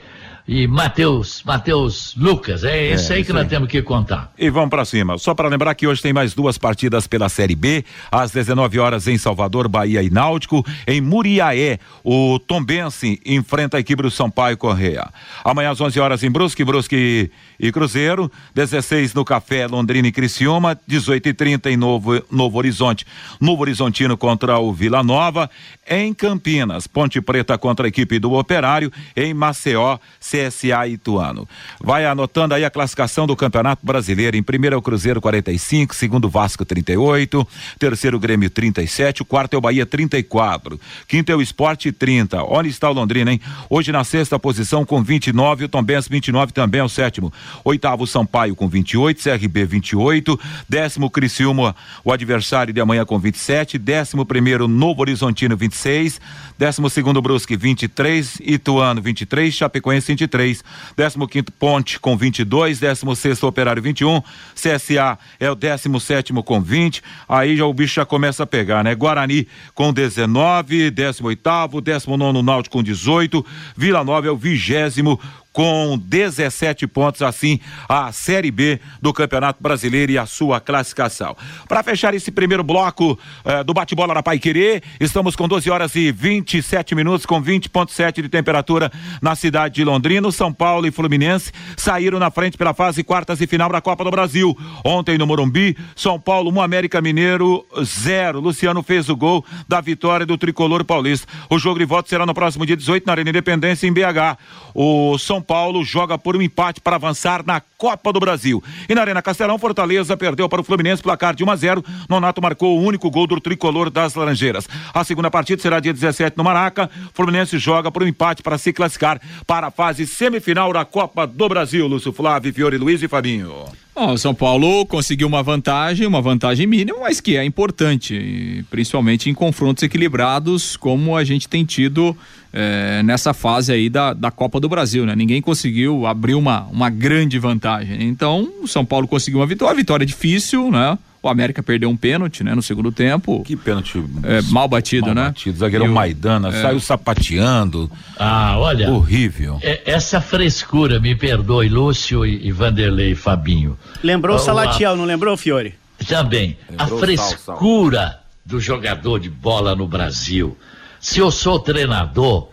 e 0.52 0.66
Matheus, 0.66 1.44
Matheus 1.46 2.16
Lucas. 2.18 2.64
É 2.64 2.96
isso 2.96 3.14
aí 3.14 3.24
que 3.24 3.32
nós 3.32 3.48
temos 3.48 3.70
que 3.70 3.84
contar. 3.84 4.34
E 4.36 4.50
vamos 4.50 4.72
pra 4.72 4.84
cima. 4.84 5.16
Só 5.20 5.36
para 5.36 5.48
lembrar 5.48 5.76
que 5.76 5.86
hoje 5.86 6.02
tem 6.02 6.12
mais 6.12 6.34
duas 6.34 6.58
partidas 6.58 7.06
pela 7.06 7.30
Série 7.30 7.56
B, 7.56 7.86
às 8.12 8.32
19 8.32 8.80
horas 8.80 9.08
em 9.08 9.16
Salvador, 9.16 9.68
Bahia 9.68 10.02
e 10.02 10.10
Náutico. 10.10 10.66
Em 10.88 11.00
Muriaé, 11.02 11.78
o 12.04 12.40
Tombense 12.40 13.22
enfrenta 13.24 13.78
a 13.78 13.80
equipe 13.80 14.02
do 14.02 14.10
Sampaio 14.10 14.58
Correia. 14.58 15.08
Amanhã 15.44 15.70
às 15.70 15.80
11 15.80 16.00
horas 16.00 16.24
em 16.24 16.32
Brusque, 16.32 16.66
Brusque 16.66 17.30
e 17.60 17.72
Cruzeiro. 17.72 18.32
16 18.56 19.14
no 19.14 19.24
Café, 19.24 19.68
Londrina 19.68 20.08
e 20.08 20.12
Criciúma. 20.12 20.76
18 20.88 21.30
e 21.30 21.34
30 21.36 21.70
em 21.70 21.78
Novo, 21.78 22.24
Novo 22.32 22.58
Horizonte. 22.58 23.06
Novo 23.40 23.62
Horizontino 23.62 24.18
contra 24.18 24.58
o 24.58 24.74
Vila 24.74 25.04
Nova. 25.04 25.48
Em 25.90 26.14
Campinas, 26.14 26.86
Ponte 26.86 27.20
Preta 27.20 27.58
contra 27.58 27.88
a 27.88 27.90
equipe 27.90 28.20
do 28.20 28.34
Operário. 28.34 28.92
Em 29.16 29.34
Maceió, 29.34 29.98
CSA 30.20 30.88
Ituano. 30.88 31.50
Vai 31.80 32.06
anotando 32.06 32.54
aí 32.54 32.64
a 32.64 32.70
classificação 32.70 33.26
do 33.26 33.36
Campeonato 33.36 33.84
Brasileiro. 33.84 34.38
Em 34.38 34.44
primeiro 34.44 34.76
é 34.76 34.78
o 34.78 34.82
Cruzeiro 34.84 35.20
45, 35.20 35.96
segundo 35.96 36.30
Vasco 36.30 36.64
38, 36.64 37.48
terceiro 37.80 38.20
Grêmio 38.20 38.50
37, 38.50 39.24
o 39.24 39.26
quarto 39.26 39.56
é 39.56 39.58
o 39.58 39.62
Bahia 39.62 39.86
34, 39.86 40.80
quinto 41.08 41.32
é 41.32 41.36
o 41.36 41.42
Esporte 41.42 41.92
30. 41.92 42.44
Onde 42.44 42.70
está 42.70 42.90
o 42.90 42.94
Londrina, 42.94 43.32
hein? 43.32 43.42
Hoje 43.68 43.92
na 43.92 44.04
sexta 44.04 44.38
posição 44.38 44.86
com 44.86 45.02
29, 45.02 45.66
o 45.66 45.70
Tombense 45.70 46.10
29 46.10 46.52
também 46.52 46.82
é 46.82 46.84
o 46.84 46.90
sétimo. 46.90 47.34
Oitavo 47.64 48.06
Sampaio 48.06 48.56
com 48.56 48.68
28, 48.68 49.24
CRB 49.24 49.66
28, 49.66 50.40
décimo 50.68 51.10
Criciúma, 51.10 51.76
o 52.04 52.12
adversário 52.12 52.72
de 52.72 52.80
amanhã 52.80 53.06
com 53.06 53.18
27, 53.18 53.80
décimo 53.80 54.26
primeiro 54.26 54.68
Novo 54.68 55.02
Horizontino 55.02 55.58
26, 55.80 56.20
décimo 56.60 56.90
segundo 56.90 57.22
Brusque 57.22 57.56
23, 57.56 58.42
Ituano 58.42 59.02
23, 59.02 59.54
Chapecoense 59.54 60.08
23, 60.08 60.62
décimo 60.94 61.26
quinto 61.26 61.54
Ponte 61.54 61.98
com 61.98 62.18
22, 62.18 62.80
décimo 62.80 63.16
sexto 63.16 63.48
Operário 63.48 63.82
21, 63.82 64.22
CSA 64.54 65.18
é 65.40 65.50
o 65.50 65.56
décimo 65.56 66.02
sétimo 66.02 66.44
com 66.44 66.60
20, 66.60 67.02
aí 67.30 67.56
já 67.56 67.66
o 67.66 67.74
bicho 67.74 67.96
já 67.96 68.06
começa 68.06 68.44
a 68.44 68.46
pegar, 68.46 68.84
né? 68.84 68.94
Guarani 68.94 69.48
com 69.74 69.94
19, 69.94 70.92
décimo 70.92 71.30
oitavo, 71.30 71.80
décimo 71.80 72.18
nono 72.18 72.44
Náutico 72.44 72.78
com 72.78 72.84
18, 72.84 73.46
Vila 73.78 74.04
Nova 74.04 74.28
é 74.28 74.32
o 74.32 74.36
vigésimo 74.36 75.18
com 75.52 75.98
17 75.98 76.88
pontos, 76.88 77.22
assim, 77.22 77.60
a 77.88 78.12
Série 78.12 78.52
B 78.52 78.80
do 79.02 79.12
Campeonato 79.12 79.62
Brasileiro 79.62 80.12
e 80.12 80.18
a 80.18 80.26
sua 80.26 80.60
classificação. 80.60 81.36
Para 81.68 81.84
fechar 81.84 82.14
esse 82.14 82.32
primeiro 82.32 82.64
bloco 82.64 83.20
eh, 83.44 83.64
do 83.64 83.74
bate-bola 83.74 84.14
na 84.14 84.24
Pai 84.24 84.40
Querer, 84.40 84.84
estamos 85.00 85.36
com 85.36 85.48
12 85.48 85.70
horas 85.70 85.96
e 85.96 86.12
27 86.50 86.96
minutos, 86.96 87.28
com 87.28 87.42
20,7 87.42 88.24
de 88.24 88.30
temperatura 88.30 88.92
na 89.22 89.36
cidade 89.36 89.76
de 89.76 89.84
Londrina. 89.84 90.32
São 90.32 90.52
Paulo 90.52 90.88
e 90.88 90.92
Fluminense 90.92 91.52
saíram 91.78 92.18
na 92.18 92.32
frente 92.32 92.58
pela 92.58 92.74
fase 92.74 93.04
quartas 93.04 93.40
e 93.40 93.46
final 93.46 93.70
da 93.70 93.80
Copa 93.80 94.04
do 94.04 94.10
Brasil. 94.10 94.58
Ontem 94.84 95.16
no 95.16 95.28
Morumbi, 95.28 95.78
São 95.96 96.20
Paulo 96.20 96.50
1, 96.52 96.56
um 96.56 96.62
América 96.62 97.02
Mineiro 97.02 97.64
0. 97.84 98.40
Luciano 98.40 98.82
fez 98.82 99.10
o 99.10 99.16
gol 99.16 99.46
da 99.68 99.80
vitória 99.80 100.26
do 100.26 100.40
tricolor 100.40 100.84
paulista. 100.84 101.28
O 101.52 101.60
jogo 101.60 101.78
de 101.78 101.86
volta 101.86 102.10
será 102.10 102.26
no 102.26 102.34
próximo 102.34 102.66
dia 102.66 102.76
18 102.76 103.06
na 103.06 103.14
Arena 103.14 103.30
Independência 103.30 103.86
em 103.86 103.94
BH. 103.94 104.38
O 104.74 105.20
São 105.20 105.42
Paulo 105.42 105.84
joga 105.84 106.18
por 106.18 106.36
um 106.36 106.42
empate 106.42 106.82
para 106.82 106.96
avançar 106.96 107.44
na 107.46 107.62
Copa 107.78 108.12
do 108.12 108.20
Brasil. 108.20 108.64
E 108.88 108.96
na 108.96 109.02
Arena 109.02 109.22
Castelão, 109.22 109.60
Fortaleza 109.60 110.18
perdeu 110.18 110.50
para 110.50 110.62
o 110.62 110.64
Fluminense 110.64 111.04
placar 111.04 111.36
de 111.36 111.44
1 111.44 111.52
a 111.52 111.56
0. 111.56 111.86
Nonato 112.10 112.42
marcou 112.42 112.80
o 112.80 112.82
único 112.82 113.12
gol 113.12 113.28
do 113.28 113.40
tricolor 113.40 113.92
das 113.92 114.16
Laranjeiras. 114.16 114.68
A 114.94 115.04
segunda 115.04 115.30
partida 115.30 115.62
será 115.62 115.80
dia 115.80 115.94
17 115.94 116.39
no 116.40 116.44
Maraca. 116.44 116.90
Fluminense 117.14 117.60
joga 117.60 117.92
por 117.92 118.02
um 118.02 118.08
empate 118.08 118.42
para 118.42 118.58
se 118.58 118.74
classificar 118.74 119.22
para 119.46 119.68
a 119.68 119.72
fase 119.72 120.08
semifinal 120.08 120.74
da 120.74 120.86
Copa 120.86 121.28
do 121.28 121.48
Brasil. 121.48 121.86
Lúcio 121.86 122.12
Flávio, 122.12 122.54
Fiore 122.54 122.78
Luiz 122.78 123.04
e 123.04 123.08
Fabinho. 123.08 123.66
Bom, 123.94 124.14
o 124.14 124.18
São 124.18 124.34
Paulo 124.34 124.86
conseguiu 124.86 125.28
uma 125.28 125.44
vantagem, 125.44 126.08
uma 126.08 126.22
vantagem 126.22 126.66
mínima, 126.66 127.00
mas 127.02 127.20
que 127.20 127.36
é 127.36 127.44
importante, 127.44 128.64
principalmente 128.70 129.30
em 129.30 129.34
confrontos 129.34 129.84
equilibrados, 129.84 130.78
como 130.78 131.18
a 131.18 131.24
gente 131.26 131.50
tem 131.50 131.66
tido 131.66 132.16
eh, 132.54 133.04
nessa 133.04 133.34
fase 133.34 133.74
aí 133.74 133.90
da, 133.90 134.14
da 134.14 134.32
Copa 134.32 134.58
do 134.58 134.70
Brasil, 134.70 135.06
né? 135.06 135.16
Ninguém 135.18 135.42
conseguiu 135.42 136.08
abrir 136.08 136.36
uma, 136.36 136.62
uma 136.72 136.90
grande 136.90 137.38
vantagem. 137.38 138.08
Então, 138.08 138.50
o 138.62 138.68
São 138.68 138.86
Paulo 138.86 139.06
conseguiu 139.06 139.42
uma 139.42 139.46
vitória, 139.46 139.76
vitória 139.76 140.06
difícil, 140.06 140.72
né? 140.72 140.98
O 141.22 141.28
América 141.28 141.62
perdeu 141.62 141.90
um 141.90 141.98
pênalti, 141.98 142.44
né? 142.46 142.56
No 142.56 142.62
segundo 142.62 142.92
tempo. 142.94 143.44
Que 143.44 143.56
pênalti 143.56 144.02
É, 144.24 144.42
mal 144.44 144.68
batido, 144.70 145.08
mal 145.08 145.16
né? 145.16 145.24
batido. 145.26 145.58
Zagueirão 145.58 145.86
E 145.88 145.90
o- 145.90 145.94
Maidana 145.94 146.48
é. 146.50 146.62
saiu 146.62 146.80
sapateando. 146.80 147.92
Ah, 148.18 148.58
olha. 148.58 148.90
Horrível. 148.90 149.60
é- 149.62 149.82
Essa 149.86 150.22
frescura, 150.22 151.00
me 151.00 151.16
perdoe, 151.16 151.68
Lúcio 151.68 152.26
e, 152.26 152.48
e 152.48 152.52
Vanderlei 152.52 153.12
e 153.12 153.16
Fabinho. 153.16 153.78
Lembrou 154.02 154.38
o 154.38 154.40
Salatiel, 154.40 154.96
não 154.96 155.04
lembrou, 155.06 155.36
Fiore? 155.36 155.76
Também, 156.08 156.58
a 156.78 156.84
Lembrou 156.86 157.00
o 157.04 157.18
Sal, 157.18 157.28
Sal. 157.28 157.58
frescura 157.58 158.20
do 158.46 158.60
jogador 158.62 159.20
de 159.20 159.30
bola 159.30 159.76
no 159.76 159.86
Brasil. 159.88 160.58
Se 161.02 161.20
eu 161.20 161.30
sou 161.32 161.60
treinador, 161.60 162.50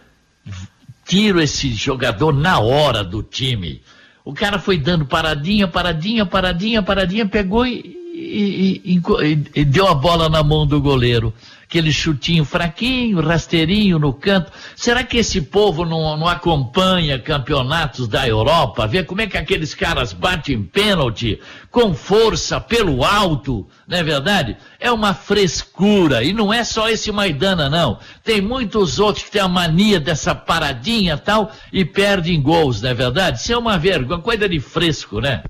tiro 1.07 1.41
esse 1.41 1.73
jogador 1.73 2.33
na 2.33 2.59
hora 2.59 3.05
do 3.05 3.23
time. 3.23 3.81
O 4.25 4.35
cara 4.35 4.59
foi 4.59 4.77
dando 4.77 5.07
paradinha, 5.07 5.69
paradinha, 5.69 6.27
paradinha, 6.27 6.83
paradinha, 6.83 7.27
pegou 7.27 7.65
e, 7.65 7.97
e- 8.27 8.97
e- 8.97 9.61
e- 9.61 9.65
deu 9.65 9.87
a 9.87 9.95
bola 9.95 10.29
na 10.29 10.43
mão 10.43 10.67
do 10.67 10.81
goleiro. 10.81 11.33
Aquele 11.65 11.91
chutinho 11.91 12.45
fraquinho, 12.45 13.21
rasteirinho 13.21 13.99
no 13.99 14.13
canto. 14.13 14.53
Será 14.77 15.03
que 15.03 15.17
esse 15.17 15.43
povo 15.43 15.85
não, 15.85 16.17
não 16.17 16.29
acompanha 16.29 17.19
campeonatos 17.19 18.07
da 18.07 18.27
Europa? 18.27 18.87
Vê 18.87 19.03
como 19.03 19.21
é 19.21 19.27
que 19.27 19.37
aqueles 19.37 19.75
caras 19.75 20.13
batem 20.13 20.63
pênalti 20.63 21.41
com 21.71 21.93
força, 21.93 22.61
pelo 22.61 23.05
alto, 23.05 23.67
não 23.87 23.99
é 23.99 24.03
verdade? 24.03 24.57
É 24.79 24.93
uma 24.93 25.13
frescura. 25.13 26.23
E 26.23 26.33
não 26.33 26.53
é 26.53 26.63
só 26.63 26.89
esse 26.89 27.11
Maidana, 27.11 27.69
não. 27.69 27.99
Tem 28.23 28.41
muitos 28.41 29.01
outros 29.01 29.25
que 29.25 29.33
têm 29.33 29.43
a 29.43 29.49
mania 29.49 29.99
dessa 29.99 30.37
paradinha 30.37 31.19
tal 31.19 31.51
e 31.73 31.85
perdem 31.85 32.41
gols, 32.41 32.81
não 32.81 32.91
é 32.91 32.95
verdade? 32.95 33.41
Isso 33.41 33.53
é 33.53 33.59
uma 33.59 33.77
vergonha, 33.77 34.21
coisa 34.21 34.49
de 34.49 34.61
fresco, 34.61 35.21
né? 35.21 35.43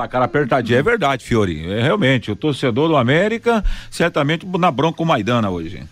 Placar 0.00 0.22
apertadinho, 0.22 0.78
é 0.78 0.82
verdade, 0.82 1.22
Fiori. 1.22 1.70
É 1.70 1.82
realmente, 1.82 2.30
o 2.30 2.36
torcedor 2.36 2.88
do 2.88 2.96
América, 2.96 3.62
certamente 3.90 4.46
na 4.46 4.70
bronca 4.70 5.04
Maidana 5.04 5.50
hoje. 5.50 5.82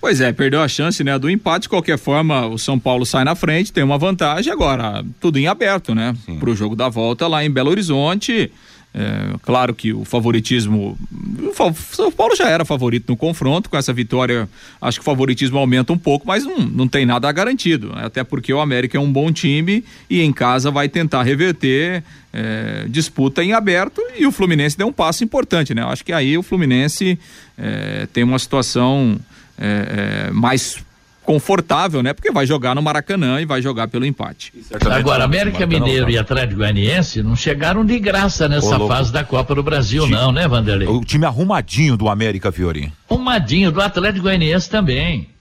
Pois 0.00 0.22
é, 0.22 0.32
perdeu 0.32 0.62
a 0.62 0.68
chance, 0.68 1.04
né, 1.04 1.18
do 1.18 1.28
empate. 1.28 1.64
De 1.64 1.68
qualquer 1.68 1.98
forma, 1.98 2.46
o 2.46 2.58
São 2.58 2.78
Paulo 2.78 3.04
sai 3.04 3.24
na 3.24 3.34
frente, 3.34 3.70
tem 3.70 3.84
uma 3.84 3.98
vantagem. 3.98 4.50
Agora, 4.50 5.04
tudo 5.20 5.38
em 5.38 5.48
aberto, 5.48 5.94
né? 5.94 6.16
Para 6.40 6.48
o 6.48 6.56
jogo 6.56 6.74
da 6.74 6.88
volta 6.88 7.28
lá 7.28 7.44
em 7.44 7.50
Belo 7.50 7.68
Horizonte. 7.68 8.50
É, 8.94 9.36
claro 9.42 9.74
que 9.74 9.92
o 9.92 10.04
favoritismo. 10.04 10.98
O 11.38 11.74
São 11.94 12.12
Paulo 12.12 12.36
já 12.36 12.48
era 12.48 12.64
favorito 12.64 13.08
no 13.08 13.16
confronto, 13.16 13.70
com 13.70 13.76
essa 13.76 13.92
vitória, 13.92 14.48
acho 14.80 14.98
que 14.98 15.02
o 15.02 15.04
favoritismo 15.04 15.58
aumenta 15.58 15.92
um 15.92 15.98
pouco, 15.98 16.26
mas 16.26 16.44
não, 16.44 16.58
não 16.58 16.88
tem 16.88 17.06
nada 17.06 17.30
garantido. 17.32 17.88
né? 17.94 18.04
Até 18.04 18.22
porque 18.22 18.52
o 18.52 18.60
América 18.60 18.98
é 18.98 19.00
um 19.00 19.10
bom 19.10 19.32
time 19.32 19.82
e 20.10 20.20
em 20.20 20.32
casa 20.32 20.70
vai 20.70 20.88
tentar 20.88 21.22
reverter 21.22 22.04
é, 22.32 22.86
disputa 22.88 23.42
em 23.42 23.52
aberto 23.52 24.00
e 24.16 24.26
o 24.26 24.32
Fluminense 24.32 24.76
deu 24.76 24.88
um 24.88 24.92
passo 24.92 25.24
importante, 25.24 25.74
né? 25.74 25.82
Acho 25.82 26.04
que 26.04 26.12
aí 26.12 26.36
o 26.36 26.42
Fluminense 26.42 27.18
é, 27.56 28.06
tem 28.12 28.24
uma 28.24 28.38
situação 28.38 29.18
é, 29.58 30.26
é, 30.28 30.30
mais 30.32 30.78
confortável, 31.24 32.02
né? 32.02 32.12
Porque 32.12 32.30
vai 32.30 32.46
jogar 32.46 32.74
no 32.74 32.82
Maracanã 32.82 33.40
e 33.40 33.44
vai 33.44 33.62
jogar 33.62 33.88
pelo 33.88 34.04
empate. 34.04 34.52
Agora, 34.90 35.24
América 35.24 35.66
Mineiro 35.66 36.10
e 36.10 36.18
Atlético 36.18 36.58
Goianiense 36.58 37.22
não 37.22 37.36
chegaram 37.36 37.84
de 37.84 37.98
graça 37.98 38.48
nessa 38.48 38.78
Ô, 38.78 38.88
fase 38.88 39.12
da 39.12 39.24
Copa 39.24 39.54
do 39.54 39.62
Brasil, 39.62 40.06
não, 40.06 40.32
né, 40.32 40.46
Vanderlei? 40.46 40.88
O 40.88 41.04
time 41.04 41.24
arrumadinho 41.24 41.96
do 41.96 42.08
América, 42.08 42.50
Fiori. 42.50 42.92
Arrumadinho, 43.08 43.70
do 43.70 43.80
Atlético 43.80 44.24
Goianiense 44.24 44.68
também. 44.68 45.31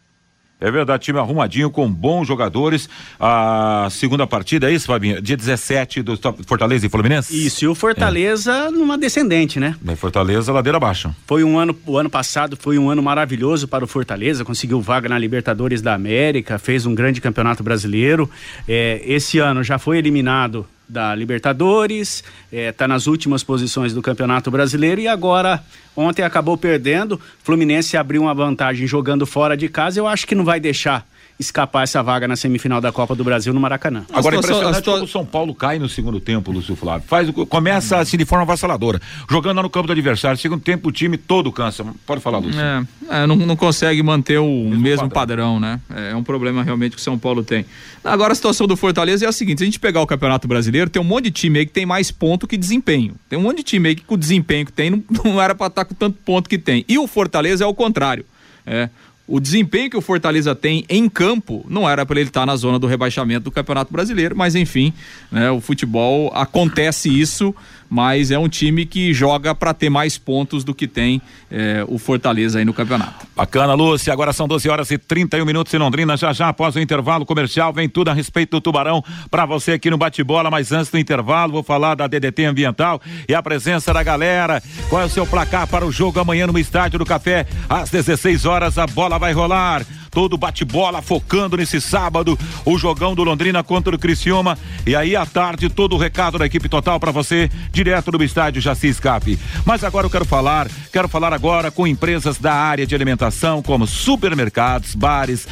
É 0.61 0.69
verdade, 0.69 1.03
time 1.03 1.17
arrumadinho 1.17 1.71
com 1.71 1.91
bons 1.91 2.27
jogadores. 2.27 2.87
A 3.19 3.87
segunda 3.89 4.27
partida, 4.27 4.69
é 4.69 4.73
isso, 4.73 4.85
Fabinho? 4.85 5.19
Dia 5.19 5.35
17 5.35 6.03
do 6.03 6.17
Fortaleza 6.45 6.85
e 6.85 6.89
Fluminense? 6.89 7.35
Isso, 7.35 7.65
e 7.65 7.67
o 7.67 7.73
Fortaleza 7.73 8.51
é. 8.51 8.69
numa 8.71 8.95
descendente, 8.95 9.59
né? 9.59 9.75
Fortaleza, 9.97 10.53
ladeira 10.53 10.77
abaixo. 10.77 11.13
Foi 11.25 11.43
um 11.43 11.57
ano, 11.57 11.75
o 11.85 11.97
ano 11.97 12.09
passado 12.09 12.55
foi 12.55 12.77
um 12.77 12.91
ano 12.91 13.01
maravilhoso 13.01 13.67
para 13.67 13.83
o 13.83 13.87
Fortaleza, 13.87 14.45
conseguiu 14.45 14.79
vaga 14.79 15.09
na 15.09 15.17
Libertadores 15.17 15.81
da 15.81 15.95
América, 15.95 16.59
fez 16.59 16.85
um 16.85 16.93
grande 16.93 17.19
campeonato 17.19 17.63
brasileiro. 17.63 18.29
É, 18.67 19.01
esse 19.03 19.39
ano 19.39 19.63
já 19.63 19.79
foi 19.79 19.97
eliminado 19.97 20.67
da 20.91 21.15
Libertadores, 21.15 22.21
está 22.51 22.83
é, 22.83 22.87
nas 22.87 23.07
últimas 23.07 23.43
posições 23.43 23.93
do 23.93 24.01
Campeonato 24.01 24.51
Brasileiro 24.51 24.99
e 24.99 25.07
agora 25.07 25.63
ontem 25.95 26.21
acabou 26.21 26.57
perdendo. 26.57 27.19
Fluminense 27.43 27.95
abriu 27.95 28.23
uma 28.23 28.33
vantagem 28.33 28.85
jogando 28.85 29.25
fora 29.25 29.55
de 29.55 29.69
casa. 29.69 29.99
Eu 29.99 30.05
acho 30.05 30.27
que 30.27 30.35
não 30.35 30.43
vai 30.43 30.59
deixar 30.59 31.07
escapar 31.41 31.83
essa 31.83 32.01
vaga 32.01 32.27
na 32.27 32.35
semifinal 32.35 32.79
da 32.79 32.91
Copa 32.91 33.15
do 33.15 33.23
Brasil 33.23 33.53
no 33.53 33.59
Maracanã. 33.59 34.05
Agora, 34.13 34.35
impressionante 34.35 34.81
como 34.83 35.03
o 35.03 35.07
São 35.07 35.25
Paulo 35.25 35.53
cai 35.53 35.79
no 35.79 35.89
segundo 35.89 36.19
tempo, 36.19 36.51
Lúcio 36.51 36.75
Flávio. 36.75 37.07
Faz, 37.07 37.29
começa 37.49 37.97
assim 37.97 38.17
de 38.17 38.25
forma 38.25 38.43
avassaladora. 38.43 39.01
Jogando 39.29 39.57
lá 39.57 39.63
no 39.63 39.69
campo 39.69 39.87
do 39.87 39.93
adversário. 39.93 40.37
Segundo 40.37 40.61
tempo, 40.61 40.89
o 40.89 40.91
time 40.91 41.17
todo 41.17 41.51
cansa. 41.51 41.85
Pode 42.05 42.21
falar, 42.21 42.37
Lúcio. 42.37 42.59
É, 42.59 42.85
é 43.09 43.27
não, 43.27 43.35
não, 43.35 43.55
consegue 43.55 44.01
manter 44.03 44.37
o 44.39 44.45
mesmo, 44.45 44.81
mesmo 44.81 45.09
padrão. 45.09 45.53
padrão. 45.53 45.59
né? 45.59 45.79
É, 45.93 46.11
é 46.11 46.15
um 46.15 46.23
problema 46.23 46.63
realmente 46.63 46.95
que 46.95 47.01
o 47.01 47.03
São 47.03 47.17
Paulo 47.17 47.43
tem. 47.43 47.65
Agora, 48.03 48.31
a 48.31 48.35
situação 48.35 48.67
do 48.67 48.77
Fortaleza 48.77 49.25
é 49.25 49.27
a 49.27 49.31
seguinte: 49.31 49.59
se 49.59 49.63
a 49.63 49.65
gente 49.65 49.79
pegar 49.79 50.01
o 50.01 50.07
Campeonato 50.07 50.47
Brasileiro, 50.47 50.89
tem 50.89 51.01
um 51.01 51.05
monte 51.05 51.25
de 51.25 51.31
time 51.31 51.59
aí 51.59 51.65
que 51.65 51.73
tem 51.73 51.85
mais 51.85 52.11
ponto 52.11 52.47
que 52.47 52.57
desempenho. 52.57 53.15
Tem 53.29 53.37
um 53.37 53.41
monte 53.41 53.57
de 53.57 53.63
time 53.63 53.89
aí 53.89 53.95
que 53.95 54.03
com 54.03 54.15
o 54.15 54.17
desempenho 54.17 54.65
que 54.65 54.71
tem 54.71 54.89
não, 54.89 55.03
não 55.25 55.41
era 55.41 55.55
para 55.55 55.67
estar 55.67 55.85
com 55.85 55.95
tanto 55.95 56.17
ponto 56.23 56.49
que 56.49 56.57
tem. 56.57 56.85
E 56.87 56.97
o 56.97 57.07
Fortaleza 57.07 57.63
é 57.63 57.67
o 57.67 57.73
contrário. 57.73 58.25
É, 58.65 58.89
o 59.31 59.39
desempenho 59.39 59.89
que 59.89 59.95
o 59.95 60.01
Fortaleza 60.01 60.53
tem 60.53 60.83
em 60.89 61.07
campo 61.07 61.65
não 61.69 61.89
era 61.89 62.05
para 62.05 62.19
ele 62.19 62.29
estar 62.29 62.41
tá 62.41 62.45
na 62.45 62.55
zona 62.57 62.77
do 62.77 62.85
rebaixamento 62.85 63.45
do 63.45 63.51
Campeonato 63.51 63.91
Brasileiro, 63.91 64.35
mas 64.35 64.55
enfim, 64.55 64.93
né, 65.31 65.49
o 65.49 65.61
futebol 65.61 66.29
acontece 66.35 67.07
isso 67.09 67.55
mas 67.91 68.31
é 68.31 68.39
um 68.39 68.47
time 68.47 68.85
que 68.85 69.13
joga 69.13 69.53
para 69.53 69.73
ter 69.73 69.89
mais 69.89 70.17
pontos 70.17 70.63
do 70.63 70.73
que 70.73 70.87
tem 70.87 71.21
é, 71.51 71.83
o 71.89 71.97
Fortaleza 71.97 72.57
aí 72.57 72.63
no 72.63 72.73
campeonato. 72.73 73.27
Bacana, 73.35 73.73
Lúcia. 73.73 74.13
Agora 74.13 74.31
são 74.31 74.47
12 74.47 74.69
horas 74.69 74.91
e 74.91 74.97
31 74.97 75.43
minutos 75.43 75.73
em 75.73 75.77
Londrina. 75.77 76.15
Já 76.15 76.31
já 76.31 76.47
após 76.47 76.73
o 76.77 76.79
intervalo 76.79 77.25
comercial, 77.25 77.73
vem 77.73 77.89
tudo 77.89 78.07
a 78.07 78.13
respeito 78.13 78.51
do 78.51 78.61
Tubarão 78.61 79.03
para 79.29 79.45
você 79.45 79.73
aqui 79.73 79.89
no 79.89 79.97
Bate-Bola. 79.97 80.49
Mas 80.49 80.71
antes 80.71 80.89
do 80.89 80.97
intervalo, 80.97 81.51
vou 81.51 81.63
falar 81.63 81.95
da 81.95 82.07
DDT 82.07 82.45
Ambiental 82.45 83.01
e 83.27 83.35
a 83.35 83.43
presença 83.43 83.93
da 83.93 84.01
galera. 84.01 84.63
Qual 84.87 85.01
é 85.01 85.05
o 85.05 85.09
seu 85.09 85.27
placar 85.27 85.67
para 85.67 85.85
o 85.85 85.91
jogo 85.91 86.17
amanhã 86.17 86.47
no 86.47 86.57
Estádio 86.57 86.97
do 86.97 87.05
Café? 87.05 87.45
Às 87.67 87.89
16 87.89 88.45
horas, 88.45 88.77
a 88.77 88.87
bola 88.87 89.19
vai 89.19 89.33
rolar 89.33 89.85
todo 90.11 90.37
bate-bola 90.37 91.01
focando 91.01 91.55
nesse 91.55 91.79
sábado, 91.79 92.37
o 92.65 92.77
jogão 92.77 93.15
do 93.15 93.23
Londrina 93.23 93.63
contra 93.63 93.95
o 93.95 93.97
Criciúma. 93.97 94.57
E 94.85 94.95
aí 94.95 95.15
à 95.15 95.25
tarde, 95.25 95.69
todo 95.69 95.95
o 95.95 95.97
recado 95.97 96.37
da 96.37 96.45
equipe 96.45 96.67
total 96.67 96.99
para 96.99 97.11
você, 97.11 97.49
direto 97.71 98.11
do 98.11 98.23
estádio 98.23 98.61
Jaci 98.61 98.87
Escape. 98.87 99.39
Mas 99.65 99.83
agora 99.83 100.05
eu 100.05 100.11
quero 100.11 100.25
falar, 100.25 100.69
quero 100.91 101.07
falar 101.07 101.33
agora 101.33 101.71
com 101.71 101.87
empresas 101.87 102.37
da 102.37 102.53
área 102.53 102.85
de 102.85 102.93
alimentação, 102.93 103.61
como 103.61 103.87
supermercados, 103.87 104.93
bares 104.93 105.47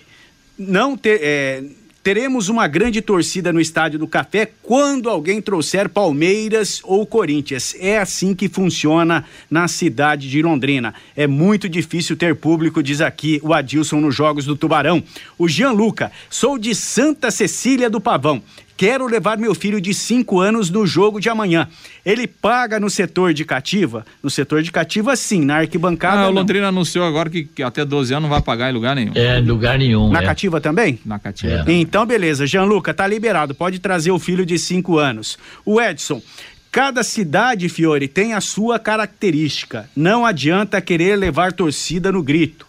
não 0.56 0.96
ter. 0.96 1.18
É, 1.20 1.64
Teremos 2.08 2.48
uma 2.48 2.66
grande 2.66 3.02
torcida 3.02 3.52
no 3.52 3.60
Estádio 3.60 3.98
do 3.98 4.08
Café 4.08 4.50
quando 4.62 5.10
alguém 5.10 5.42
trouxer 5.42 5.90
Palmeiras 5.90 6.80
ou 6.82 7.04
Corinthians. 7.04 7.76
É 7.78 7.98
assim 7.98 8.34
que 8.34 8.48
funciona 8.48 9.26
na 9.50 9.68
cidade 9.68 10.30
de 10.30 10.40
Londrina. 10.40 10.94
É 11.14 11.26
muito 11.26 11.68
difícil 11.68 12.16
ter 12.16 12.34
público, 12.34 12.82
diz 12.82 13.02
aqui 13.02 13.38
o 13.44 13.52
Adilson 13.52 14.00
nos 14.00 14.14
Jogos 14.14 14.46
do 14.46 14.56
Tubarão. 14.56 15.02
O 15.36 15.46
Gianluca, 15.46 16.10
sou 16.30 16.56
de 16.56 16.74
Santa 16.74 17.30
Cecília 17.30 17.90
do 17.90 18.00
Pavão. 18.00 18.42
Quero 18.78 19.08
levar 19.08 19.36
meu 19.36 19.56
filho 19.56 19.80
de 19.80 19.92
5 19.92 20.38
anos 20.38 20.70
no 20.70 20.86
jogo 20.86 21.18
de 21.18 21.28
amanhã. 21.28 21.66
Ele 22.06 22.28
paga 22.28 22.78
no 22.78 22.88
setor 22.88 23.34
de 23.34 23.44
cativa? 23.44 24.06
No 24.22 24.30
setor 24.30 24.62
de 24.62 24.70
cativa, 24.70 25.16
sim. 25.16 25.44
Na 25.44 25.56
arquibancada. 25.56 26.20
Ah, 26.20 26.28
o 26.28 26.30
Londrina 26.30 26.68
anunciou 26.68 27.04
agora 27.04 27.28
que, 27.28 27.42
que, 27.42 27.60
até 27.60 27.84
12 27.84 28.14
anos 28.14 28.22
não 28.22 28.30
vai 28.30 28.40
pagar 28.40 28.70
em 28.70 28.72
lugar 28.72 28.94
nenhum. 28.94 29.10
É, 29.16 29.40
lugar 29.40 29.76
nenhum. 29.76 30.10
Na 30.10 30.22
é. 30.22 30.24
cativa 30.24 30.60
também? 30.60 31.00
Na 31.04 31.18
cativa. 31.18 31.64
É. 31.66 31.72
Então, 31.72 32.06
beleza. 32.06 32.46
Gianluca, 32.46 32.94
tá 32.94 33.04
liberado. 33.04 33.52
Pode 33.52 33.80
trazer 33.80 34.12
o 34.12 34.18
filho 34.20 34.46
de 34.46 34.56
5 34.56 34.96
anos. 34.96 35.36
O 35.66 35.80
Edson. 35.80 36.22
Cada 36.70 37.02
cidade, 37.02 37.68
Fiore, 37.68 38.06
tem 38.06 38.32
a 38.32 38.40
sua 38.40 38.78
característica. 38.78 39.90
Não 39.96 40.24
adianta 40.24 40.80
querer 40.80 41.16
levar 41.16 41.52
torcida 41.52 42.12
no 42.12 42.22
grito. 42.22 42.64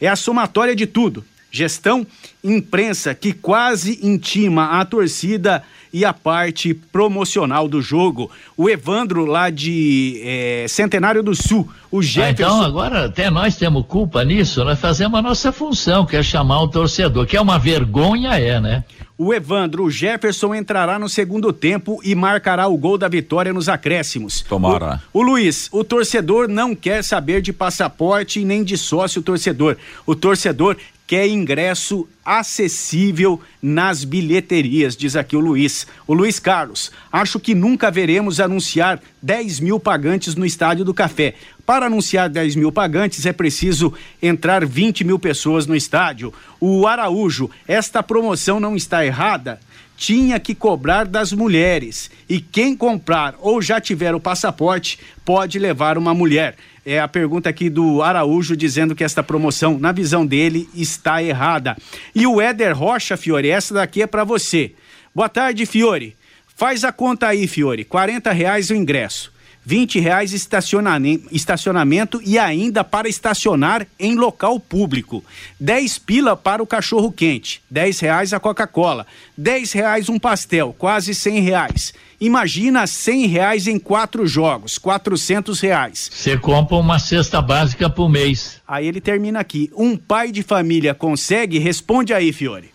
É 0.00 0.08
a 0.08 0.16
somatória 0.16 0.74
de 0.74 0.88
tudo 0.88 1.24
gestão, 1.52 2.04
imprensa 2.42 3.14
que 3.14 3.32
quase 3.32 4.00
intima 4.02 4.80
a 4.80 4.84
torcida 4.84 5.62
e 5.92 6.04
a 6.04 6.12
parte 6.12 6.72
promocional 6.72 7.68
do 7.68 7.82
jogo. 7.82 8.30
O 8.56 8.70
Evandro 8.70 9.26
lá 9.26 9.50
de 9.50 10.20
é, 10.24 10.66
Centenário 10.66 11.22
do 11.22 11.34
Sul, 11.34 11.68
o 11.90 12.02
Jefferson. 12.02 12.30
Ah, 12.30 12.56
então 12.56 12.62
agora 12.62 13.04
até 13.04 13.28
nós 13.28 13.56
temos 13.56 13.84
culpa 13.86 14.24
nisso, 14.24 14.64
nós 14.64 14.80
fazemos 14.80 15.18
a 15.18 15.22
nossa 15.22 15.52
função, 15.52 16.06
que 16.06 16.16
é 16.16 16.22
chamar 16.22 16.62
o 16.62 16.68
torcedor, 16.68 17.26
que 17.26 17.36
é 17.36 17.40
uma 17.40 17.58
vergonha, 17.58 18.30
é, 18.38 18.58
né? 18.58 18.82
O 19.18 19.32
Evandro, 19.32 19.84
o 19.84 19.90
Jefferson 19.90 20.54
entrará 20.54 20.98
no 20.98 21.08
segundo 21.08 21.52
tempo 21.52 22.00
e 22.02 22.14
marcará 22.14 22.66
o 22.66 22.76
gol 22.76 22.96
da 22.98 23.06
vitória 23.06 23.52
nos 23.52 23.68
acréscimos. 23.68 24.40
Tomara. 24.40 25.00
O, 25.12 25.20
o 25.20 25.22
Luiz, 25.22 25.68
o 25.70 25.84
torcedor 25.84 26.48
não 26.48 26.74
quer 26.74 27.04
saber 27.04 27.40
de 27.42 27.52
passaporte 27.52 28.44
nem 28.44 28.64
de 28.64 28.76
sócio 28.76 29.22
torcedor. 29.22 29.76
O 30.06 30.16
torcedor 30.16 30.76
quer 31.12 31.28
ingresso 31.28 32.08
acessível 32.24 33.38
nas 33.60 34.02
bilheterias, 34.02 34.96
diz 34.96 35.14
aqui 35.14 35.36
o 35.36 35.40
Luiz. 35.40 35.86
O 36.06 36.14
Luiz 36.14 36.38
Carlos, 36.38 36.90
acho 37.12 37.38
que 37.38 37.54
nunca 37.54 37.90
veremos 37.90 38.40
anunciar 38.40 38.98
10 39.20 39.60
mil 39.60 39.78
pagantes 39.78 40.34
no 40.34 40.46
Estádio 40.46 40.86
do 40.86 40.94
Café. 40.94 41.34
Para 41.66 41.84
anunciar 41.84 42.30
10 42.30 42.56
mil 42.56 42.72
pagantes 42.72 43.26
é 43.26 43.32
preciso 43.34 43.92
entrar 44.22 44.64
20 44.64 45.04
mil 45.04 45.18
pessoas 45.18 45.66
no 45.66 45.76
estádio. 45.76 46.32
O 46.58 46.86
Araújo, 46.86 47.50
esta 47.68 48.02
promoção 48.02 48.58
não 48.58 48.74
está 48.74 49.04
errada? 49.04 49.60
Tinha 50.02 50.40
que 50.40 50.52
cobrar 50.52 51.04
das 51.04 51.32
mulheres. 51.32 52.10
E 52.28 52.40
quem 52.40 52.76
comprar 52.76 53.36
ou 53.38 53.62
já 53.62 53.80
tiver 53.80 54.16
o 54.16 54.20
passaporte 54.20 54.98
pode 55.24 55.60
levar 55.60 55.96
uma 55.96 56.12
mulher. 56.12 56.56
É 56.84 56.98
a 56.98 57.06
pergunta 57.06 57.48
aqui 57.48 57.70
do 57.70 58.02
Araújo 58.02 58.56
dizendo 58.56 58.96
que 58.96 59.04
esta 59.04 59.22
promoção, 59.22 59.78
na 59.78 59.92
visão 59.92 60.26
dele, 60.26 60.68
está 60.74 61.22
errada. 61.22 61.76
E 62.12 62.26
o 62.26 62.40
Éder 62.40 62.76
Rocha, 62.76 63.16
Fiore, 63.16 63.48
essa 63.48 63.74
daqui 63.74 64.02
é 64.02 64.06
para 64.08 64.24
você. 64.24 64.72
Boa 65.14 65.28
tarde, 65.28 65.64
Fiore. 65.66 66.16
Faz 66.56 66.82
a 66.82 66.90
conta 66.90 67.28
aí, 67.28 67.46
Fiore. 67.46 67.84
40 67.84 68.32
reais 68.32 68.70
o 68.70 68.74
ingresso. 68.74 69.32
20 69.64 70.00
reais 70.00 70.32
estacionamento 70.32 72.20
e 72.24 72.38
ainda 72.38 72.82
para 72.82 73.08
estacionar 73.08 73.86
em 73.98 74.16
local 74.16 74.58
público. 74.58 75.24
10 75.60 75.98
pila 75.98 76.36
para 76.36 76.62
o 76.62 76.66
cachorro 76.66 77.12
quente, 77.12 77.62
10 77.70 78.00
reais 78.00 78.32
a 78.32 78.40
Coca-Cola, 78.40 79.06
10 79.36 79.72
reais 79.72 80.08
um 80.08 80.18
pastel, 80.18 80.74
quase 80.76 81.14
100 81.14 81.40
reais. 81.40 81.94
Imagina 82.20 82.86
100 82.86 83.26
reais 83.26 83.66
em 83.66 83.78
quatro 83.78 84.26
jogos, 84.26 84.78
400 84.78 85.60
reais. 85.60 86.10
Você 86.12 86.36
compra 86.36 86.76
uma 86.76 86.98
cesta 86.98 87.42
básica 87.42 87.90
por 87.90 88.08
mês. 88.08 88.60
Aí 88.66 88.86
ele 88.86 89.00
termina 89.00 89.40
aqui. 89.40 89.70
Um 89.76 89.96
pai 89.96 90.30
de 90.30 90.42
família 90.42 90.94
consegue? 90.94 91.58
Responde 91.58 92.14
aí, 92.14 92.32
Fiore. 92.32 92.70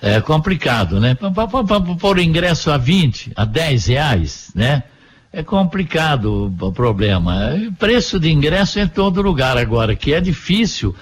É 0.00 0.18
complicado, 0.22 0.98
né? 0.98 1.14
Por 2.00 2.18
ingresso 2.18 2.70
a 2.70 2.78
20, 2.78 3.32
a 3.36 3.44
10 3.44 3.86
reais, 3.86 4.50
né? 4.54 4.84
É 5.32 5.42
complicado 5.42 6.52
o 6.60 6.72
problema. 6.72 7.54
Preço 7.78 8.18
de 8.18 8.30
ingresso 8.30 8.80
em 8.80 8.88
todo 8.88 9.22
lugar 9.22 9.56
agora, 9.56 9.94
que 9.94 10.12
é 10.12 10.20
difícil. 10.20 10.94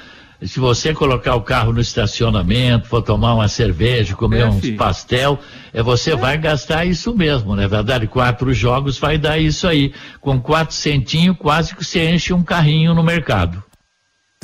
Se 0.43 0.61
você 0.61 0.95
colocar 0.95 1.35
o 1.35 1.43
carro 1.43 1.73
no 1.73 1.81
estacionamento, 1.81 2.87
for 2.87 3.03
tomar 3.03 3.35
uma 3.35 3.49
cerveja, 3.49 4.15
comer 4.15 4.43
é, 4.43 4.47
uns 4.47 4.71
pastel, 4.71 5.39
é, 5.73 5.83
você 5.83 6.13
é. 6.13 6.17
vai 6.17 6.39
gastar 6.39 6.85
isso 6.85 7.13
mesmo, 7.17 7.57
não 7.57 7.63
é 7.63 7.67
verdade? 7.67 8.07
Quatro 8.07 8.53
jogos 8.53 8.99
vai 8.99 9.19
dar 9.19 9.39
isso 9.39 9.67
aí. 9.67 9.93
Com 10.21 10.41
quatro 10.41 10.77
centinhos, 10.77 11.37
quase 11.37 11.75
que 11.75 11.85
você 11.85 12.09
enche 12.11 12.33
um 12.33 12.43
carrinho 12.43 12.95
no 12.95 13.03
mercado. 13.03 13.65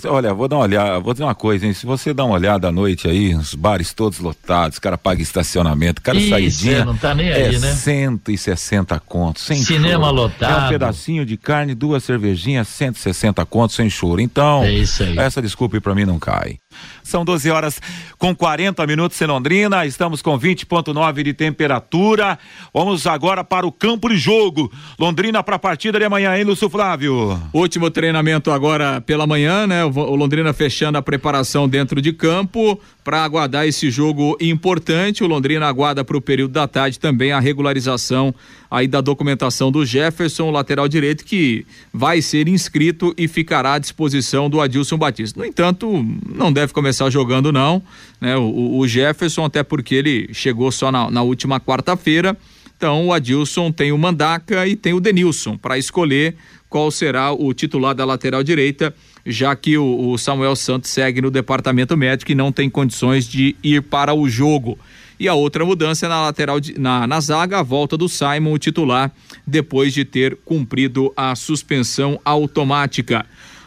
Olha, 0.06 0.34
vou 0.34 0.48
dar 0.48 0.56
uma 0.56 0.64
olhada, 0.64 1.00
vou 1.00 1.14
dizer 1.14 1.24
uma 1.24 1.34
coisa, 1.34 1.66
hein? 1.66 1.72
Se 1.72 1.86
você 1.86 2.12
dá 2.12 2.24
uma 2.24 2.34
olhada 2.34 2.68
à 2.68 2.72
noite 2.72 3.08
aí, 3.08 3.34
os 3.34 3.54
bares 3.54 3.92
todos 3.94 4.18
lotados, 4.18 4.78
cara 4.78 4.98
paga 4.98 5.22
estacionamento, 5.22 6.02
cara 6.02 6.18
Isso, 6.18 6.30
saidinha. 6.30 6.78
É, 6.78 6.84
não 6.84 6.96
tá 6.96 7.14
nem 7.14 7.32
aí, 7.32 7.54
é 7.54 7.58
né? 7.58 7.72
160 7.72 9.00
contos, 9.00 9.44
sem 9.44 9.56
Cinema 9.56 10.06
choro. 10.06 10.16
lotado. 10.16 10.64
É 10.64 10.66
um 10.66 10.68
pedacinho 10.68 11.24
de 11.24 11.36
carne, 11.36 11.74
duas 11.74 12.04
cervejinhas, 12.04 12.68
160 12.68 13.44
contos 13.46 13.76
sem 13.76 13.88
choro. 13.88 14.20
Então, 14.20 14.62
é 14.64 14.82
essa 15.16 15.40
desculpa 15.40 15.80
para 15.80 15.94
mim 15.94 16.04
não 16.04 16.18
cai. 16.18 16.58
São 17.02 17.24
12 17.24 17.50
horas 17.50 17.80
com 18.18 18.34
40 18.34 18.86
minutos 18.86 19.20
em 19.20 19.26
Londrina, 19.26 19.84
estamos 19.84 20.22
com 20.22 20.38
20,9 20.38 21.22
de 21.22 21.34
temperatura. 21.34 22.38
Vamos 22.72 23.06
agora 23.06 23.44
para 23.44 23.66
o 23.66 23.72
campo 23.72 24.08
de 24.08 24.16
jogo. 24.16 24.72
Londrina 24.98 25.42
para 25.42 25.56
a 25.56 25.58
partida 25.58 25.98
de 25.98 26.04
amanhã, 26.04 26.36
hein, 26.36 26.44
Lúcio 26.44 26.70
Flávio? 26.70 27.40
Último 27.52 27.90
treinamento 27.90 28.50
agora 28.50 29.00
pela 29.00 29.26
manhã, 29.26 29.66
né? 29.66 29.84
O 29.84 30.14
Londrina 30.14 30.52
fechando 30.52 30.98
a 30.98 31.02
preparação 31.02 31.68
dentro 31.68 32.00
de 32.00 32.12
campo 32.12 32.80
para 33.02 33.22
aguardar 33.22 33.66
esse 33.66 33.90
jogo 33.90 34.36
importante. 34.40 35.22
O 35.22 35.26
Londrina 35.26 35.66
aguarda 35.66 36.04
para 36.04 36.16
o 36.16 36.20
período 36.20 36.52
da 36.52 36.66
tarde 36.66 36.98
também 36.98 37.32
a 37.32 37.40
regularização 37.40 38.34
aí 38.74 38.88
da 38.88 39.00
documentação 39.00 39.70
do 39.70 39.86
Jefferson, 39.86 40.50
lateral 40.50 40.88
direito, 40.88 41.24
que 41.24 41.64
vai 41.92 42.20
ser 42.20 42.48
inscrito 42.48 43.14
e 43.16 43.28
ficará 43.28 43.74
à 43.74 43.78
disposição 43.78 44.50
do 44.50 44.60
Adilson 44.60 44.98
Batista. 44.98 45.38
No 45.38 45.46
entanto, 45.46 46.04
não 46.28 46.52
deve 46.52 46.63
começar 46.72 47.10
jogando, 47.10 47.52
não, 47.52 47.82
né? 48.20 48.36
O, 48.36 48.78
o 48.78 48.88
Jefferson, 48.88 49.44
até 49.44 49.62
porque 49.62 49.94
ele 49.94 50.30
chegou 50.32 50.72
só 50.72 50.90
na, 50.90 51.10
na 51.10 51.22
última 51.22 51.60
quarta-feira. 51.60 52.36
Então, 52.76 53.06
o 53.06 53.12
Adilson 53.12 53.70
tem 53.70 53.92
o 53.92 53.98
Mandaca 53.98 54.66
e 54.66 54.76
tem 54.76 54.92
o 54.94 55.00
Denilson 55.00 55.56
para 55.56 55.78
escolher 55.78 56.36
qual 56.68 56.90
será 56.90 57.32
o 57.32 57.54
titular 57.54 57.94
da 57.94 58.04
lateral 58.04 58.42
direita, 58.42 58.94
já 59.24 59.54
que 59.54 59.78
o, 59.78 60.10
o 60.10 60.18
Samuel 60.18 60.56
Santos 60.56 60.90
segue 60.90 61.20
no 61.22 61.30
departamento 61.30 61.96
médico 61.96 62.32
e 62.32 62.34
não 62.34 62.50
tem 62.50 62.68
condições 62.68 63.28
de 63.28 63.54
ir 63.62 63.82
para 63.82 64.12
o 64.12 64.28
jogo. 64.28 64.78
E 65.18 65.28
a 65.28 65.34
outra 65.34 65.64
mudança 65.64 66.06
é 66.06 66.08
na 66.08 66.22
lateral, 66.22 66.58
na, 66.76 67.06
na 67.06 67.20
zaga, 67.20 67.60
a 67.60 67.62
volta 67.62 67.96
do 67.96 68.08
Simon, 68.08 68.52
o 68.52 68.58
titular, 68.58 69.12
depois 69.46 69.94
de 69.94 70.04
ter 70.04 70.36
cumprido 70.44 71.12
a 71.16 71.36
suspensão 71.36 72.20
automática. 72.24 73.24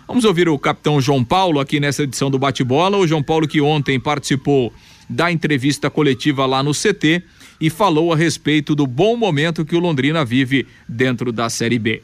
Vamos 0.08 0.24
ouvir 0.24 0.48
o 0.48 0.58
capitão 0.58 1.02
João 1.02 1.22
Paulo 1.22 1.60
aqui 1.60 1.82
nessa 1.82 2.04
edição 2.04 2.32
do 2.32 2.40
Bate-Bola. 2.40 2.98
O 2.98 3.06
João 3.06 3.22
Paulo 3.22 3.46
que 3.46 3.60
ontem 3.60 4.00
participou 4.00 4.72
da 5.10 5.30
entrevista 5.30 5.90
coletiva 5.90 6.46
lá 6.46 6.64
no 6.64 6.72
CT 6.72 7.22
e 7.60 7.70
falou 7.70 8.14
a 8.14 8.16
respeito 8.16 8.74
do 8.74 8.88
bom 8.88 9.18
momento 9.18 9.66
que 9.66 9.76
o 9.76 9.80
Londrina 9.80 10.24
vive 10.24 10.66
dentro 10.88 11.34
da 11.34 11.50
Série 11.50 11.78
B. 11.78 12.02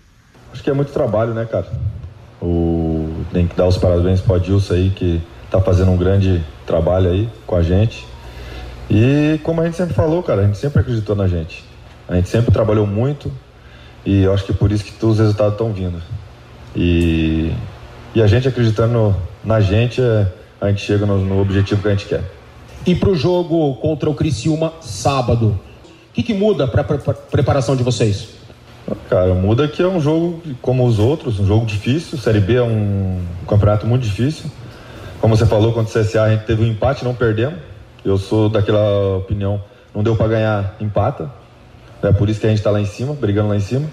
Acho 0.51 0.61
que 0.61 0.69
é 0.69 0.73
muito 0.73 0.91
trabalho, 0.91 1.33
né, 1.33 1.45
cara? 1.45 1.71
O... 2.41 3.23
Tem 3.31 3.47
que 3.47 3.55
dar 3.55 3.67
os 3.67 3.77
parabéns 3.77 4.19
para 4.19 4.33
o 4.33 4.35
Adilson 4.35 4.73
aí, 4.73 4.89
que 4.89 5.21
tá 5.49 5.61
fazendo 5.61 5.91
um 5.91 5.97
grande 5.97 6.43
trabalho 6.65 7.09
aí 7.09 7.29
com 7.47 7.55
a 7.55 7.63
gente. 7.63 8.05
E 8.89 9.39
como 9.43 9.61
a 9.61 9.65
gente 9.65 9.77
sempre 9.77 9.93
falou, 9.93 10.21
cara, 10.21 10.41
a 10.41 10.45
gente 10.45 10.57
sempre 10.57 10.81
acreditou 10.81 11.15
na 11.15 11.27
gente. 11.27 11.63
A 12.09 12.15
gente 12.15 12.27
sempre 12.27 12.51
trabalhou 12.51 12.85
muito 12.85 13.31
e 14.05 14.23
eu 14.23 14.33
acho 14.33 14.43
que 14.43 14.51
por 14.51 14.73
isso 14.73 14.83
que 14.83 15.05
os 15.05 15.19
resultados 15.19 15.53
estão 15.53 15.71
vindo. 15.71 16.01
E, 16.75 17.53
e 18.15 18.21
a 18.21 18.27
gente 18.27 18.47
acreditando 18.47 19.15
na 19.43 19.59
gente, 19.59 20.01
é, 20.01 20.27
a 20.61 20.69
gente 20.69 20.81
chega 20.81 21.05
no, 21.05 21.17
no 21.17 21.41
objetivo 21.41 21.81
que 21.81 21.87
a 21.87 21.91
gente 21.91 22.05
quer. 22.05 22.23
E 22.85 22.93
para 22.93 23.09
o 23.09 23.15
jogo 23.15 23.75
contra 23.75 24.09
o 24.09 24.13
Criciúma 24.13 24.73
sábado, 24.81 25.59
o 26.09 26.13
que, 26.13 26.21
que 26.21 26.33
muda 26.33 26.67
para 26.67 26.81
a 26.81 27.13
preparação 27.13 27.75
de 27.75 27.83
vocês? 27.83 28.29
Cara, 29.09 29.33
muda 29.33 29.67
que 29.67 29.81
é 29.81 29.87
um 29.87 29.99
jogo 29.99 30.41
como 30.61 30.85
os 30.85 30.99
outros, 30.99 31.39
um 31.39 31.47
jogo 31.47 31.65
difícil. 31.65 32.17
Série 32.17 32.39
B 32.39 32.55
é 32.55 32.61
um, 32.61 33.21
um 33.41 33.45
campeonato 33.47 33.87
muito 33.87 34.03
difícil. 34.03 34.51
Como 35.21 35.35
você 35.35 35.45
falou, 35.45 35.71
contra 35.71 36.01
o 36.01 36.03
CSA 36.03 36.23
a 36.23 36.29
gente 36.31 36.43
teve 36.43 36.63
um 36.63 36.67
empate, 36.67 37.05
não 37.05 37.15
perdemos. 37.15 37.59
Eu 38.03 38.17
sou 38.17 38.49
daquela 38.49 39.17
opinião, 39.17 39.61
não 39.95 40.03
deu 40.03 40.15
para 40.15 40.27
ganhar, 40.27 40.75
empata. 40.81 41.31
É 42.01 42.11
por 42.11 42.29
isso 42.29 42.41
que 42.41 42.45
a 42.45 42.49
gente 42.49 42.59
está 42.59 42.69
lá 42.69 42.81
em 42.81 42.85
cima, 42.85 43.13
brigando 43.13 43.47
lá 43.47 43.55
em 43.55 43.61
cima. 43.61 43.87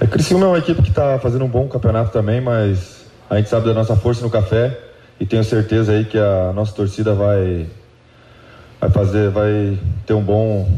É, 0.00 0.06
Criciúma 0.06 0.46
é 0.46 0.48
uma 0.50 0.58
equipe 0.58 0.80
que 0.80 0.90
está 0.90 1.18
fazendo 1.18 1.44
um 1.44 1.48
bom 1.48 1.66
campeonato 1.66 2.12
também, 2.12 2.40
mas 2.40 2.91
a 3.32 3.38
gente 3.38 3.48
sabe 3.48 3.64
da 3.64 3.72
nossa 3.72 3.96
força 3.96 4.20
no 4.20 4.28
café 4.28 4.78
e 5.18 5.24
tenho 5.24 5.42
certeza 5.42 5.92
aí 5.92 6.04
que 6.04 6.18
a 6.18 6.52
nossa 6.54 6.74
torcida 6.74 7.14
vai 7.14 7.66
vai 8.78 8.90
fazer, 8.90 9.30
vai 9.30 9.78
ter 10.04 10.12
um 10.12 10.22
bom 10.22 10.68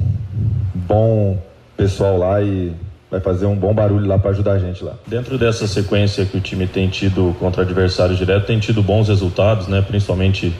bom 0.72 1.36
pessoal 1.76 2.16
lá 2.16 2.40
e 2.40 2.72
vai 3.10 3.18
fazer 3.18 3.46
um 3.46 3.56
bom 3.56 3.74
barulho 3.74 4.06
lá 4.06 4.20
para 4.20 4.30
ajudar 4.30 4.52
a 4.52 4.58
gente 4.60 4.84
lá. 4.84 4.92
Dentro 5.04 5.36
dessa 5.36 5.66
sequência 5.66 6.24
que 6.24 6.36
o 6.36 6.40
time 6.40 6.68
tem 6.68 6.88
tido 6.88 7.34
contra 7.40 7.62
adversários 7.62 8.18
direto, 8.18 8.46
tem 8.46 8.60
tido 8.60 8.84
bons 8.84 9.08
resultados, 9.08 9.66
né? 9.66 9.82
Principalmente 9.82 10.54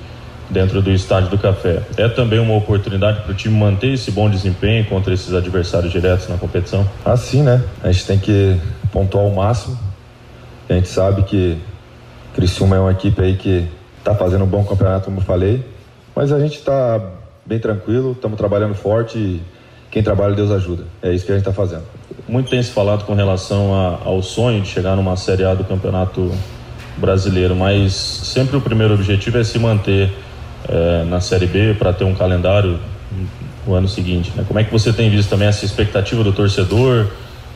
dentro 0.50 0.82
do 0.82 0.90
estádio 0.90 1.30
do 1.30 1.38
Café. 1.38 1.80
É 1.96 2.08
também 2.08 2.40
uma 2.40 2.56
oportunidade 2.56 3.20
para 3.20 3.30
o 3.30 3.34
time 3.34 3.56
manter 3.56 3.92
esse 3.92 4.10
bom 4.10 4.28
desempenho 4.28 4.84
contra 4.86 5.14
esses 5.14 5.32
adversários 5.32 5.92
diretos 5.92 6.28
na 6.28 6.36
competição? 6.38 6.84
Assim, 7.04 7.42
né? 7.42 7.62
A 7.84 7.92
gente 7.92 8.04
tem 8.04 8.18
que 8.18 8.60
pontuar 8.90 9.24
o 9.24 9.32
máximo. 9.32 9.78
A 10.68 10.72
gente 10.72 10.88
sabe 10.88 11.22
que 11.22 11.56
Criciúma 12.34 12.76
é 12.76 12.80
uma 12.80 12.92
equipe 12.92 13.20
aí 13.22 13.36
que 13.36 13.66
está 13.98 14.14
fazendo 14.14 14.44
um 14.44 14.46
bom 14.46 14.64
campeonato, 14.64 15.06
como 15.06 15.18
eu 15.18 15.22
falei. 15.22 15.64
Mas 16.14 16.32
a 16.32 16.38
gente 16.38 16.58
está 16.58 17.00
bem 17.46 17.58
tranquilo, 17.58 18.12
estamos 18.12 18.36
trabalhando 18.36 18.74
forte 18.74 19.18
e 19.18 19.42
quem 19.90 20.02
trabalha, 20.02 20.34
Deus 20.34 20.50
ajuda. 20.50 20.84
É 21.00 21.12
isso 21.12 21.24
que 21.24 21.30
a 21.30 21.36
gente 21.36 21.46
está 21.46 21.52
fazendo. 21.52 21.84
Muito 22.28 22.50
tem 22.50 22.60
se 22.62 22.72
falado 22.72 23.04
com 23.04 23.14
relação 23.14 23.74
a, 23.74 24.00
ao 24.04 24.20
sonho 24.22 24.60
de 24.60 24.68
chegar 24.68 24.96
numa 24.96 25.16
Série 25.16 25.44
A 25.44 25.54
do 25.54 25.62
Campeonato 25.62 26.32
Brasileiro, 26.96 27.54
mas 27.54 27.92
sempre 27.92 28.56
o 28.56 28.60
primeiro 28.60 28.94
objetivo 28.94 29.38
é 29.38 29.44
se 29.44 29.58
manter 29.58 30.12
é, 30.68 31.04
na 31.04 31.20
Série 31.20 31.46
B 31.46 31.74
para 31.74 31.92
ter 31.92 32.04
um 32.04 32.14
calendário 32.14 32.78
no 33.66 33.74
ano 33.74 33.88
seguinte. 33.88 34.32
Né? 34.34 34.44
Como 34.46 34.58
é 34.58 34.64
que 34.64 34.72
você 34.72 34.92
tem 34.92 35.08
visto 35.08 35.30
também 35.30 35.46
essa 35.46 35.64
expectativa 35.64 36.24
do 36.24 36.32
torcedor, 36.32 37.06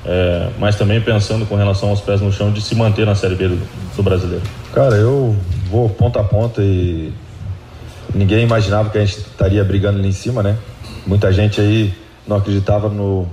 é, 0.05 0.51
mas 0.59 0.77
também 0.77 1.01
pensando 1.01 1.47
com 1.47 1.57
relação 1.57 1.91
aos 1.91 2.01
pés 2.01 2.21
no 2.21 2.33
chão 2.33 2.51
de 2.53 2.61
se 2.61 2.75
manter 2.75 3.05
na 3.05 3.15
Série 3.15 3.35
B 3.35 3.49
do, 3.49 3.69
do 3.97 4.03
brasileiro? 4.03 4.43
Cara, 4.73 4.95
eu 4.95 5.37
vou 5.71 5.89
ponta 5.89 6.21
a 6.21 6.25
ponta 6.25 6.63
e 6.63 7.13
ninguém 8.15 8.45
imaginava 8.45 8.91
que 8.91 8.99
a 8.99 9.05
gente 9.05 9.19
estaria 9.19 9.63
brigando 9.65 9.99
ali 9.99 10.09
em 10.09 10.13
cima, 10.13 10.43
né? 10.43 10.57
Muita 11.07 11.33
gente 11.33 11.61
aí 11.61 11.95
não 12.27 12.37
acreditava 12.37 12.89
no 12.89 13.27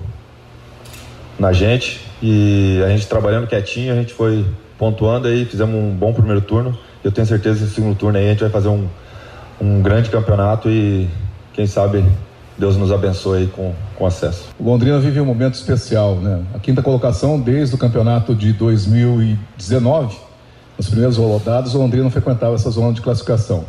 na 1.38 1.52
gente 1.52 2.00
e 2.22 2.82
a 2.86 2.90
gente 2.90 3.08
trabalhando 3.08 3.46
quietinho, 3.46 3.92
a 3.92 3.96
gente 3.96 4.14
foi 4.14 4.46
pontuando 4.78 5.28
aí, 5.28 5.46
fizemos 5.46 5.76
um 5.76 5.92
bom 5.92 6.14
primeiro 6.14 6.42
turno. 6.42 6.78
Eu 7.04 7.12
tenho 7.12 7.28
certeza 7.28 7.58
que 7.60 7.66
no 7.66 7.70
segundo 7.70 7.96
turno 7.96 8.18
aí 8.18 8.28
a 8.28 8.30
gente 8.30 8.40
vai 8.40 8.50
fazer 8.50 8.70
um 8.70 8.88
um 9.60 9.82
grande 9.82 10.10
campeonato 10.10 10.70
e 10.70 11.08
quem 11.54 11.66
sabe 11.66 12.04
Deus 12.58 12.78
nos 12.78 12.92
abençoe 12.92 13.40
aí 13.40 13.48
com, 13.48 13.74
com 13.96 14.06
acesso. 14.06 14.46
O 14.58 14.64
Londrina 14.64 15.00
vive 15.00 15.20
um 15.20 15.26
momento 15.26 15.56
especial, 15.56 16.16
né? 16.16 16.42
A 16.54 16.60
quinta 16.60 16.82
colocação 16.82 17.40
desde 17.40 17.76
o 17.76 17.78
campeonato 17.78 18.34
de 18.34 18.54
2019, 18.54 20.16
nos 20.78 20.90
primeiros 20.90 21.18
rodados, 21.18 21.76
o 21.76 21.78
Londrina 21.78 22.04
não 22.04 22.12
frequentava 22.12 22.56
essa 22.56 22.70
zona 22.70 22.94
de 22.94 23.02
classificação. 23.02 23.66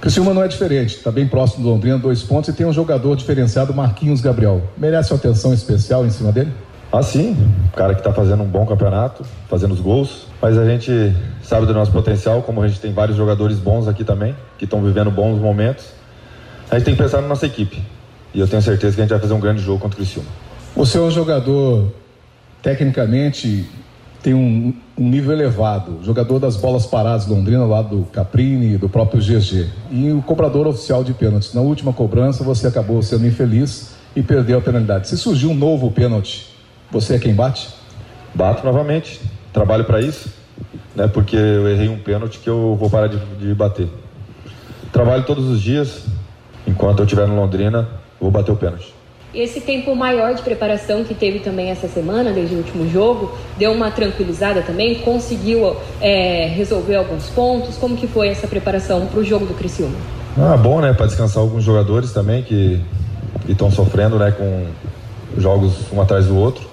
Criciúma 0.00 0.32
não 0.32 0.44
é 0.44 0.48
diferente, 0.48 0.96
está 0.96 1.10
bem 1.10 1.26
próximo 1.26 1.64
do 1.64 1.70
Londrina, 1.70 1.98
dois 1.98 2.22
pontos, 2.22 2.48
e 2.48 2.52
tem 2.52 2.64
um 2.64 2.72
jogador 2.72 3.16
diferenciado, 3.16 3.74
Marquinhos 3.74 4.20
Gabriel. 4.20 4.62
Merece 4.76 5.12
uma 5.12 5.18
atenção 5.18 5.52
especial 5.52 6.06
em 6.06 6.10
cima 6.10 6.30
dele? 6.30 6.52
Ah, 6.92 7.02
sim. 7.02 7.36
O 7.72 7.76
cara 7.76 7.94
que 7.94 8.00
está 8.00 8.12
fazendo 8.12 8.42
um 8.42 8.46
bom 8.46 8.64
campeonato, 8.64 9.24
fazendo 9.48 9.74
os 9.74 9.80
gols. 9.80 10.26
Mas 10.40 10.56
a 10.56 10.64
gente 10.64 11.14
sabe 11.42 11.66
do 11.66 11.74
nosso 11.74 11.90
potencial, 11.90 12.42
como 12.42 12.62
a 12.62 12.68
gente 12.68 12.80
tem 12.80 12.92
vários 12.92 13.16
jogadores 13.16 13.58
bons 13.58 13.88
aqui 13.88 14.04
também, 14.04 14.34
que 14.56 14.64
estão 14.64 14.80
vivendo 14.82 15.10
bons 15.10 15.38
momentos. 15.38 15.97
A 16.70 16.74
gente 16.76 16.84
tem 16.84 16.94
que 16.94 17.02
pensar 17.02 17.22
na 17.22 17.28
nossa 17.28 17.46
equipe. 17.46 17.82
E 18.34 18.40
eu 18.40 18.46
tenho 18.46 18.60
certeza 18.60 18.94
que 18.94 19.00
a 19.00 19.04
gente 19.04 19.10
vai 19.10 19.20
fazer 19.20 19.32
um 19.32 19.40
grande 19.40 19.62
jogo 19.62 19.78
contra 19.78 19.94
o 19.94 19.98
Criciúma. 19.98 20.28
Você 20.76 20.98
é 20.98 21.00
um 21.00 21.10
jogador, 21.10 21.92
tecnicamente, 22.62 23.66
tem 24.22 24.34
um, 24.34 24.74
um, 24.96 25.08
nível 25.08 25.32
elevado. 25.32 26.00
Jogador 26.04 26.38
das 26.38 26.56
bolas 26.56 26.84
paradas 26.84 27.26
Londrina, 27.26 27.64
lá 27.64 27.80
do 27.80 28.02
Caprini, 28.12 28.76
do 28.76 28.88
próprio 28.88 29.20
GG. 29.20 29.66
E 29.90 30.12
o 30.12 30.20
cobrador 30.20 30.66
oficial 30.66 31.02
de 31.02 31.14
pênaltis. 31.14 31.54
Na 31.54 31.62
última 31.62 31.92
cobrança, 31.92 32.44
você 32.44 32.66
acabou 32.66 33.02
sendo 33.02 33.26
infeliz 33.26 33.94
e 34.14 34.22
perdeu 34.22 34.58
a 34.58 34.60
penalidade. 34.60 35.08
Se 35.08 35.16
surgiu 35.16 35.50
um 35.50 35.54
novo 35.54 35.90
pênalti, 35.90 36.54
você 36.90 37.14
é 37.14 37.18
quem 37.18 37.34
bate? 37.34 37.68
Bato 38.34 38.64
novamente. 38.64 39.20
Trabalho 39.52 39.84
para 39.84 40.00
isso. 40.00 40.30
Né, 40.94 41.06
porque 41.06 41.36
eu 41.36 41.68
errei 41.68 41.88
um 41.88 41.98
pênalti 41.98 42.40
que 42.40 42.50
eu 42.50 42.76
vou 42.78 42.90
parar 42.90 43.06
de, 43.06 43.18
de 43.36 43.54
bater. 43.54 43.88
Trabalho 44.92 45.24
todos 45.24 45.46
os 45.46 45.60
dias. 45.60 46.02
Enquanto 46.66 47.00
eu 47.00 47.04
estiver 47.04 47.26
no 47.26 47.36
Londrina, 47.36 47.88
vou 48.20 48.30
bater 48.30 48.52
o 48.52 48.56
pênalti. 48.56 48.94
Esse 49.34 49.60
tempo 49.60 49.94
maior 49.94 50.34
de 50.34 50.40
preparação 50.40 51.04
que 51.04 51.14
teve 51.14 51.40
também 51.40 51.68
essa 51.68 51.86
semana, 51.86 52.32
desde 52.32 52.54
o 52.54 52.58
último 52.58 52.90
jogo, 52.90 53.30
deu 53.58 53.72
uma 53.72 53.90
tranquilizada 53.90 54.62
também? 54.62 54.96
Conseguiu 54.96 55.76
é, 56.00 56.46
resolver 56.46 56.96
alguns 56.96 57.28
pontos? 57.28 57.76
Como 57.76 57.94
que 57.94 58.06
foi 58.06 58.28
essa 58.28 58.46
preparação 58.46 59.06
para 59.06 59.20
o 59.20 59.24
jogo 59.24 59.44
do 59.44 59.52
Criciúma? 59.52 59.96
Ah, 60.36 60.56
bom, 60.56 60.80
né? 60.80 60.94
Para 60.94 61.06
descansar 61.06 61.42
alguns 61.42 61.62
jogadores 61.62 62.12
também 62.12 62.42
que 62.42 62.80
estão 63.46 63.70
sofrendo, 63.70 64.18
né? 64.18 64.30
Com 64.30 64.66
jogos 65.36 65.74
um 65.92 66.00
atrás 66.00 66.26
do 66.26 66.36
outro. 66.36 66.66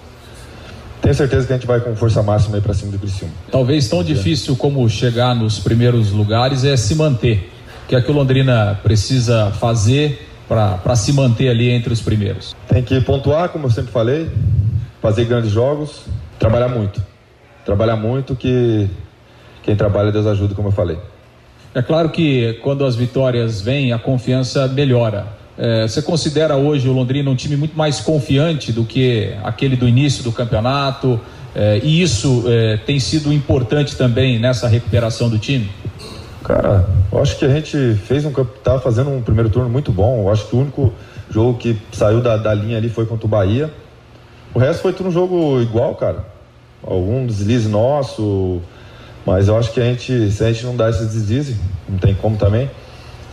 Tenho 1.01 1.13
certeza 1.13 1.45
que 1.45 1.53
a 1.53 1.57
gente 1.57 1.67
vai 1.67 1.81
com 1.81 1.95
força 1.95 2.23
máxima 2.23 2.55
aí 2.55 2.61
para 2.61 2.73
cima 2.73 2.91
do 2.91 2.97
Criciúma. 2.97 3.33
Talvez 3.51 3.89
tão 3.89 4.01
difícil 4.01 4.55
como 4.55 4.89
chegar 4.89 5.35
nos 5.35 5.59
primeiros 5.59 6.11
lugares 6.11 6.63
é 6.63 6.77
se 6.77 6.95
manter. 6.95 7.51
Que 7.87 7.95
é 7.95 8.01
que 8.01 8.09
o 8.09 8.13
Londrina 8.13 8.79
precisa 8.81 9.51
fazer 9.51 10.27
para 10.47 10.95
se 10.95 11.13
manter 11.13 11.49
ali 11.49 11.69
entre 11.69 11.93
os 11.93 12.01
primeiros? 12.01 12.55
Tem 12.67 12.83
que 12.83 12.99
pontuar, 13.01 13.49
como 13.49 13.67
eu 13.67 13.71
sempre 13.71 13.91
falei, 13.91 14.29
fazer 15.01 15.25
grandes 15.25 15.51
jogos, 15.51 16.05
trabalhar 16.39 16.67
muito. 16.67 17.01
Trabalhar 17.63 17.95
muito 17.95 18.35
que 18.35 18.87
quem 19.63 19.75
trabalha 19.75 20.11
Deus 20.11 20.25
ajuda, 20.25 20.53
como 20.55 20.69
eu 20.69 20.71
falei. 20.71 20.97
É 21.73 21.81
claro 21.81 22.09
que 22.09 22.53
quando 22.63 22.85
as 22.85 22.95
vitórias 22.95 23.61
vêm, 23.61 23.91
a 23.91 23.99
confiança 23.99 24.67
melhora. 24.67 25.27
É, 25.57 25.87
você 25.87 26.01
considera 26.01 26.55
hoje 26.55 26.87
o 26.87 26.93
Londrina 26.93 27.29
um 27.29 27.35
time 27.35 27.55
muito 27.55 27.77
mais 27.77 27.99
confiante 27.99 28.71
do 28.71 28.83
que 28.83 29.33
aquele 29.43 29.75
do 29.75 29.87
início 29.87 30.23
do 30.23 30.31
campeonato? 30.31 31.19
É, 31.53 31.79
e 31.83 32.01
isso 32.01 32.43
é, 32.47 32.77
tem 32.77 32.99
sido 32.99 33.31
importante 33.31 33.95
também 33.95 34.39
nessa 34.39 34.67
recuperação 34.67 35.29
do 35.29 35.37
time? 35.37 35.69
Cara, 36.45 36.87
eu 37.11 37.19
acho 37.19 37.39
que 37.39 37.45
a 37.45 37.49
gente 37.49 37.95
fez 38.05 38.23
um 38.23 38.31
tá 38.63 38.79
fazendo 38.79 39.09
um 39.09 39.19
primeiro 39.19 39.49
turno 39.49 39.67
muito 39.67 39.91
bom. 39.91 40.21
Eu 40.21 40.31
acho 40.31 40.45
que 40.45 40.55
o 40.55 40.59
único 40.59 40.93
jogo 41.27 41.57
que 41.57 41.75
saiu 41.91 42.21
da, 42.21 42.37
da 42.37 42.53
linha 42.53 42.77
ali 42.77 42.87
foi 42.87 43.07
contra 43.07 43.25
o 43.25 43.29
Bahia. 43.29 43.73
O 44.53 44.59
resto 44.59 44.83
foi 44.83 44.93
tudo 44.93 45.09
um 45.09 45.11
jogo 45.11 45.59
igual, 45.59 45.95
cara. 45.95 46.23
Algum 46.83 47.25
deslize 47.25 47.67
nosso, 47.67 48.61
mas 49.25 49.47
eu 49.47 49.57
acho 49.57 49.71
que 49.71 49.81
a 49.81 49.85
gente, 49.85 50.29
se 50.29 50.43
a 50.43 50.51
gente 50.51 50.63
não 50.67 50.77
dá 50.77 50.87
esse 50.87 51.03
deslize, 51.05 51.59
não 51.89 51.97
tem 51.97 52.13
como 52.13 52.37
também, 52.37 52.69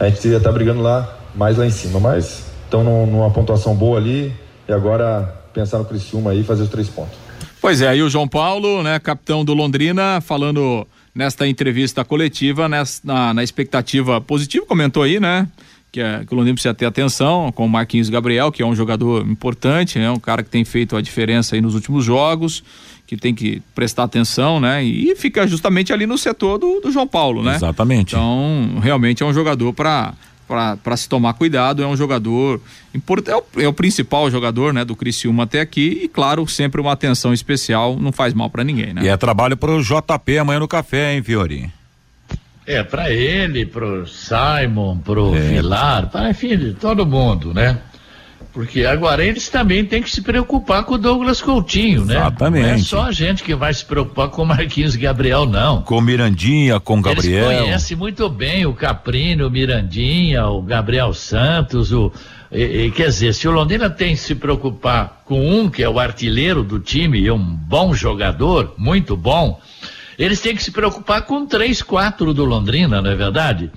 a 0.00 0.08
gente 0.08 0.26
ia 0.26 0.38
estar 0.38 0.48
tá 0.48 0.54
brigando 0.54 0.80
lá, 0.80 1.14
mais 1.34 1.58
lá 1.58 1.66
em 1.66 1.70
cima. 1.70 2.00
Mas 2.00 2.46
estão 2.64 2.82
numa 2.82 3.30
pontuação 3.30 3.74
boa 3.74 3.98
ali 3.98 4.32
e 4.66 4.72
agora 4.72 5.36
pensar 5.52 5.76
no 5.76 5.84
Criciúma 5.84 6.30
aí 6.30 6.40
e 6.40 6.44
fazer 6.44 6.62
os 6.62 6.70
três 6.70 6.88
pontos. 6.88 7.18
Pois 7.60 7.82
é, 7.82 7.88
aí 7.88 8.02
o 8.02 8.08
João 8.08 8.26
Paulo, 8.26 8.82
né, 8.82 8.98
capitão 8.98 9.44
do 9.44 9.52
Londrina, 9.52 10.20
falando 10.22 10.86
nesta 11.14 11.46
entrevista 11.46 12.04
coletiva, 12.04 12.68
nessa, 12.68 13.00
na, 13.04 13.34
na 13.34 13.42
expectativa 13.42 14.20
positiva, 14.20 14.64
comentou 14.66 15.02
aí, 15.02 15.20
né? 15.20 15.46
Que, 15.90 16.00
é, 16.00 16.24
que 16.24 16.32
o 16.32 16.36
Londrina 16.36 16.54
precisa 16.54 16.72
ter 16.72 16.86
atenção 16.86 17.52
com 17.52 17.66
o 17.66 17.68
Marquinhos 17.68 18.08
Gabriel, 18.08 18.50
que 18.50 18.62
é 18.62 18.66
um 18.66 18.74
jogador 18.74 19.26
importante, 19.26 19.98
né? 19.98 20.10
Um 20.10 20.18
cara 20.18 20.42
que 20.42 20.48
tem 20.48 20.64
feito 20.64 20.96
a 20.96 21.02
diferença 21.02 21.54
aí 21.54 21.60
nos 21.60 21.74
últimos 21.74 22.02
jogos, 22.02 22.64
que 23.06 23.14
tem 23.14 23.34
que 23.34 23.60
prestar 23.74 24.04
atenção, 24.04 24.58
né? 24.58 24.82
E 24.82 25.14
fica 25.16 25.46
justamente 25.46 25.92
ali 25.92 26.06
no 26.06 26.16
setor 26.16 26.58
do, 26.58 26.80
do 26.80 26.90
João 26.90 27.06
Paulo, 27.06 27.42
né? 27.42 27.56
Exatamente. 27.56 28.14
Então, 28.14 28.78
realmente 28.80 29.22
é 29.22 29.26
um 29.26 29.34
jogador 29.34 29.74
para 29.74 30.14
para 30.82 30.96
se 30.96 31.08
tomar 31.08 31.32
cuidado, 31.34 31.82
é 31.82 31.86
um 31.86 31.96
jogador 31.96 32.60
importante, 32.94 33.34
é 33.34 33.36
o, 33.36 33.62
é 33.62 33.68
o 33.68 33.72
principal 33.72 34.30
jogador, 34.30 34.72
né, 34.72 34.84
do 34.84 34.94
Criciúma 34.94 35.44
até 35.44 35.60
aqui 35.60 36.00
e 36.02 36.08
claro, 36.08 36.46
sempre 36.46 36.80
uma 36.80 36.92
atenção 36.92 37.32
especial, 37.32 37.96
não 37.98 38.12
faz 38.12 38.34
mal 38.34 38.50
para 38.50 38.62
ninguém, 38.62 38.92
né? 38.92 39.02
E 39.04 39.08
é 39.08 39.16
trabalho 39.16 39.56
pro 39.56 39.82
JP 39.82 40.38
amanhã 40.38 40.60
no 40.60 40.68
café, 40.68 41.14
hein, 41.14 41.22
Fiori? 41.22 41.70
É, 42.66 42.82
para 42.82 43.10
ele, 43.10 43.66
pro 43.66 44.06
Simon, 44.06 44.98
pro 44.98 45.34
é. 45.34 45.40
Vilar, 45.40 46.10
para 46.10 46.30
enfim, 46.30 46.76
todo 46.78 47.04
mundo, 47.04 47.52
né? 47.52 47.78
Porque 48.52 48.84
agora 48.84 49.24
eles 49.24 49.48
também 49.48 49.82
têm 49.82 50.02
que 50.02 50.10
se 50.10 50.20
preocupar 50.20 50.84
com 50.84 50.94
o 50.94 50.98
Douglas 50.98 51.40
Coutinho, 51.40 52.04
né? 52.04 52.16
Exatamente. 52.16 52.66
Não 52.66 52.74
é 52.74 52.78
só 52.78 53.04
a 53.04 53.12
gente 53.12 53.42
que 53.42 53.54
vai 53.54 53.72
se 53.72 53.82
preocupar 53.82 54.28
com 54.28 54.42
o 54.42 54.46
Marquinhos 54.46 54.94
Gabriel, 54.94 55.46
não. 55.46 55.80
Com 55.80 55.96
o 55.96 56.02
Mirandinha, 56.02 56.78
com 56.78 56.98
o 56.98 57.02
Gabriel. 57.02 57.50
Eles 57.50 57.60
conhecem 57.62 57.96
muito 57.96 58.28
bem 58.28 58.66
o 58.66 58.74
Caprino, 58.74 59.46
o 59.46 59.50
Mirandinha, 59.50 60.46
o 60.46 60.60
Gabriel 60.60 61.14
Santos, 61.14 61.92
o. 61.92 62.12
E, 62.50 62.84
e, 62.84 62.90
quer 62.90 63.06
dizer, 63.06 63.32
se 63.32 63.48
o 63.48 63.50
Londrina 63.50 63.88
tem 63.88 64.14
que 64.14 64.20
se 64.20 64.34
preocupar 64.34 65.22
com 65.24 65.50
um 65.50 65.70
que 65.70 65.82
é 65.82 65.88
o 65.88 65.98
artilheiro 65.98 66.62
do 66.62 66.78
time 66.78 67.18
e 67.18 67.30
um 67.30 67.38
bom 67.38 67.94
jogador, 67.94 68.74
muito 68.76 69.16
bom, 69.16 69.58
eles 70.18 70.42
têm 70.42 70.54
que 70.54 70.62
se 70.62 70.70
preocupar 70.70 71.22
com 71.22 71.46
três, 71.46 71.80
quatro 71.80 72.34
do 72.34 72.44
Londrina, 72.44 73.00
não 73.00 73.10
é 73.10 73.14
verdade? 73.14 73.70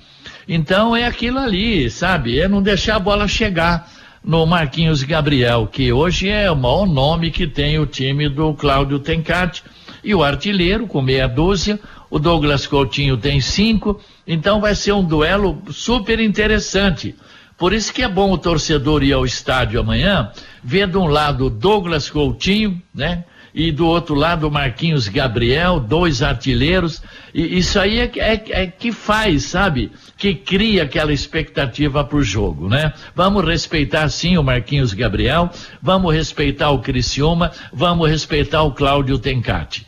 Então 0.46 0.94
é 0.94 1.06
aquilo 1.06 1.38
ali, 1.38 1.90
sabe? 1.90 2.38
É 2.38 2.46
não 2.46 2.60
deixar 2.60 2.96
a 2.96 3.00
bola 3.00 3.26
chegar 3.26 3.95
no 4.26 4.44
Marquinhos 4.44 5.04
Gabriel, 5.04 5.68
que 5.68 5.92
hoje 5.92 6.28
é 6.28 6.50
o 6.50 6.56
maior 6.56 6.84
nome 6.84 7.30
que 7.30 7.46
tem 7.46 7.78
o 7.78 7.86
time 7.86 8.28
do 8.28 8.52
Cláudio 8.54 8.98
Tencati, 8.98 9.62
e 10.02 10.12
o 10.16 10.24
artilheiro 10.24 10.88
com 10.88 11.00
meia 11.00 11.28
dúzia, 11.28 11.78
o 12.10 12.18
Douglas 12.18 12.66
Coutinho 12.66 13.16
tem 13.16 13.40
cinco, 13.40 14.00
então 14.26 14.60
vai 14.60 14.74
ser 14.74 14.92
um 14.92 15.04
duelo 15.04 15.62
super 15.70 16.18
interessante. 16.18 17.14
Por 17.56 17.72
isso 17.72 17.94
que 17.94 18.02
é 18.02 18.08
bom 18.08 18.32
o 18.32 18.38
torcedor 18.38 19.04
ir 19.04 19.12
ao 19.12 19.24
estádio 19.24 19.78
amanhã, 19.78 20.32
ver 20.62 20.88
de 20.88 20.98
um 20.98 21.06
lado 21.06 21.48
Douglas 21.48 22.10
Coutinho, 22.10 22.82
né? 22.92 23.24
E 23.56 23.72
do 23.72 23.86
outro 23.86 24.14
lado 24.14 24.50
Marquinhos 24.50 25.08
Gabriel, 25.08 25.80
dois 25.80 26.22
artilheiros. 26.22 27.02
E 27.32 27.56
isso 27.56 27.80
aí 27.80 28.00
é, 28.00 28.12
é, 28.16 28.62
é 28.62 28.66
que 28.66 28.92
faz, 28.92 29.44
sabe? 29.44 29.90
Que 30.18 30.34
cria 30.34 30.82
aquela 30.82 31.10
expectativa 31.10 32.04
para 32.04 32.18
o 32.18 32.22
jogo, 32.22 32.68
né? 32.68 32.92
Vamos 33.14 33.42
respeitar 33.46 34.06
sim 34.10 34.36
o 34.36 34.42
Marquinhos 34.42 34.92
Gabriel, 34.92 35.48
vamos 35.80 36.14
respeitar 36.14 36.68
o 36.70 36.80
Criciúma, 36.80 37.50
vamos 37.72 38.10
respeitar 38.10 38.62
o 38.62 38.72
Cláudio 38.72 39.18
Tencati. 39.18 39.85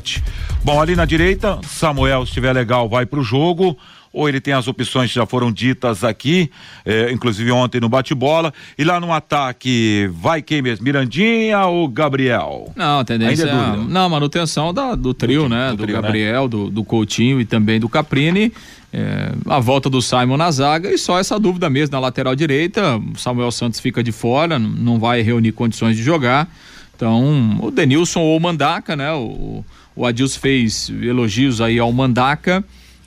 984574427. 0.00 0.22
Bom, 0.64 0.80
ali 0.80 0.96
na 0.96 1.04
direita, 1.04 1.58
Samuel, 1.66 2.24
se 2.24 2.30
estiver 2.30 2.52
legal, 2.52 2.88
vai 2.88 3.06
para 3.06 3.20
o 3.20 3.22
jogo 3.22 3.76
ou 4.12 4.28
ele 4.28 4.40
tem 4.40 4.52
as 4.52 4.66
opções 4.66 5.10
que 5.10 5.14
já 5.14 5.24
foram 5.24 5.52
ditas 5.52 6.02
aqui, 6.02 6.50
eh, 6.84 7.10
inclusive 7.12 7.50
ontem 7.52 7.80
no 7.80 7.88
bate-bola, 7.88 8.52
e 8.76 8.82
lá 8.82 8.98
no 8.98 9.12
ataque 9.12 10.10
vai 10.12 10.42
quem 10.42 10.60
mesmo? 10.60 10.84
Mirandinha 10.84 11.64
ou 11.66 11.86
Gabriel? 11.86 12.72
Não, 12.74 13.00
a 13.00 13.04
tendência 13.04 13.44
é, 13.44 13.48
é 13.48 13.76
não, 13.76 14.08
manutenção 14.08 14.74
da, 14.74 14.94
do 14.94 15.14
trio, 15.14 15.44
do, 15.44 15.48
né? 15.48 15.70
Do, 15.70 15.76
do 15.76 15.82
trio, 15.84 15.94
Gabriel, 15.94 16.42
né? 16.42 16.48
Do, 16.48 16.70
do 16.70 16.84
Coutinho 16.84 17.40
e 17.40 17.44
também 17.44 17.78
do 17.78 17.88
Caprini. 17.88 18.52
É, 18.92 19.30
a 19.46 19.60
volta 19.60 19.88
do 19.88 20.02
Simon 20.02 20.36
na 20.36 20.50
zaga 20.50 20.92
e 20.92 20.98
só 20.98 21.16
essa 21.20 21.38
dúvida 21.38 21.70
mesmo 21.70 21.92
na 21.92 22.00
lateral 22.00 22.34
direita. 22.34 23.00
Samuel 23.16 23.52
Santos 23.52 23.78
fica 23.78 24.02
de 24.02 24.10
fora, 24.10 24.58
não 24.58 24.98
vai 24.98 25.22
reunir 25.22 25.52
condições 25.52 25.96
de 25.96 26.02
jogar. 26.02 26.48
Então, 26.96 27.56
o 27.62 27.70
Denilson 27.70 28.20
ou 28.20 28.36
o 28.36 28.40
Mandaca, 28.40 28.96
né? 28.96 29.12
O, 29.12 29.64
o 30.00 30.06
Adilson 30.06 30.40
fez 30.40 30.88
elogios 31.02 31.60
aí 31.60 31.78
ao 31.78 31.92
Mandaca. 31.92 32.64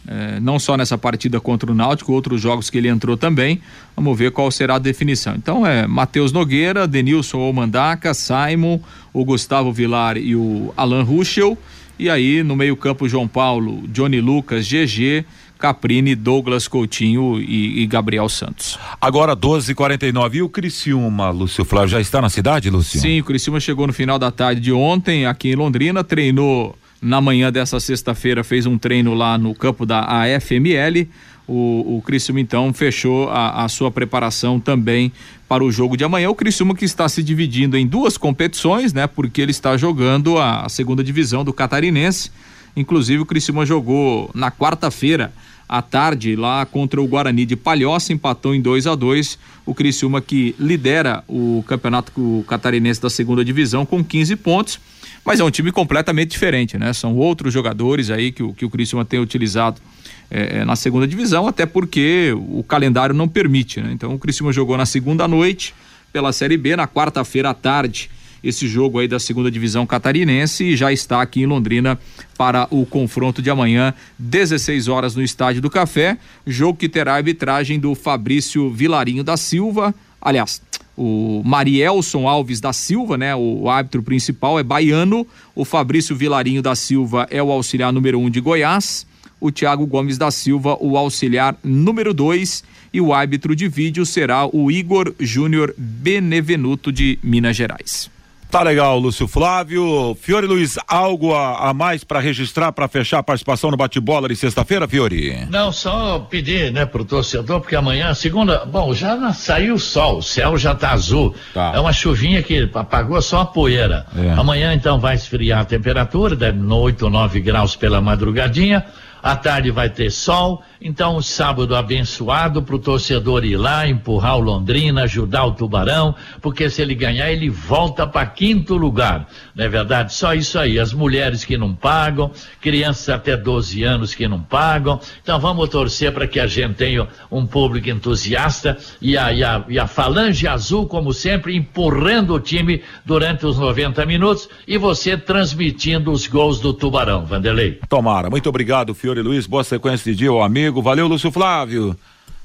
é, 0.08 0.39
não 0.39 0.60
só 0.60 0.78
nessa 0.78 0.96
partida 0.96 1.39
contra 1.39 1.72
o 1.72 1.74
Náutico, 1.74 2.14
outros 2.14 2.39
jogos 2.39 2.70
que 2.70 2.78
ele 2.78 2.88
entrou 2.88 3.18
também. 3.18 3.60
Vamos 3.96 4.16
ver 4.16 4.32
qual 4.32 4.52
será 4.52 4.76
a 4.76 4.80
definição. 4.80 5.34
Então 5.36 5.66
é 5.66 5.88
Matheus 5.88 6.32
Nogueira, 6.32 6.88
Denilson 6.88 7.39
Omandaca, 7.39 8.14
Simon, 8.14 8.80
o 9.12 9.26
Gustavo 9.26 9.72
Vilar 9.72 10.18
e 10.18 10.36
o 10.36 10.72
Alan 10.78 11.02
Ruschel. 11.02 11.58
E 11.98 12.12
aí 12.12 12.44
no 12.44 12.56
meio-campo 12.56 13.10
João 13.10 13.28
Paulo, 13.28 13.88
Johnny 13.88 14.22
Lucas, 14.22 14.68
GG, 14.68 15.26
Caprini, 15.58 16.14
Douglas 16.14 16.68
Coutinho 16.68 17.39
e, 17.41 17.82
e 17.82 17.88
Gabriel 17.88 18.30
Santos. 18.30 18.78
Agora 19.02 19.36
12:49 19.36 20.36
e 20.36 20.41
o 20.44 20.50
Criciúma, 20.50 21.32
Lúcio 21.32 21.66
Flávio 21.66 21.89
já 21.89 22.02
está 22.02 22.22
na 22.22 22.30
cidade, 22.30 22.70
Lúcio? 22.70 23.00
Sim, 23.00 23.20
o 23.22 23.24
Criciúma 23.24 23.60
chegou 23.60 23.88
no 23.88 23.94
final 23.94 24.20
da 24.20 24.30
tarde 24.30 24.62
de 24.62 24.72
ontem 24.72 25.26
aqui 25.26 25.50
em 25.50 25.56
Londrina, 25.56 26.04
treinou 26.04 26.76
na 27.04 27.20
manhã 27.20 27.51
dessa 27.51 27.80
sexta-feira, 27.80 28.43
fez 28.43 28.66
um 28.66 28.78
treino 28.78 29.14
lá 29.14 29.38
no 29.38 29.54
campo 29.54 29.86
da 29.86 29.99
AFML. 29.99 31.08
O, 31.45 31.97
o 31.97 32.01
Criciúma 32.01 32.39
então 32.39 32.74
fechou 32.74 33.30
a, 33.30 33.66
a 33.66 33.70
sua 33.70 33.91
preparação 33.91 34.60
também 34.60 35.12
para 35.47 35.64
o 35.64 35.72
jogo 35.72 35.97
de 35.97 36.06
amanhã. 36.06 36.30
O 36.30 36.36
Criciúma 36.36 36.74
que 36.74 36.86
está 36.86 37.10
se 37.10 37.22
dividindo 37.22 37.78
em 37.78 37.86
duas 37.86 38.18
competições, 38.18 38.93
né? 38.93 39.06
Porque 39.06 39.41
ele 39.41 39.51
está 39.51 39.76
jogando 39.76 40.38
a, 40.38 40.62
a 40.62 40.70
segunda 40.70 41.04
divisão 41.04 41.43
do 41.43 41.51
Catarinense. 41.51 42.32
Inclusive 42.76 43.22
o 43.22 43.26
Criciúma 43.26 43.66
jogou 43.66 44.32
na 44.34 44.49
quarta-feira 44.49 45.34
à 45.68 45.82
tarde 45.82 46.36
lá 46.38 46.66
contra 46.66 47.01
o 47.01 47.08
Guarani 47.08 47.45
de 47.45 47.56
Palhoça, 47.56 48.14
empatou 48.14 48.56
em 48.56 48.62
2 48.62 48.88
a 48.88 48.95
2 48.95 49.38
O 49.66 49.74
Criciúma 49.74 50.22
que 50.22 50.56
lidera 50.58 51.24
o 51.28 51.64
campeonato 51.68 52.45
catarinense 52.47 53.01
da 53.01 53.10
segunda 53.10 53.43
divisão 53.43 53.86
com 53.86 54.01
15 54.01 54.36
pontos. 54.38 54.80
Mas 55.26 55.40
é 55.40 55.44
um 55.44 55.50
time 55.50 55.72
completamente 55.72 56.32
diferente, 56.32 56.78
né? 56.78 56.92
São 56.92 57.16
outros 57.16 57.54
jogadores 57.54 58.10
aí 58.10 58.32
que 58.32 58.44
o, 58.44 58.54
que 58.54 58.66
o 58.66 58.70
Criciúma 58.70 59.06
tem 59.06 59.20
utilizado 59.20 59.82
é, 60.30 60.60
é, 60.60 60.66
na 60.66 60.76
segunda 60.76 61.08
divisão, 61.08 61.48
até 61.48 61.66
porque 61.66 62.34
o 62.36 62.64
calendário 62.64 63.16
não 63.16 63.28
permite, 63.28 63.82
né? 63.82 63.92
Então 63.94 64.14
o 64.14 64.20
Criciúma 64.20 64.52
jogou 64.52 64.78
na 64.78 64.86
segunda 64.86 65.28
noite 65.28 65.74
pela 66.12 66.34
Série 66.34 66.58
B, 66.58 66.76
na 66.76 66.88
quarta-feira 66.88 67.50
à 67.50 67.54
tarde 67.54 68.10
esse 68.44 68.68
jogo 68.68 69.00
aí 69.00 69.08
da 69.08 69.20
segunda 69.20 69.50
divisão 69.50 69.86
catarinense 69.86 70.66
e 70.66 70.76
já 70.76 70.92
está 70.92 71.22
aqui 71.22 71.42
em 71.42 71.46
Londrina 71.46 71.98
para 72.38 72.68
o 72.70 72.86
confronto 72.86 73.42
de 73.42 73.50
amanhã, 73.50 73.94
16 74.20 74.90
horas 74.90 75.16
no 75.16 75.24
Estádio 75.24 75.62
do 75.62 75.70
Café, 75.70 76.18
jogo 76.46 76.78
que 76.78 76.90
terá 76.90 77.14
a 77.14 77.16
arbitragem 77.16 77.80
do 77.80 77.96
Fabrício 77.96 78.70
Vilarinho 78.70 79.24
da 79.24 79.38
Silva, 79.38 79.96
aliás, 80.22 80.62
o 80.98 81.41
Marielson 81.44 82.28
Alves 82.28 82.60
da 82.60 82.72
Silva, 82.72 83.18
né? 83.18 83.36
O, 83.36 83.70
árbitro 83.70 84.04
principal 84.04 84.60
é 84.60 84.64
baiano, 84.64 85.26
o 85.56 85.66
Fabrício 85.66 86.16
Vilarinho 86.16 86.62
da 86.62 86.76
Silva 86.76 87.28
é 87.32 87.41
o 87.41 87.52
auxiliar 87.52 87.91
número 87.91 88.20
um 88.20 88.30
de 88.30 88.39
Goiás, 88.39 89.06
o 89.39 89.52
Thiago 89.52 89.86
Gomes 89.86 90.18
da 90.18 90.32
Silva, 90.32 90.78
o 90.80 90.98
auxiliar 90.98 91.58
número 91.64 92.14
dois, 92.14 92.64
e 92.94 93.02
o 93.02 93.14
árbitro 93.14 93.56
de 93.56 93.68
vídeo 93.68 94.06
será 94.06 94.46
o 94.46 94.70
Igor 94.70 95.14
Júnior 95.20 95.74
Benevenuto 95.78 96.91
de 96.91 97.18
Minas 97.24 97.56
Gerais. 97.56 98.12
Tá 98.54 98.62
legal, 98.62 98.99
Lúcio 98.99 99.28
Flávio. 99.28 100.16
Fiore 100.22 100.45
Luiz, 100.45 100.78
algo 100.88 101.34
a, 101.34 101.70
a 101.70 101.74
mais 101.74 102.04
para 102.04 102.20
registrar, 102.20 102.72
para 102.72 102.88
fechar 102.88 103.18
a 103.18 103.24
participação 103.24 103.72
no 103.72 103.78
bate-bola 103.78 104.30
de 104.30 104.36
sexta-feira, 104.36 104.88
Fiore? 104.88 105.47
Não, 105.49 105.72
só 105.72 106.20
pedir, 106.20 106.72
né, 106.72 106.86
pro 106.86 107.04
torcedor, 107.04 107.62
porque 107.62 107.76
amanhã, 107.76 108.14
segunda, 108.14 108.64
bom, 108.64 108.93
já 108.93 109.34
saiu 109.34 109.74
o 109.74 109.80
sol, 109.80 110.20
o 110.20 110.22
céu 110.22 110.56
já 110.56 110.76
tá 110.76 110.91
azul. 110.91 111.34
Tá. 111.51 111.72
É 111.74 111.80
uma 111.80 111.91
chuvinha 111.91 112.43
que 112.43 112.70
apagou 112.76 113.20
só 113.24 113.41
a 113.41 113.45
poeira. 113.47 114.06
É. 114.16 114.34
Amanhã, 114.34 114.72
então, 114.76 114.99
vai 114.99 115.16
esfriar 115.16 115.62
a 115.62 115.66
temperatura, 115.66 116.36
deve 116.36 116.60
no 116.60 116.78
8 116.78 117.06
ou 117.06 117.10
9 117.10 117.39
graus 117.39 117.76
pela 117.76 117.99
madrugadinha. 118.01 118.86
À 119.24 119.38
tarde 119.38 119.72
vai 119.72 119.90
ter 119.90 120.12
sol, 120.12 120.62
então 120.82 121.22
sábado 121.22 121.78
abençoado 121.78 122.62
para 122.62 122.76
o 122.76 122.80
torcedor 122.80 123.46
ir 123.46 123.56
lá, 123.56 123.88
empurrar 123.88 124.36
o 124.36 124.42
Londrina, 124.42 125.04
ajudar 125.04 125.46
o 125.46 125.54
Tubarão, 125.54 126.14
porque 126.42 126.70
se 126.70 126.82
ele 126.82 126.94
ganhar 126.94 127.32
ele 127.32 127.50
volta 127.50 128.06
para 128.06 128.26
quinto 128.26 128.76
lugar. 128.76 129.26
Não 129.56 129.66
é 129.66 129.70
verdade? 129.70 130.14
Só 130.14 130.34
isso 130.34 130.58
aí. 130.58 130.80
As 130.80 130.93
mulheres 130.93 131.45
que 131.45 131.58
não 131.58 131.76
pagam, 131.76 132.32
crianças 132.60 133.10
até 133.10 133.38
12 133.38 133.84
anos 133.84 134.16
que 134.16 134.28
não 134.28 134.41
pagam. 134.41 134.99
Então 135.22 135.39
vamos 135.39 135.70
torcer 135.70 136.12
para 136.12 136.28
que 136.28 136.39
a 136.39 136.47
gente 136.47 136.76
tenha 136.76 137.08
um 137.32 137.45
público 137.45 137.89
entusiasta 137.89 138.78
e 139.01 139.18
a, 139.18 139.32
e 139.32 139.43
a, 139.43 139.66
e 139.70 139.80
a 139.80 139.86
Falange 139.86 140.47
Azul, 140.47 140.88
como 140.88 141.14
sempre, 141.14 141.56
empurrando 141.56 142.34
o 142.34 142.39
time 142.39 142.82
durante 143.06 143.45
os 143.45 143.58
90 143.58 144.06
minutos 144.06 144.49
e 144.68 144.78
você 144.78 145.16
transmitindo 145.16 146.12
os 146.12 146.26
gols 146.26 146.60
do 146.60 146.74
Tubarão, 146.74 147.26
Vanderlei. 147.26 147.80
Tomara. 147.88 148.30
Muito 148.30 148.49
obrigado, 148.49 148.95
Fiore 148.95 149.22
Luiz. 149.22 149.45
Boa 149.45 149.64
sequência 149.64 150.12
de 150.12 150.18
dia, 150.18 150.32
o 150.32 150.41
amigo. 150.41 150.82
Valeu, 150.82 151.08
Lúcio 151.08 151.32
Flávio. 151.32 151.95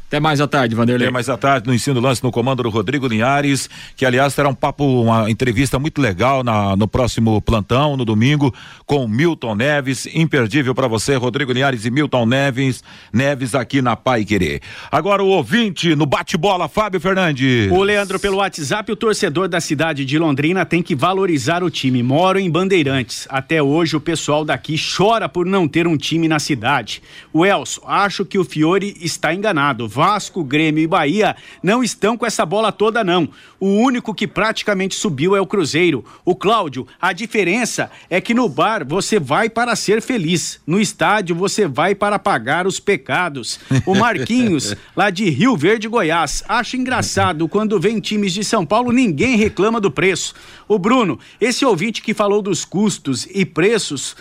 Até 0.08 0.18
mais 0.18 0.40
à 0.40 0.48
tarde, 0.48 0.74
Vanderlei. 0.74 1.06
Até 1.06 1.12
mais 1.12 1.28
à 1.28 1.36
tarde 1.36 1.66
no 1.66 1.74
ensino 1.74 2.00
lance 2.00 2.24
no 2.24 2.32
comando 2.32 2.62
do 2.62 2.70
Rodrigo 2.70 3.06
Linhares, 3.06 3.68
que 3.94 4.06
aliás 4.06 4.34
terá 4.34 4.48
um 4.48 4.54
papo, 4.54 5.02
uma 5.02 5.30
entrevista 5.30 5.78
muito 5.78 6.00
legal 6.00 6.42
na, 6.42 6.74
no 6.74 6.88
próximo 6.88 7.42
plantão, 7.42 7.94
no 7.94 8.06
domingo, 8.06 8.54
com 8.86 9.06
Milton 9.06 9.54
Neves, 9.54 10.08
imperdível 10.14 10.74
para 10.74 10.88
você, 10.88 11.14
Rodrigo 11.14 11.52
Linhares 11.52 11.84
e 11.84 11.90
Milton 11.90 12.24
Neves, 12.24 12.82
Neves 13.12 13.54
aqui 13.54 13.82
na 13.82 13.96
Pai 13.96 14.24
Querer. 14.24 14.62
Agora 14.90 15.22
o 15.22 15.28
ouvinte 15.28 15.94
no 15.94 16.06
bate-bola, 16.06 16.68
Fábio 16.68 16.98
Fernandes. 16.98 17.70
O 17.70 17.82
Leandro, 17.82 18.18
pelo 18.18 18.38
WhatsApp, 18.38 18.90
o 18.90 18.96
torcedor 18.96 19.46
da 19.46 19.60
cidade 19.60 20.06
de 20.06 20.18
Londrina 20.18 20.64
tem 20.64 20.82
que 20.82 20.94
valorizar 20.94 21.62
o 21.62 21.68
time. 21.68 22.02
Moro 22.02 22.38
em 22.38 22.50
Bandeirantes. 22.50 23.28
Até 23.28 23.62
hoje 23.62 23.94
o 23.94 24.00
pessoal 24.00 24.42
daqui 24.42 24.76
chora 24.78 25.28
por 25.28 25.44
não 25.44 25.68
ter 25.68 25.86
um 25.86 25.98
time 25.98 26.28
na 26.28 26.38
cidade. 26.38 27.02
O 27.30 27.44
Elson, 27.44 27.82
acho 27.86 28.24
que 28.24 28.38
o 28.38 28.44
Fiore 28.44 28.96
está 29.02 29.34
enganado 29.34 29.86
Vasco, 29.98 30.44
Grêmio 30.44 30.84
e 30.84 30.86
Bahia 30.86 31.34
não 31.60 31.82
estão 31.82 32.16
com 32.16 32.24
essa 32.24 32.46
bola 32.46 32.70
toda, 32.70 33.02
não. 33.02 33.28
O 33.58 33.66
único 33.66 34.14
que 34.14 34.28
praticamente 34.28 34.94
subiu 34.94 35.34
é 35.34 35.40
o 35.40 35.46
Cruzeiro. 35.46 36.04
O 36.24 36.36
Cláudio, 36.36 36.86
a 37.00 37.12
diferença 37.12 37.90
é 38.08 38.20
que 38.20 38.32
no 38.32 38.48
bar 38.48 38.86
você 38.86 39.18
vai 39.18 39.50
para 39.50 39.74
ser 39.74 40.00
feliz, 40.00 40.60
no 40.64 40.80
estádio 40.80 41.34
você 41.34 41.66
vai 41.66 41.96
para 41.96 42.16
pagar 42.16 42.64
os 42.64 42.78
pecados. 42.78 43.58
O 43.84 43.96
Marquinhos, 43.96 44.76
lá 44.94 45.10
de 45.10 45.28
Rio 45.30 45.56
Verde, 45.56 45.88
Goiás, 45.88 46.44
acha 46.48 46.76
engraçado 46.76 47.48
quando 47.48 47.80
vem 47.80 47.98
times 47.98 48.32
de 48.32 48.44
São 48.44 48.64
Paulo, 48.64 48.92
ninguém 48.92 49.34
reclama 49.34 49.80
do 49.80 49.90
preço. 49.90 50.32
O 50.68 50.78
Bruno, 50.78 51.18
esse 51.40 51.64
ouvinte 51.64 52.02
que 52.02 52.14
falou 52.14 52.40
dos 52.40 52.64
custos 52.64 53.26
e 53.34 53.44
preços, 53.44 54.14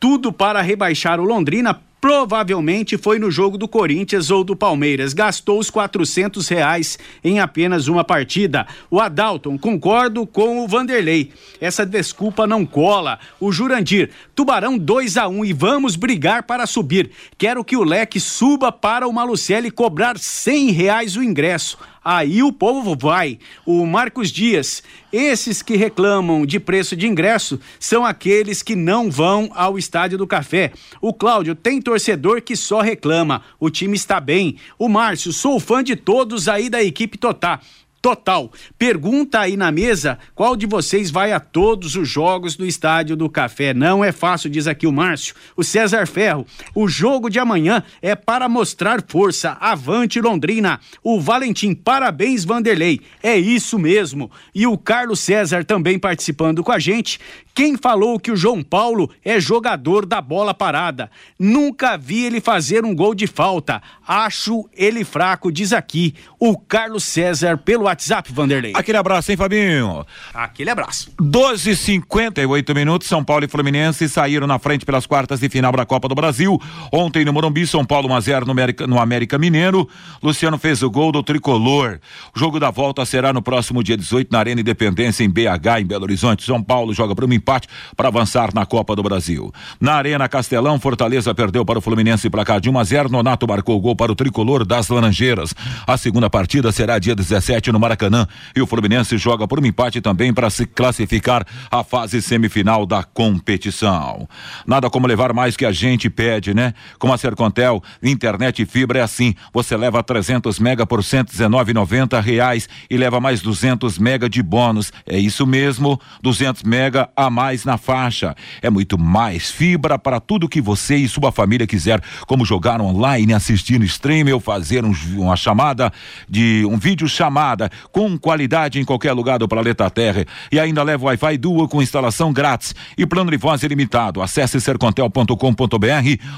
tudo 0.00 0.32
para 0.32 0.62
rebaixar 0.62 1.20
o 1.20 1.24
Londrina 1.24 1.82
provavelmente 2.02 2.98
foi 2.98 3.20
no 3.20 3.30
jogo 3.30 3.56
do 3.56 3.68
Corinthians 3.68 4.28
ou 4.28 4.42
do 4.42 4.56
Palmeiras. 4.56 5.14
Gastou 5.14 5.60
os 5.60 5.70
400 5.70 6.48
reais 6.48 6.98
em 7.22 7.38
apenas 7.38 7.86
uma 7.86 8.02
partida. 8.02 8.66
O 8.90 9.00
Adalton, 9.00 9.56
concordo 9.56 10.26
com 10.26 10.64
o 10.64 10.66
Vanderlei. 10.66 11.30
Essa 11.60 11.86
desculpa 11.86 12.44
não 12.44 12.66
cola. 12.66 13.20
O 13.38 13.52
Jurandir, 13.52 14.10
Tubarão 14.34 14.76
2 14.76 15.16
a 15.16 15.28
1 15.28 15.38
um, 15.38 15.44
e 15.44 15.52
vamos 15.52 15.94
brigar 15.94 16.42
para 16.42 16.66
subir. 16.66 17.08
Quero 17.38 17.64
que 17.64 17.76
o 17.76 17.84
leque 17.84 18.18
suba 18.18 18.72
para 18.72 19.06
o 19.06 19.12
Malucelli 19.12 19.70
cobrar 19.70 20.18
100 20.18 20.72
reais 20.72 21.16
o 21.16 21.22
ingresso 21.22 21.78
aí 22.04 22.42
o 22.42 22.52
povo 22.52 22.96
vai. 22.96 23.38
O 23.64 23.86
Marcos 23.86 24.30
Dias, 24.30 24.82
esses 25.12 25.62
que 25.62 25.76
reclamam 25.76 26.44
de 26.44 26.58
preço 26.58 26.96
de 26.96 27.06
ingresso 27.06 27.60
são 27.78 28.04
aqueles 28.04 28.62
que 28.62 28.74
não 28.74 29.10
vão 29.10 29.50
ao 29.54 29.78
Estádio 29.78 30.18
do 30.18 30.26
Café. 30.26 30.72
O 31.00 31.12
Cláudio 31.12 31.54
tem 31.54 31.80
torcedor 31.80 32.42
que 32.42 32.56
só 32.56 32.80
reclama, 32.80 33.42
o 33.58 33.70
time 33.70 33.96
está 33.96 34.20
bem. 34.20 34.56
O 34.78 34.88
Márcio, 34.88 35.32
sou 35.32 35.58
fã 35.58 35.82
de 35.82 35.96
todos 35.96 36.48
aí 36.48 36.68
da 36.68 36.82
equipe 36.82 37.18
Totá 37.18 37.60
total. 38.02 38.50
Pergunta 38.76 39.38
aí 39.38 39.56
na 39.56 39.70
mesa 39.70 40.18
qual 40.34 40.56
de 40.56 40.66
vocês 40.66 41.08
vai 41.08 41.32
a 41.32 41.38
todos 41.38 41.94
os 41.94 42.08
jogos 42.08 42.56
do 42.56 42.66
Estádio 42.66 43.16
do 43.16 43.30
Café. 43.30 43.72
Não 43.72 44.04
é 44.04 44.10
fácil, 44.10 44.50
diz 44.50 44.66
aqui 44.66 44.88
o 44.88 44.92
Márcio. 44.92 45.36
O 45.56 45.62
César 45.62 46.06
Ferro, 46.08 46.44
o 46.74 46.88
jogo 46.88 47.30
de 47.30 47.38
amanhã 47.38 47.82
é 48.02 48.16
para 48.16 48.48
mostrar 48.48 49.02
força. 49.06 49.56
Avante 49.60 50.20
Londrina. 50.20 50.80
O 51.02 51.20
Valentim, 51.20 51.74
parabéns 51.74 52.44
Vanderlei. 52.44 53.00
É 53.22 53.36
isso 53.38 53.78
mesmo. 53.78 54.28
E 54.52 54.66
o 54.66 54.76
Carlos 54.76 55.20
César 55.20 55.64
também 55.64 55.96
participando 55.96 56.64
com 56.64 56.72
a 56.72 56.80
gente. 56.80 57.20
Quem 57.54 57.76
falou 57.76 58.18
que 58.18 58.32
o 58.32 58.36
João 58.36 58.62
Paulo 58.62 59.10
é 59.22 59.38
jogador 59.38 60.06
da 60.06 60.22
bola 60.22 60.54
parada? 60.54 61.10
Nunca 61.38 61.98
vi 61.98 62.24
ele 62.24 62.40
fazer 62.40 62.82
um 62.82 62.94
gol 62.94 63.14
de 63.14 63.26
falta. 63.26 63.82
Acho 64.08 64.66
ele 64.74 65.04
fraco, 65.04 65.52
diz 65.52 65.72
aqui 65.72 66.14
o 66.40 66.56
Carlos 66.56 67.04
César 67.04 67.58
pelo 67.58 67.86
WhatsApp, 67.92 68.32
Vanderlei. 68.32 68.72
Aquele 68.74 68.96
abraço, 68.96 69.30
hein, 69.30 69.36
Fabinho? 69.36 70.06
Aquele 70.32 70.70
abraço. 70.70 71.10
12 71.20 71.76
58 71.76 72.74
minutos, 72.74 73.06
São 73.06 73.22
Paulo 73.22 73.44
e 73.44 73.48
Fluminense 73.48 74.08
saíram 74.08 74.46
na 74.46 74.58
frente 74.58 74.86
pelas 74.86 75.04
quartas 75.04 75.40
de 75.40 75.48
final 75.50 75.70
da 75.72 75.84
Copa 75.84 76.08
do 76.08 76.14
Brasil. 76.14 76.58
Ontem 76.90 77.22
no 77.22 77.32
Morumbi, 77.34 77.66
São 77.66 77.84
Paulo 77.84 78.08
1 78.08 78.14
a 78.14 78.20
0 78.20 78.46
no 78.46 78.52
América, 78.52 78.86
no 78.86 78.98
América 78.98 79.36
Mineiro. 79.36 79.86
Luciano 80.22 80.56
fez 80.56 80.82
o 80.82 80.90
gol 80.90 81.12
do 81.12 81.22
tricolor. 81.22 81.98
O 82.34 82.38
jogo 82.38 82.58
da 82.58 82.70
volta 82.70 83.04
será 83.04 83.30
no 83.30 83.42
próximo 83.42 83.82
dia 83.82 83.96
18 83.96 84.28
na 84.32 84.38
Arena 84.38 84.62
Independência 84.62 85.22
em 85.22 85.28
BH, 85.28 85.80
em 85.80 85.84
Belo 85.84 86.04
Horizonte. 86.04 86.44
São 86.44 86.62
Paulo 86.62 86.94
joga 86.94 87.14
para 87.14 87.26
um 87.26 87.32
empate 87.32 87.68
para 87.94 88.08
avançar 88.08 88.54
na 88.54 88.64
Copa 88.64 88.96
do 88.96 89.02
Brasil. 89.02 89.52
Na 89.78 89.94
Arena 89.96 90.26
Castelão, 90.30 90.80
Fortaleza 90.80 91.34
perdeu 91.34 91.62
para 91.62 91.78
o 91.78 91.82
Fluminense 91.82 92.30
placar 92.30 92.58
de 92.58 92.70
1 92.70 92.78
a 92.78 92.84
0. 92.84 93.08
Nonato 93.10 93.46
marcou 93.46 93.76
o 93.76 93.80
gol 93.80 93.94
para 93.94 94.10
o 94.10 94.14
tricolor 94.14 94.64
das 94.64 94.88
Laranjeiras. 94.88 95.54
A 95.86 95.98
segunda 95.98 96.30
partida 96.30 96.72
será 96.72 96.98
dia 96.98 97.14
17 97.14 97.70
no 97.70 97.81
Maracanã 97.82 98.26
e 98.54 98.62
o 98.62 98.66
Fluminense 98.66 99.18
joga 99.18 99.46
por 99.46 99.60
um 99.60 99.66
empate 99.66 100.00
também 100.00 100.32
para 100.32 100.48
se 100.48 100.64
classificar 100.64 101.44
à 101.70 101.82
fase 101.82 102.22
semifinal 102.22 102.86
da 102.86 103.02
competição. 103.02 104.28
Nada 104.66 104.88
como 104.88 105.06
levar 105.06 105.32
mais 105.32 105.56
que 105.56 105.66
a 105.66 105.72
gente 105.72 106.08
pede, 106.08 106.54
né? 106.54 106.72
Com 106.98 107.12
a 107.12 107.18
Sercontel, 107.18 107.82
internet 108.02 108.62
e 108.62 108.66
fibra 108.66 109.00
é 109.00 109.02
assim. 109.02 109.34
Você 109.52 109.76
leva 109.76 110.02
300 110.02 110.58
mega 110.58 110.86
por 110.86 111.00
119,90 111.00 112.22
reais 112.22 112.68
e 112.88 112.96
leva 112.96 113.20
mais 113.20 113.40
200 113.40 113.98
mega 113.98 114.28
de 114.28 114.42
bônus. 114.42 114.92
É 115.04 115.18
isso 115.18 115.46
mesmo, 115.46 116.00
200 116.22 116.62
mega 116.62 117.10
a 117.16 117.28
mais 117.28 117.64
na 117.64 117.76
faixa. 117.76 118.34
É 118.60 118.70
muito 118.70 118.96
mais 118.98 119.50
fibra 119.50 119.98
para 119.98 120.20
tudo 120.20 120.48
que 120.48 120.60
você 120.60 120.96
e 120.96 121.08
sua 121.08 121.32
família 121.32 121.66
quiser, 121.66 122.00
como 122.26 122.44
jogar 122.44 122.80
online, 122.80 123.34
assistir 123.34 123.78
no 123.78 123.84
stream 123.84 124.32
ou 124.32 124.40
fazer 124.40 124.84
um, 124.84 124.94
uma 125.16 125.36
chamada 125.36 125.92
de 126.28 126.64
um 126.68 126.78
vídeo 126.78 127.08
chamada 127.08 127.71
com 127.90 128.18
qualidade 128.18 128.80
em 128.80 128.84
qualquer 128.84 129.12
lugar 129.12 129.38
do 129.38 129.48
planeta 129.48 129.88
Terra. 129.90 130.24
E 130.50 130.58
ainda 130.58 130.82
leva 130.82 131.06
Wi-Fi 131.06 131.36
Duo 131.38 131.68
com 131.68 131.82
instalação 131.82 132.32
grátis 132.32 132.74
e 132.96 133.06
plano 133.06 133.30
de 133.30 133.36
voz 133.36 133.62
ilimitado. 133.62 134.22
Acesse 134.22 134.60
sercontel.com.br 134.60 135.36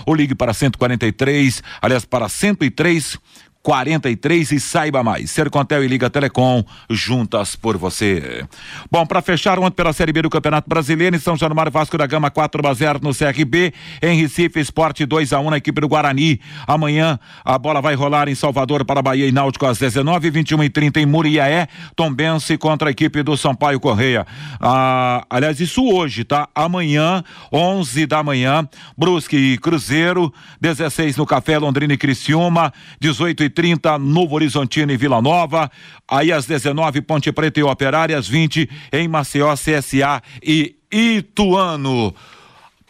ou 0.07 0.14
ligue 0.14 0.35
para 0.35 0.53
143, 0.53 1.62
aliás, 1.80 2.05
para 2.05 2.28
103 2.28 3.18
43 3.65 4.53
e 4.53 4.61
saiba 4.61 5.03
mais. 5.03 5.31
Sercontel 5.31 5.83
e 5.83 5.89
Liga 5.89 6.11
Telecom, 6.11 6.62
juntas 6.91 7.57
por 7.57 7.79
você. 7.79 8.45
Bom, 8.91 9.07
para 9.07 9.23
fechar 9.23 9.59
ontem 9.59 9.75
pela 9.75 9.95
Série 9.95 10.12
B 10.12 10.21
do 10.21 10.29
Campeonato 10.29 10.69
Brasileiro, 10.69 11.17
em 11.17 11.19
São 11.19 11.35
Januário 11.35 11.73
Vasco 11.73 11.97
da 11.97 12.07
Gama 12.07 12.31
4 12.31 12.69
a 12.69 12.75
0 12.75 13.01
no 13.03 13.15
CRB, 13.15 13.73
em 14.03 14.21
Recife 14.21 14.61
Esporte 14.61 15.07
2 15.07 15.33
a 15.33 15.41
1 15.41 15.49
na 15.49 15.57
equipe 15.57 15.81
do 15.81 15.89
Guarani. 15.89 16.39
Amanhã 16.67 17.19
a 17.43 17.59
bola 17.59 17.81
vai 17.81 17.95
rolar 17.95 18.29
em 18.29 18.35
Salvador 18.35 18.85
para 18.85 19.01
Bahia 19.01 19.27
e 19.27 19.33
Náutico 19.33 19.65
às 19.65 19.79
19 19.79 20.31
21 20.31 20.62
e 20.65 20.69
30 20.69 21.01
em 21.01 21.07
Muriaé, 21.07 21.67
Tombense 21.97 22.59
contra 22.59 22.91
a 22.91 22.93
equipe 22.93 23.23
do 23.23 23.35
Sampaio 23.35 23.81
Correia. 23.81 24.27
Ah, 24.61 25.25
aliás, 25.31 25.59
isso 25.59 25.83
hoje, 25.91 26.23
tá? 26.23 26.51
Amanhã, 26.55 27.25
11 27.51 28.05
da 28.05 28.23
manhã, 28.23 28.69
Brusque 28.95 29.37
e 29.37 29.57
Cruzeiro, 29.57 30.31
16 30.61 31.17
no 31.17 31.25
Café 31.25 31.57
Londrina 31.57 31.95
e 31.95 31.97
Criciúma, 31.97 32.71
18 33.01 33.43
e 33.45 33.54
30 33.55 33.99
Novo 33.99 34.35
Horizontino 34.35 34.93
e 34.93 34.97
Vila 34.97 35.23
Nova. 35.23 35.71
Aí 36.09 36.33
às 36.33 36.47
19 36.47 37.01
Ponte 37.03 37.31
Preta 37.33 37.61
e 37.61 37.63
Operária, 37.63 38.19
às 38.19 38.29
20 38.29 38.69
em 38.93 39.09
Maceió, 39.09 39.55
CSA 39.55 40.23
e 40.43 40.77
Ituano 40.93 42.15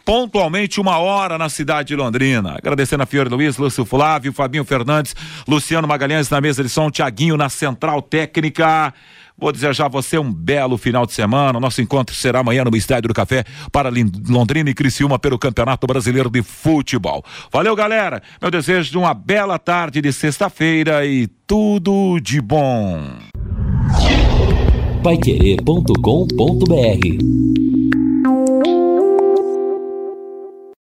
pontualmente 0.05 0.79
uma 0.79 0.99
hora 0.99 1.35
na 1.35 1.49
cidade 1.49 1.87
de 1.87 1.95
Londrina. 1.95 2.55
Agradecendo 2.55 3.01
a 3.01 3.07
Fiore 3.07 3.27
Luiz, 3.27 3.57
Lúcio 3.57 3.83
Flávio, 3.83 4.31
Fabinho 4.31 4.63
Fernandes, 4.63 5.15
Luciano 5.47 5.87
Magalhães 5.87 6.29
na 6.29 6.39
mesa 6.39 6.63
de 6.63 6.69
som, 6.69 6.91
Tiaguinho 6.91 7.35
na 7.35 7.49
central 7.49 8.03
técnica. 8.03 8.93
Vou 9.37 9.51
desejar 9.51 9.85
a 9.85 9.89
você 9.89 10.17
um 10.17 10.31
belo 10.31 10.77
final 10.77 11.05
de 11.05 11.13
semana. 11.13 11.59
Nosso 11.59 11.81
encontro 11.81 12.15
será 12.15 12.39
amanhã 12.39 12.63
no 12.63 12.75
Estádio 12.75 13.09
do 13.09 13.13
Café 13.13 13.43
para 13.71 13.91
Londrina 14.29 14.69
e 14.69 14.73
Criciúma 14.73 15.19
pelo 15.19 15.37
Campeonato 15.37 15.85
Brasileiro 15.85 16.29
de 16.29 16.41
Futebol. 16.41 17.23
Valeu, 17.51 17.75
galera. 17.75 18.21
Meu 18.41 18.49
desejo 18.49 18.91
de 18.91 18.97
uma 18.97 19.13
bela 19.13 19.59
tarde 19.59 20.01
de 20.01 20.13
sexta-feira 20.13 21.05
e 21.05 21.27
tudo 21.45 22.19
de 22.21 22.41
bom. 22.41 23.01
Paiquerê.com.br 25.03 27.64